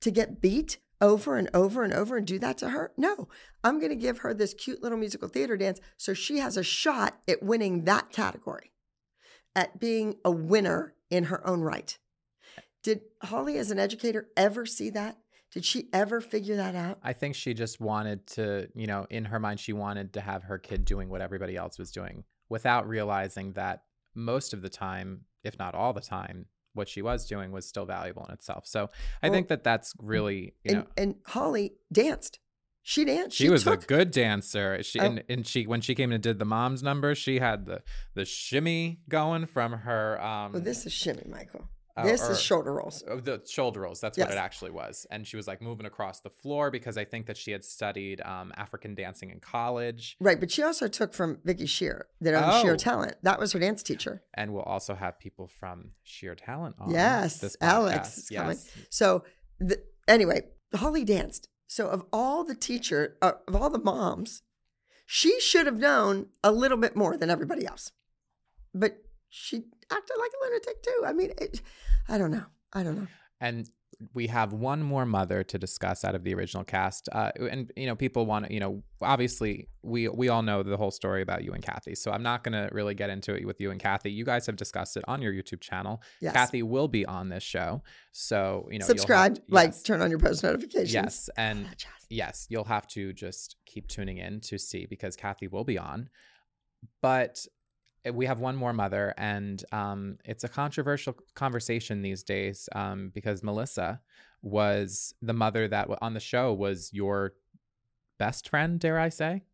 [0.00, 2.92] to get beat over and over and over and do that to her?
[2.96, 3.28] No.
[3.62, 6.64] I'm going to give her this cute little musical theater dance so she has a
[6.64, 8.72] shot at winning that category
[9.54, 11.96] at being a winner in her own right.
[12.82, 15.18] Did Holly, as an educator, ever see that?
[15.54, 16.98] Did she ever figure that out?
[17.02, 20.42] I think she just wanted to, you know, in her mind, she wanted to have
[20.42, 23.84] her kid doing what everybody else was doing without realizing that
[24.16, 27.86] most of the time, if not all the time, what she was doing was still
[27.86, 28.66] valuable in itself.
[28.66, 28.90] So
[29.22, 32.40] I Well, think that that's really, you and, know, and Holly danced.
[32.82, 33.36] She danced.
[33.36, 34.82] she, was took, a good dancer.
[34.82, 35.04] She Oh.
[35.04, 37.82] and, and she when she came and did the mom's number, she had the
[38.14, 41.68] the shimmy going from her um Well, this is shimmy, Michael.
[41.96, 43.04] Uh, this or- is shoulder rolls.
[43.08, 44.00] Oh, the shoulder rolls.
[44.00, 45.06] That's what it actually was.
[45.10, 48.20] And she was like moving across the floor because I think that she had studied
[48.22, 50.16] um, African dancing in college.
[50.20, 52.76] Right, but she also took from Vicky Shear, that Sheer Oh.
[52.76, 53.16] Talent.
[53.22, 54.22] That was her dance teacher.
[54.34, 56.90] And we'll also have people from Sheer Talent on.
[56.90, 58.58] Yes, this Alex is coming.
[58.90, 59.24] So,
[59.60, 60.42] the, anyway,
[60.74, 61.48] Holly danced.
[61.68, 64.42] So, of all the teacher, uh, of all the moms,
[65.06, 67.92] she should have known a little bit more than everybody else.
[68.74, 68.98] But
[69.28, 71.02] she acted like a lunatic too.
[71.06, 71.60] I mean, it,
[72.08, 72.44] I don't know.
[72.72, 73.06] I don't know.
[73.40, 73.68] And
[74.12, 77.08] we have one more mother to discuss out of the original cast.
[77.12, 80.76] Uh, and you know, people want to, you know, obviously we we all know the
[80.76, 81.94] whole story about you and Kathy.
[81.94, 84.10] So I'm not going to really get into it with you and Kathy.
[84.10, 86.02] You guys have discussed it on your YouTube channel.
[86.20, 86.32] Yes.
[86.34, 87.82] Kathy will be on this show.
[88.12, 89.82] So, you know, you'll have- Subscribe, like, yes.
[89.82, 90.92] turn on your post notifications.
[90.92, 95.46] Yes, and That yes, you'll have to just keep tuning in to see because Kathy
[95.46, 96.08] will be on.
[97.00, 97.46] But
[98.12, 103.42] we have one more mother, and um, it's a controversial conversation these days um, because
[103.42, 104.00] Melissa
[104.42, 107.32] was the mother that on the show was your
[108.18, 109.44] best friend, dare I say?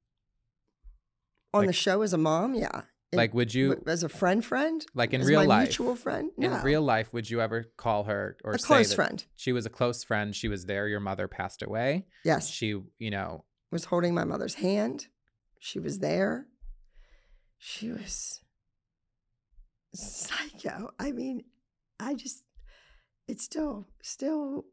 [1.52, 2.82] On the show as a mom, yeah.
[3.12, 5.68] In- like, would you as a friend, friend, like in As real life?
[5.68, 6.54] mutual friend, no.
[6.58, 9.24] In real life, would you ever call her or a say close that friend.
[9.34, 10.34] she was a close friend?
[10.34, 10.86] She was there.
[10.86, 12.06] Your mother passed away.
[12.24, 15.08] Yes, She, you know, was holding my mother's hand.
[15.58, 16.46] She was there.
[17.58, 18.39] She was
[19.94, 20.90] psycho.
[20.98, 21.42] I mean,
[21.98, 22.44] I just,
[23.28, 24.64] it's still, still,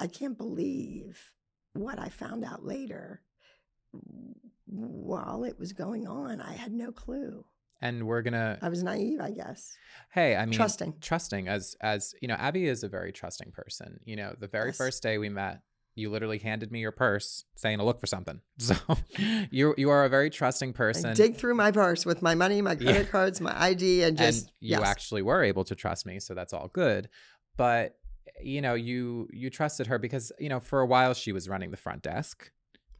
[0.00, 1.32] I can't believe
[1.74, 3.22] what I found out later,
[4.66, 7.44] while it was going on, I had no clue.
[7.80, 8.58] And we're gonna.
[8.62, 9.76] I was naive, I guess.
[10.12, 10.94] Hey, I mean, Trusting.
[11.00, 13.98] trusting as as you know, Abby is a very trusting person.
[14.04, 14.76] You know, the very Yes.
[14.76, 15.62] first day we met,
[15.94, 18.40] you literally handed me your purse, saying to look for something.
[18.58, 18.74] So
[19.50, 21.14] you you are a very trusting I person.
[21.14, 23.02] dig through my purse with my money, my credit Yeah.
[23.10, 24.82] cards, my ID, and just and you yes.
[24.82, 27.08] actually were able to trust me so that's all good
[27.56, 27.96] but
[28.42, 31.70] you know you you trusted her because you know for a while she was running
[31.70, 32.50] the front desk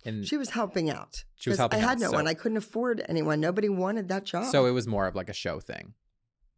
[0.04, 1.22] and She was helping out.
[1.36, 2.26] She was helping I had out, no so- one.
[2.26, 3.38] I couldn't afford anyone.
[3.40, 4.46] Nobody wanted that job.
[4.46, 5.94] so it was more of like a show thing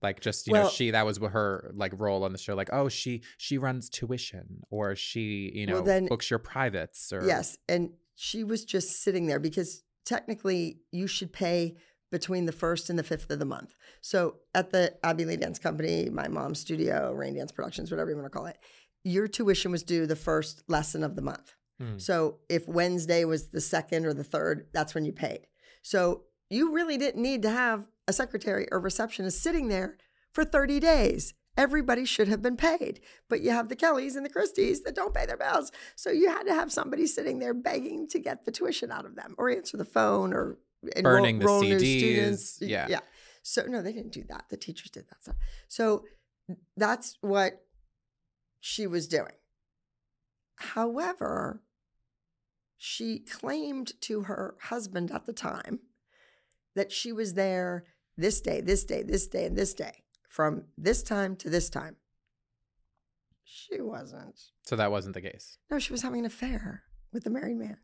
[0.05, 2.89] like just you know she that was her like role on the show like oh
[2.89, 7.59] she she runs tuition or she you know Well, then- books your privates or yes,
[7.69, 11.75] and she was just sitting there because technically you should pay
[12.13, 13.75] between the first and the fifth of the month.
[14.01, 18.17] So at the abby Lee Dance Company, my mom's studio, Reign Dance Productions, whatever you
[18.17, 18.59] want to call it,
[19.03, 21.55] your tuition was due the first lesson of the month.
[21.81, 21.99] Hmm.
[21.99, 25.49] So if Wednesday was the second or the third, that's when you paid.
[25.83, 29.97] So you really didn't need to have a secretary or receptionist sitting there
[30.33, 31.35] for 30 days.
[31.57, 33.01] Everybody should have been paid.
[33.29, 35.71] But you have the Kellys and the Christies that don't pay their bills.
[35.95, 39.15] So you had to have somebody sitting there begging to get the tuition out of
[39.15, 40.59] them or answer the phone or
[40.97, 42.59] enroll, Burning the CDs, students.
[42.61, 42.87] yeah.
[42.89, 43.01] Yeah.
[43.43, 44.47] So no, they didn't do that.
[44.51, 45.37] The teachers did that stuff.
[45.69, 46.05] So
[46.77, 47.63] that's what
[48.61, 49.33] she was doing.
[50.57, 51.63] However,
[52.77, 55.81] she claimed to her husband at the time
[56.75, 57.85] that she was there
[58.17, 61.97] this day, this day, this day, and this day, from this time to this time.
[63.45, 64.41] She wasn't.
[64.63, 66.83] so that wasn't the case No, she was having an affair
[67.13, 67.77] with a married man.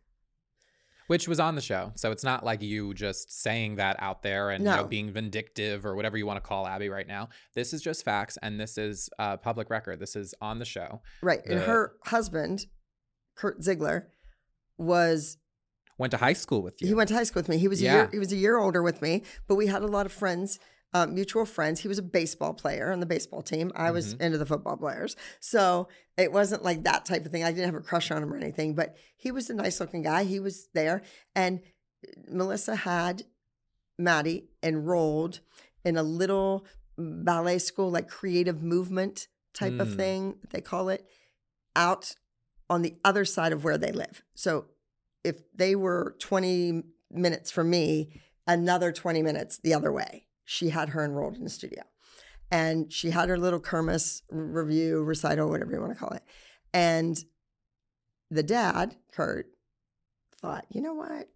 [1.06, 4.50] which was on the show so it's not like you just saying that out there
[4.50, 7.72] and you know, being vindictive or whatever you want to call abby right now this
[7.72, 11.40] is just facts and this is uh, public record this is on the show Right.
[11.46, 12.66] and her husband,
[13.36, 14.08] Kurt Ziegler,
[14.76, 15.36] was
[16.00, 17.58] went to high school with you He went to high school with me.
[17.58, 17.94] He was a Yeah.
[17.94, 20.58] year he was a year older with me, but we had a lot of friends,
[20.92, 21.80] uh, mutual friends.
[21.80, 23.70] He was a baseball player on the baseball team.
[23.76, 24.22] I was Mm-hmm.
[24.24, 25.86] into the football players, so
[26.16, 27.44] it wasn't like that type of thing.
[27.44, 30.02] I didn't have a crush on him or anything, but he was a nice looking
[30.02, 30.24] guy.
[30.24, 31.02] He was there,
[31.34, 31.60] and
[32.28, 33.24] Melissa had
[33.98, 35.40] Maddie enrolled
[35.84, 36.64] in a little
[36.96, 39.96] ballet school, like creative movement type of Mm.
[39.96, 41.06] thing they call it,
[41.76, 42.14] out
[42.68, 44.22] on the other side of where they live.
[44.34, 44.66] So
[45.24, 50.90] if they were 20 minutes from me, another 20 minutes the other way, she had
[50.90, 51.82] her enrolled in the studio.
[52.50, 56.24] And she had her little Kermis review, recital, whatever you want to call it.
[56.74, 57.16] And
[58.30, 59.46] the dad, Kurt,
[60.40, 61.28] thought, you know what?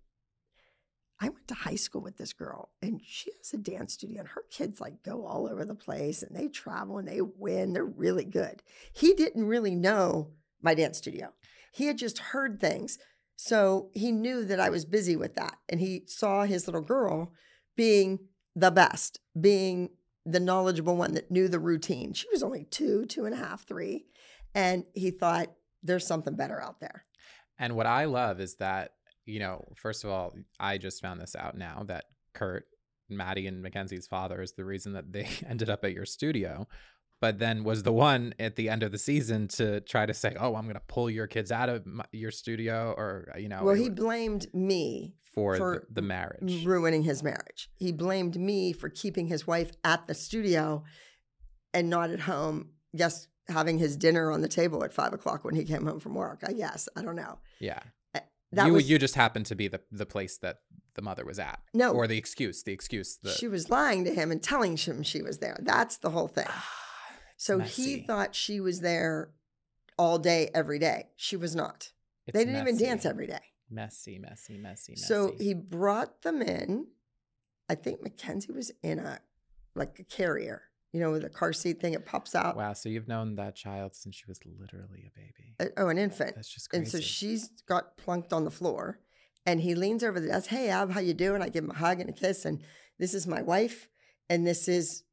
[1.21, 4.29] I went to high school with this girl and she has a dance studio and
[4.29, 7.73] her kids like go all over the place and they travel and they win.
[7.73, 8.63] They're really good.
[8.93, 11.33] He didn't really know my dance studio.
[11.73, 12.99] He had just heard things.
[13.37, 15.57] So he knew that I was busy with that.
[15.69, 17.33] And he saw his little girl
[17.77, 18.21] being
[18.55, 19.91] the best, being
[20.25, 22.13] the knowledgeable one that knew the routine.
[22.13, 24.07] She was only two, two and a half, three.
[24.55, 25.49] And he thought,
[25.83, 27.05] there's something better out there.
[27.59, 28.93] And what I love is that,
[29.27, 32.65] you know, first of all, I just found this out now that Kurt,
[33.11, 36.67] Maddie, and Mackenzie's father is the reason that they ended up at your studio,
[37.25, 40.37] but then was the one at the end of the season to try to say,
[40.39, 43.49] oh, I'm going to pull your kids out of my, your studio or, uh, you
[43.49, 46.67] know, well, he blamed me for, for the, the marriage.
[46.67, 47.71] ruining his marriage.
[47.77, 50.85] He blamed me for keeping his wife at the studio
[51.73, 52.73] and not at home.
[52.93, 56.15] Yes, having his dinner on the table at five o'clock when he came home from
[56.15, 56.43] work.
[56.47, 57.39] I guess I don't know.
[57.59, 57.81] yeah.
[58.53, 60.59] That you, was you just happened to be the, the place that
[60.95, 61.61] the mother was at.
[61.73, 61.91] No.
[61.93, 63.19] Or the excuse, the excuse.
[63.21, 65.59] The, she was lying to him and telling him she was there.
[65.61, 66.47] That's the whole thing.
[67.37, 69.31] So he thought she was there
[69.99, 71.09] all day, every day.
[71.17, 71.93] She was not.
[72.27, 73.41] It's they didn't even dance every day.
[73.71, 74.97] Messy, messy, messy, messy.
[74.97, 76.87] So he brought them in.
[77.69, 79.21] I think Mackenzie was in a
[79.75, 80.63] like a carrier,
[80.93, 81.95] you know, with a car seat thing.
[81.95, 82.57] It pops out.
[82.57, 85.55] Wow, so you've known that child since she was literally a baby.
[85.59, 86.35] Uh, oh, an infant.
[86.37, 86.83] That's just crazy.
[86.83, 89.01] And so she's got plunked on the floor,
[89.47, 90.51] and he leans over the desk.
[90.51, 91.43] Hey, Ab, how you doing?
[91.43, 92.63] I give him a hug and a kiss, and
[92.99, 93.89] this is my wife,
[94.29, 95.04] and this is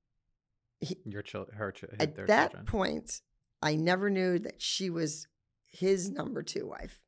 [1.05, 2.65] your child, her, chi- at their that children.
[2.65, 3.21] point.
[3.61, 5.27] I never knew that she was
[5.67, 7.01] his number two wife.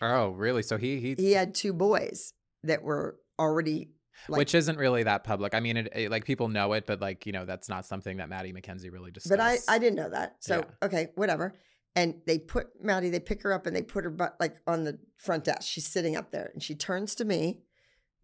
[0.00, 0.62] Oh, really?
[0.62, 2.32] So he he, He had two boys
[2.64, 3.90] that were already
[4.28, 5.54] like, which isn't really that public.
[5.54, 8.16] I mean, it, it- like people know it, but like you know, that's not something
[8.18, 9.30] that Maddie Mackenzie really discussed.
[9.30, 10.36] but I I didn't know that.
[10.40, 10.86] So Yeah.
[10.86, 11.54] okay, whatever.
[11.96, 14.82] And they put Maddie, they pick her up and they put her butt like on
[14.82, 15.62] the front desk.
[15.62, 17.60] She's sitting up there and she turns to me,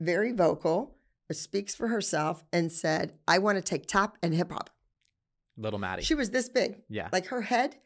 [0.00, 0.96] very vocal,
[1.30, 4.70] speaks for herself, and said, I want to take tap and hip hop.
[5.60, 6.02] Little Maddie.
[6.02, 6.82] She was this big.
[6.88, 7.76] yeah, Like her head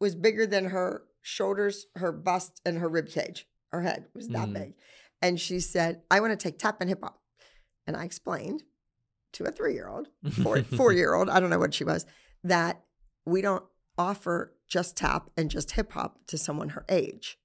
[0.00, 3.46] was bigger than her shoulders, her bust, and her rib cage.
[3.72, 4.52] Her head was that Mm.
[4.54, 4.74] big.
[5.22, 7.20] And she said, I want to take tap and hip hop.
[7.86, 8.62] And I explained
[9.32, 10.08] to a three year old,
[10.42, 12.04] four, four year old, I don't know what she was,
[12.42, 12.82] that
[13.24, 13.64] we don't
[13.96, 17.38] offer just tap and just hip hop to someone her age.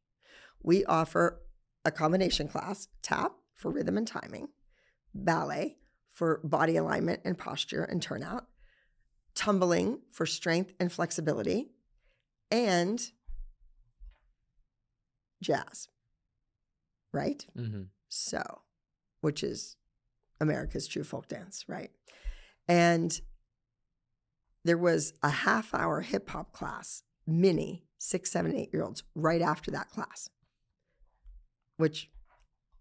[0.62, 1.42] We offer
[1.86, 4.50] a combination class tap for rhythm and timing,
[5.14, 5.78] ballet
[6.12, 8.48] for body alignment and posture and turnout,
[9.40, 11.72] tumbling for strength and flexibility,
[12.52, 13.11] and
[15.41, 15.88] jazz.
[17.14, 17.45] Right?
[17.56, 18.44] hmm So,
[19.22, 19.78] which is
[20.41, 21.90] America's true folk dance, right?
[22.68, 23.18] And
[24.66, 29.41] there was a half hour hip hop class, mini, six, seven, eight year olds, right
[29.41, 30.30] after that class,
[31.78, 32.10] which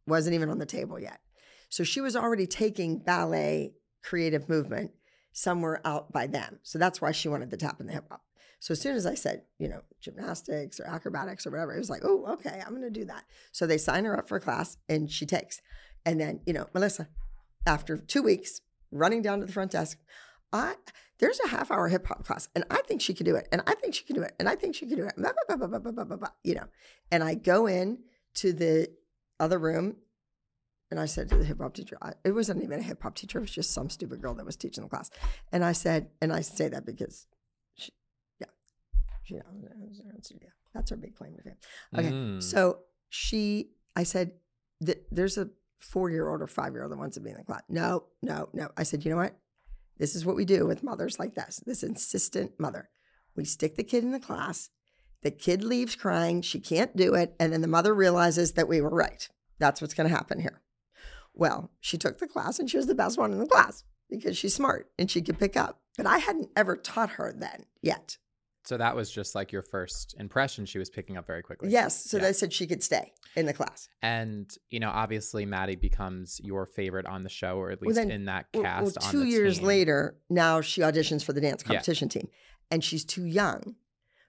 [0.09, 1.21] wasn't even on the table yet.
[1.69, 4.91] So she was already taking ballet creative movement
[5.33, 6.59] somewhere out by them.
[6.63, 8.23] So that's why she wanted the tap and the hip hop.
[8.61, 11.91] So as soon as I said, you know, gymnastics or acrobatics or whatever, it was
[11.91, 13.25] like, oh, okay, I'm going to do that.
[13.53, 15.61] So they sign her up for class and she takes.
[16.05, 17.09] And then, you know, Melissa,
[17.67, 18.61] after two weeks,
[18.91, 19.99] running down to the front desk,
[20.53, 20.75] I
[21.19, 23.49] there's a half hour hip hop class and I think she could do it.
[23.53, 24.35] And I think she could do it.
[24.39, 25.15] And I think she could do it.
[26.45, 26.65] You know,
[27.11, 27.99] and I go in
[28.35, 28.89] to the
[29.41, 29.97] other room
[30.91, 33.15] and I said to the hip hop teacher, I, it wasn't even a hip hop
[33.15, 35.11] teacher, it was just some stupid girl that was teaching the class.
[35.53, 37.27] And I said, and I say that because,
[37.77, 37.93] she,
[38.41, 38.47] yeah,
[39.25, 39.43] she, yeah,
[40.75, 41.57] that's her big claim to fame.
[41.97, 42.43] Okay, Mm.
[42.43, 44.33] so she, I said,
[44.85, 45.49] th- there's a
[45.81, 47.63] four year old or five year old that wants to be in the class.
[47.69, 48.69] No, no, no.
[48.77, 49.37] I said, you know what?
[49.99, 52.89] This is what we do with mothers like this, this insistent mother.
[53.37, 54.71] We stick the kid in the class.
[55.23, 56.43] The kid leaves crying.
[56.43, 57.35] She can't do it.
[57.41, 59.29] And then the mother realizes that we were right.
[59.59, 60.63] That's what's going to happen here.
[61.39, 64.37] Well, she took the class and she was the best one in the class because
[64.37, 65.81] she's smart and she could pick up.
[65.97, 68.19] But I hadn't ever taught her then yet.
[68.65, 70.67] So that was just like your first impression.
[70.67, 71.71] She was picking up very quickly.
[71.71, 72.05] Yes.
[72.11, 72.25] So Yeah.
[72.25, 73.89] they said she could stay in the class.
[74.03, 77.97] And you know, obviously, Maddie becomes your favorite on the show, or at Well, least
[77.97, 78.99] then- in that cast.
[79.01, 79.67] well, two years team.
[79.69, 81.69] later, now she auditions for the dance Yeah.
[81.69, 82.29] competition team,
[82.71, 83.77] and she's too young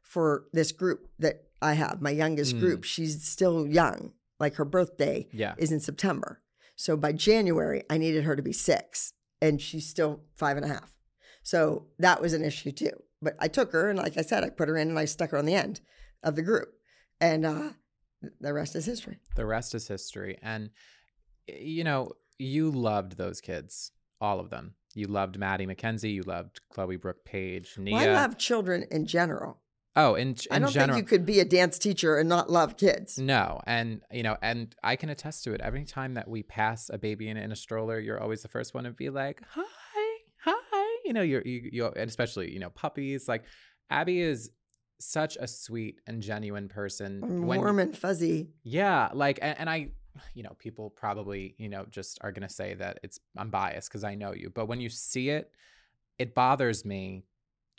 [0.03, 2.01] for this group that I have.
[2.01, 2.59] My youngest Mm.
[2.61, 4.13] group, she's still young.
[4.39, 5.55] Like her birthday Yeah.
[5.57, 6.41] is in September,
[6.79, 9.11] so by January, I needed her to be six,
[9.41, 10.95] and she's still five and a half.
[11.43, 13.03] So that was an issue too.
[13.21, 15.31] But I took her, and like I said, I put her in, and I stuck
[15.31, 15.81] her on the end
[16.23, 16.69] of the group,
[17.19, 17.69] and uh,
[18.39, 19.17] the rest is history.
[19.35, 20.39] The rest is history.
[20.41, 20.69] And
[21.49, 23.91] you know, you loved those kids,
[24.21, 24.75] all of them.
[24.95, 26.11] You loved Maddie Mackenzie.
[26.11, 27.93] You loved Chloe Brooke Paige, Nia.
[27.93, 29.59] Well, I love children in general.
[29.95, 30.95] Oh, in, in I don't general.
[30.97, 33.17] think you could be a dance teacher and not love kids.
[33.17, 35.61] No, and you know, and I can attest to it.
[35.61, 38.73] Every time that we pass a baby in, in a stroller, you're always the first
[38.73, 39.63] one to be like, "Hi,
[40.43, 43.27] hi." You know, you're you, you and especially you know puppies.
[43.27, 43.43] Like
[43.89, 44.51] Abby is
[44.99, 47.21] such a sweet and genuine person.
[47.47, 48.49] When- warm and fuzzy.
[48.63, 49.89] yeah, like, and, and I,
[50.33, 54.03] you know, people probably you know just are gonna say that it's I'm biased because
[54.03, 55.51] I know you, but when you see it,
[56.19, 57.23] it bothers me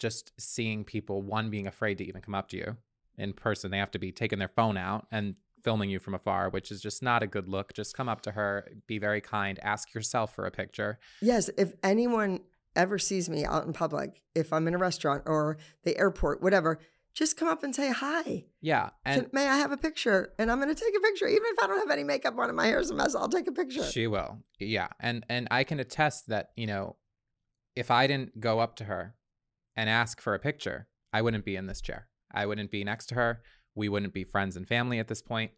[0.00, 2.76] just seeing people one being afraid to even come up to you
[3.16, 3.70] in person.
[3.70, 6.80] They have to be taking their phone out and filming you from afar, which is
[6.80, 7.74] just not a good look.
[7.74, 10.98] Just come up to her, be very kind, ask yourself for a picture.
[11.20, 12.40] Yes, if anyone
[12.74, 16.78] ever sees me out in public, if I'm in a restaurant or the airport, whatever,
[17.12, 18.44] just come up and say hi.
[18.62, 20.32] Yeah, and Can, may I have a picture?
[20.38, 22.48] And I'm going to take a picture, even if I don't have any makeup on
[22.48, 23.14] and my hair's a mess.
[23.14, 23.84] I'll take a picture.
[23.84, 24.38] She will.
[24.58, 24.88] Yeah.
[25.00, 26.96] And and I can attest that, you know,
[27.74, 29.16] if I didn't go up to her
[29.80, 32.06] and ask for a picture, I wouldn't be in this chair.
[32.30, 33.40] I wouldn't be next to her.
[33.74, 35.52] We wouldn't be friends and family at this point.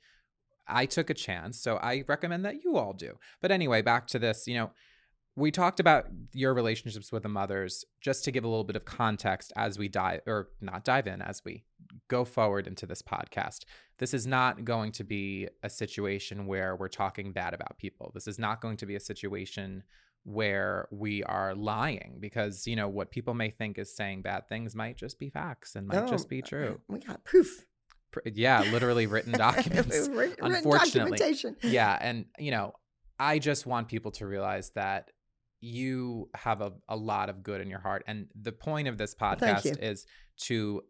[0.69, 3.19] I took a chance, so I recommend that you all do.
[3.41, 4.71] But anyway, back to this, you know,
[5.35, 8.85] we talked about your relationships with the mothers just to give a little bit of
[8.85, 11.65] context as we dive or not dive in as we
[12.07, 13.65] go forward into this podcast.
[13.99, 18.13] This is not going to be a situation where we're talking bad about people.
[18.15, 19.83] This is not going to be a situation
[20.25, 24.75] where we are lying because, you know, what people may think is saying bad things
[24.75, 26.81] might just be facts and might just oh, be true.
[26.89, 27.67] We got proof.
[28.33, 30.09] Yeah, literally written documents.
[30.09, 31.19] Written unfortunately.
[31.19, 31.57] documentation.
[31.63, 32.75] yeah and you know
[33.19, 35.11] i just want people to realize that
[35.61, 39.15] you have a, a lot of good in your heart and the point of this
[39.15, 40.83] podcast is to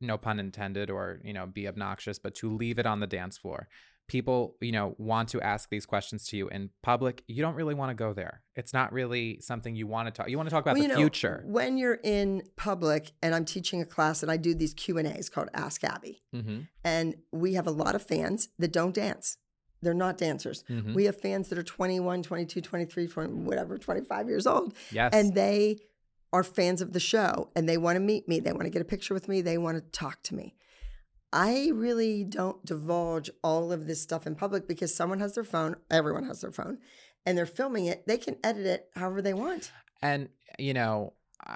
[0.00, 3.36] no pun intended or you know be obnoxious but to leave it on the dance
[3.36, 3.68] floor
[4.10, 7.74] people you know want to ask these questions to you in public you don't really
[7.74, 10.52] want to go there it's not really something you want to talk you want to
[10.52, 14.22] talk about Well, the know, future When you're in public and I'm teaching a class
[14.24, 16.22] and I do these Q&As called Ask Abby.
[16.34, 16.62] mm-hmm.
[16.82, 19.36] And we have a lot of fans that don't dance.
[19.80, 20.64] They're not dancers.
[20.68, 20.92] Mhm.
[20.94, 24.74] We have fans that are 21, 22, 23, 20, whatever, 25 years old.
[24.90, 25.78] yes And they
[26.32, 28.40] are fans of the show and they want to meet me.
[28.40, 29.40] They want to get a picture with me.
[29.40, 30.54] They want to talk to me.
[31.32, 35.76] I really don't divulge all of this stuff in public because someone has their phone,
[35.90, 36.78] everyone has their phone,
[37.24, 38.06] and they're filming it.
[38.06, 39.70] They can edit it however they want.
[40.02, 40.28] And,
[40.58, 41.12] you know,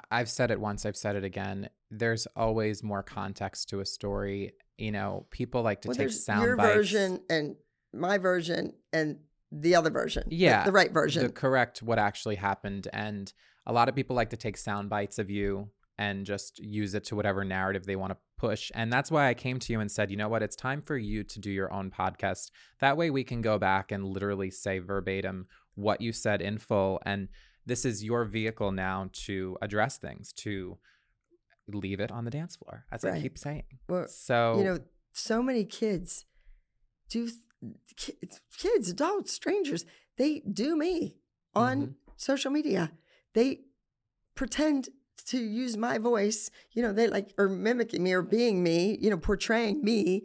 [0.09, 1.69] I've said it once, I've said it again.
[1.91, 4.53] There's always more context to a story.
[4.77, 6.75] You know, people like to Well, take sound your bites.
[6.75, 7.55] version and
[7.93, 9.19] my version and
[9.51, 10.23] the other version.
[10.29, 11.23] the- Yeah, The, right version.
[11.23, 13.31] the correct what actually happened and
[13.65, 17.03] a lot of people like to take sound bites of you and just use it
[17.05, 19.89] to whatever narrative they want to push and that's why i came to you and
[19.89, 23.09] said you know what it's time for you to do your own podcast that way
[23.09, 27.29] we can go back and literally say verbatim what you said in full and
[27.65, 30.77] this is your vehicle now to address things to
[31.67, 34.79] leave it on the dance floor as i keep saying Well, so you know,
[35.13, 36.25] so many kids
[37.09, 37.29] do
[37.95, 39.85] kids, kids, adults, strangers,
[40.17, 41.17] they do me
[41.55, 41.95] on Mhm.
[42.17, 42.91] social media.
[43.33, 43.61] They
[44.35, 44.89] pretend
[45.27, 49.09] to use my voice, you know, they like are mimicking me or being me, you
[49.09, 50.23] know, portraying me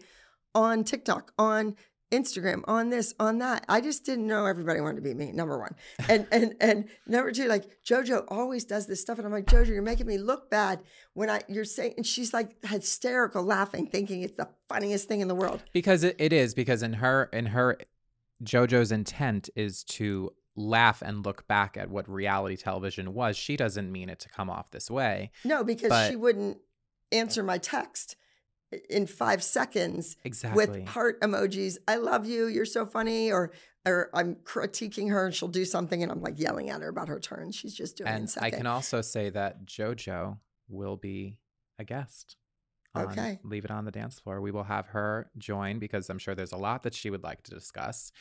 [0.55, 1.77] on TikTok, on
[2.11, 3.65] Instagram, on this, on that.
[3.69, 5.75] I just didn't know everybody wanted to be me, number one.
[6.09, 9.19] And and and number two, like Jojo always does this stuff.
[9.19, 10.81] And I'm like, Jojo, you're making me look bad
[11.15, 15.29] when I you're saying and she's like hysterical laughing, thinking it's the funniest thing in
[15.29, 15.63] the world.
[15.73, 17.79] because it, it is because in her in her
[18.43, 23.91] jojo's intent is to laugh and look back at what reality television was she doesn't
[23.91, 26.59] mean it to come off this way No, because But- she wouldn't
[27.13, 28.17] answer my text
[28.89, 31.77] in five seconds exactly with heart emojis.
[31.89, 32.47] I love you.
[32.47, 33.33] You're so funny.
[33.33, 33.51] Or
[33.85, 37.09] or I'm critiquing her and she'll do something and I'm like yelling at her about
[37.09, 37.51] her turn.
[37.51, 41.39] She's just doing and i can also say that jojo will be
[41.81, 42.37] a guest
[42.95, 43.41] on Okay.
[43.43, 46.53] leave it on the dance floor we will have her join because i'm sure there's
[46.53, 48.13] a lot that she would like to discuss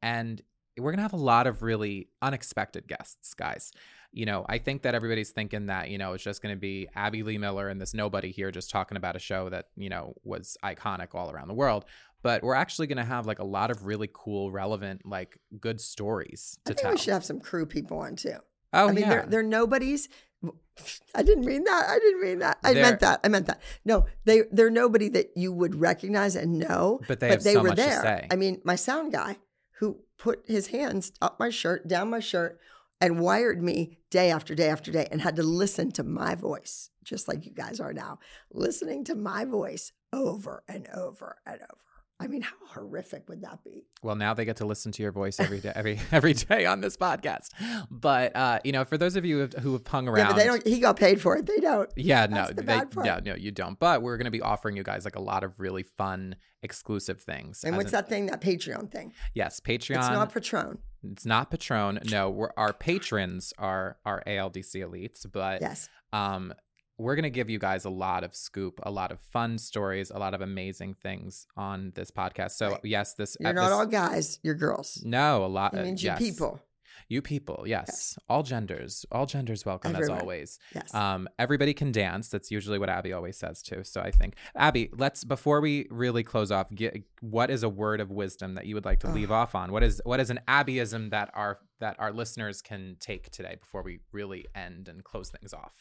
[0.00, 0.40] and
[0.78, 3.72] we're gonna have a lot of really unexpected guests guys
[4.12, 7.22] you know i think that everybody's thinking that you know it's just gonna be abby
[7.22, 10.56] lee miller and this nobody here just talking about a show that you know was
[10.64, 11.84] iconic all around the world
[12.22, 16.58] but we're actually gonna have like a lot of really cool relevant like good stories
[16.66, 18.36] I think tell we should have some crew people on too.
[18.72, 20.08] oh I mean, yeah they're they're nobodies.
[21.14, 21.86] I didn't mean that.
[21.90, 22.58] I didn't mean that.
[22.64, 23.20] I They're- meant that.
[23.22, 23.60] I meant that.
[23.84, 27.00] No, they they're nobody that you would recognize and know.
[27.06, 28.26] But they have they so were to there.
[28.30, 29.36] I mean, my sound guy
[29.80, 32.60] who put his hands up my shirt, down my shirt,
[33.00, 36.90] and wired me day after day after day, and had to listen to my voice,
[37.02, 38.18] just like you guys are now,
[38.52, 41.89] listening to my voice over and over and over.
[42.22, 43.86] I mean, how horrific would that be?
[44.02, 46.82] Well, now they get to listen to your voice every day, every every day on
[46.82, 47.48] this podcast.
[47.90, 50.32] But uh, you know, for those of you who have, who have hung around, Yeah,
[50.32, 50.66] but they don't.
[50.66, 51.46] He got paid for it.
[51.46, 51.90] They don't.
[51.96, 52.62] Yeah, no, That's the
[53.02, 53.78] they, yeah, no, you don't.
[53.78, 57.20] But we're going to be offering you guys like a lot of really fun, exclusive
[57.22, 57.64] things.
[57.64, 58.26] And what's an- that thing?
[58.26, 59.12] That Patreon thing.
[59.34, 59.98] Yes, Patreon.
[59.98, 60.78] It's not Patron.
[61.02, 62.00] It's not Patron.
[62.10, 65.88] No, we're, our patrons are our ALDC elites, but Yes.
[66.12, 66.52] um,
[67.00, 70.10] we're going to give you guys a lot of scoop, a lot of fun stories,
[70.10, 72.52] a lot of amazing things on this podcast.
[72.52, 72.80] So Right.
[72.84, 74.38] yes, this You're not this- all guys.
[74.42, 75.02] You're girls.
[75.04, 75.74] no, a lot.
[75.74, 76.20] It uh, means yes.
[76.20, 76.60] you people.
[77.08, 78.16] You people, yes.
[78.28, 80.16] All genders, all genders welcome Everyone.
[80.16, 80.58] as always.
[80.74, 80.94] Yes.
[80.94, 82.28] Um, everybody can dance.
[82.28, 83.82] That's usually what Abby always says too.
[83.82, 88.00] So I think Abby, let's before we really close off, get what is a word
[88.00, 89.72] of wisdom that you would like to leave off on?
[89.72, 93.82] What is what is an Abbyism that our that our listeners can take today before
[93.82, 95.72] we really end and close things off?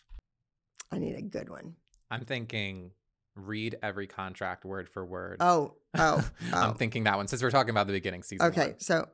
[0.92, 1.76] I need a good one.
[2.10, 2.92] I'm thinking
[3.36, 5.38] read every contract word for word.
[5.40, 6.74] Oh, oh, I'm oh.
[6.74, 8.48] thinking that one since we're talking about the beginning season.
[8.48, 8.80] Okay, one.
[8.80, 9.08] so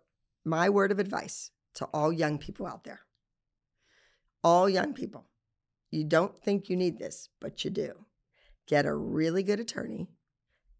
[0.43, 3.01] my word of advice to all young people out there,
[4.43, 5.25] all young people,
[5.91, 7.93] you don't think you need this, but you do.
[8.67, 10.09] Get a really good attorney,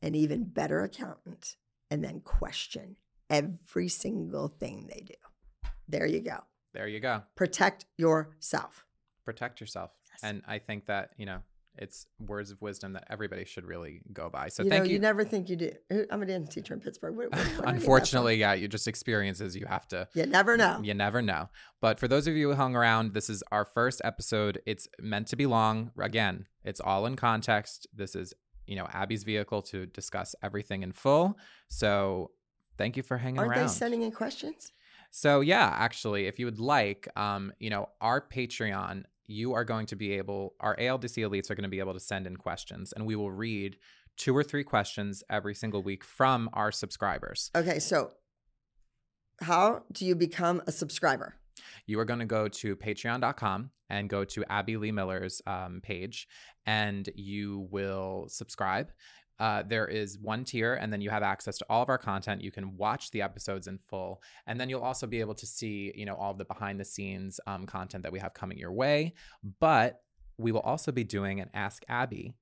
[0.02, 1.56] an even better accountant,
[1.92, 2.96] and then question
[3.30, 5.70] every single thing they do.
[5.88, 6.40] There you go.
[6.74, 7.24] There you go.
[7.36, 8.86] Protect yourself.
[9.24, 9.92] Protect yourself.
[10.16, 10.20] Yes.
[10.24, 11.40] And I think that, you know,
[11.78, 14.48] it's words of wisdom that everybody should really go by.
[14.48, 14.94] So you thank know, you.
[14.94, 15.72] you never think you do.
[16.10, 17.18] I'm a dance teacher in Pittsburgh.
[17.18, 17.76] What- what- where do I get that from?
[17.76, 20.80] Unfortunately, yeah, you just experiences you have to you never know.
[20.82, 21.50] you never know.
[21.82, 24.62] But for those of you who hung around, this is our first episode.
[24.66, 25.92] It's meant to be long.
[26.00, 27.88] Again, it's all in context.
[27.94, 28.34] This is,
[28.66, 31.38] you know, Abby's vehicle to discuss everything in full.
[31.68, 32.32] So
[32.78, 33.48] thank you for hanging around.
[33.50, 33.68] Aren't around.
[33.68, 34.72] they sending in questions?
[35.12, 39.86] So yeah, actually, if you would like, um, you know, our Patreon, you are going
[39.88, 42.94] to be able, our ALDC elites are going to be able to send in questions,
[42.94, 43.78] and we will read
[44.18, 47.52] two or three questions every single week from our subscribers.
[47.56, 48.12] Okay, so
[49.42, 51.36] how do you become a subscriber?
[51.86, 56.28] You are going to go to patreon.com and go to Abby Lee Miller's um, page,
[56.66, 58.92] and you will subscribe.
[59.40, 62.42] Uh, there is one tier, and then you have access to all of our content.
[62.42, 65.92] You can watch the episodes in full, and then you'll also be able to see,
[65.96, 68.72] you know, all of the behind the scenes um, content that we have coming your
[68.72, 69.14] way.
[69.60, 70.02] But
[70.38, 72.36] we will also be doing an Ask Abby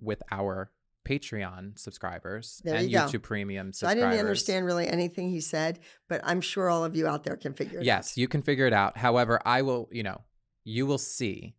[0.00, 0.70] with our
[1.04, 3.04] Patreon subscribers There and you go.
[3.04, 6.94] YouTube Premium So I didn't understand really anything he said, but I'm sure all of
[6.94, 7.86] you out there can figure it out.
[7.86, 8.96] Yes, you can figure it out.
[8.98, 10.20] However, I will, you know,
[10.64, 11.54] you will see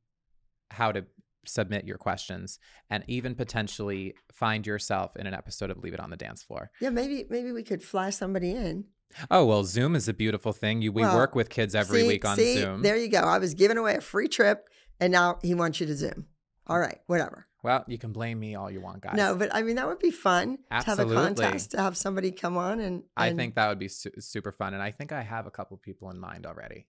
[0.69, 1.05] how to
[1.45, 2.59] submit your questions
[2.89, 6.71] and even potentially find yourself in an episode of Leave It on the Dance Floor.
[6.79, 8.85] Yeah, maybe maybe we could fly somebody in.
[9.29, 10.81] Oh, well, Zoom is a beautiful thing.
[10.81, 12.81] You we Well, work with kids every See- week on see, Zoom.
[12.81, 13.19] There you go.
[13.19, 14.69] I was giving away a free trip,
[15.01, 16.27] and now he wants you to Zoom.
[16.67, 17.47] All right, whatever.
[17.63, 19.15] Well, you can blame me all you want, guys.
[19.15, 22.31] No, but I mean that would be fun to have a contest to have somebody
[22.31, 23.03] come on and.
[23.17, 24.73] I think that would be su- super fun.
[24.73, 26.87] And I think I have a couple people in mind already.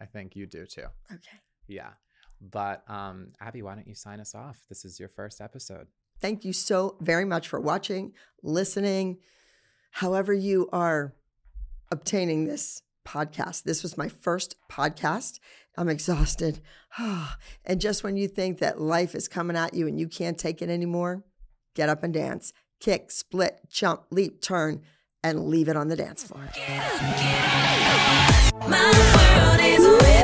[0.00, 0.86] I think you do too.
[1.10, 1.38] Okay.
[1.68, 1.90] Yeah.
[2.42, 4.60] But um, Abby, why don't you sign us off?
[4.68, 5.86] This is your first episode.
[6.20, 8.12] Thank you so very much for watching,
[8.42, 9.18] listening,
[9.92, 11.14] however you are
[11.90, 13.64] obtaining this podcast.
[13.64, 15.38] This was my first podcast.
[15.76, 16.60] I'm exhausted.
[17.64, 20.62] and just when you think that life is coming at you and you can't take
[20.62, 21.24] it anymore,
[21.74, 22.52] get up and dance.
[22.80, 24.82] Kick, split, jump, leap, turn,
[25.22, 26.48] and leave it on the dance floor.
[28.68, 30.21] My world is with my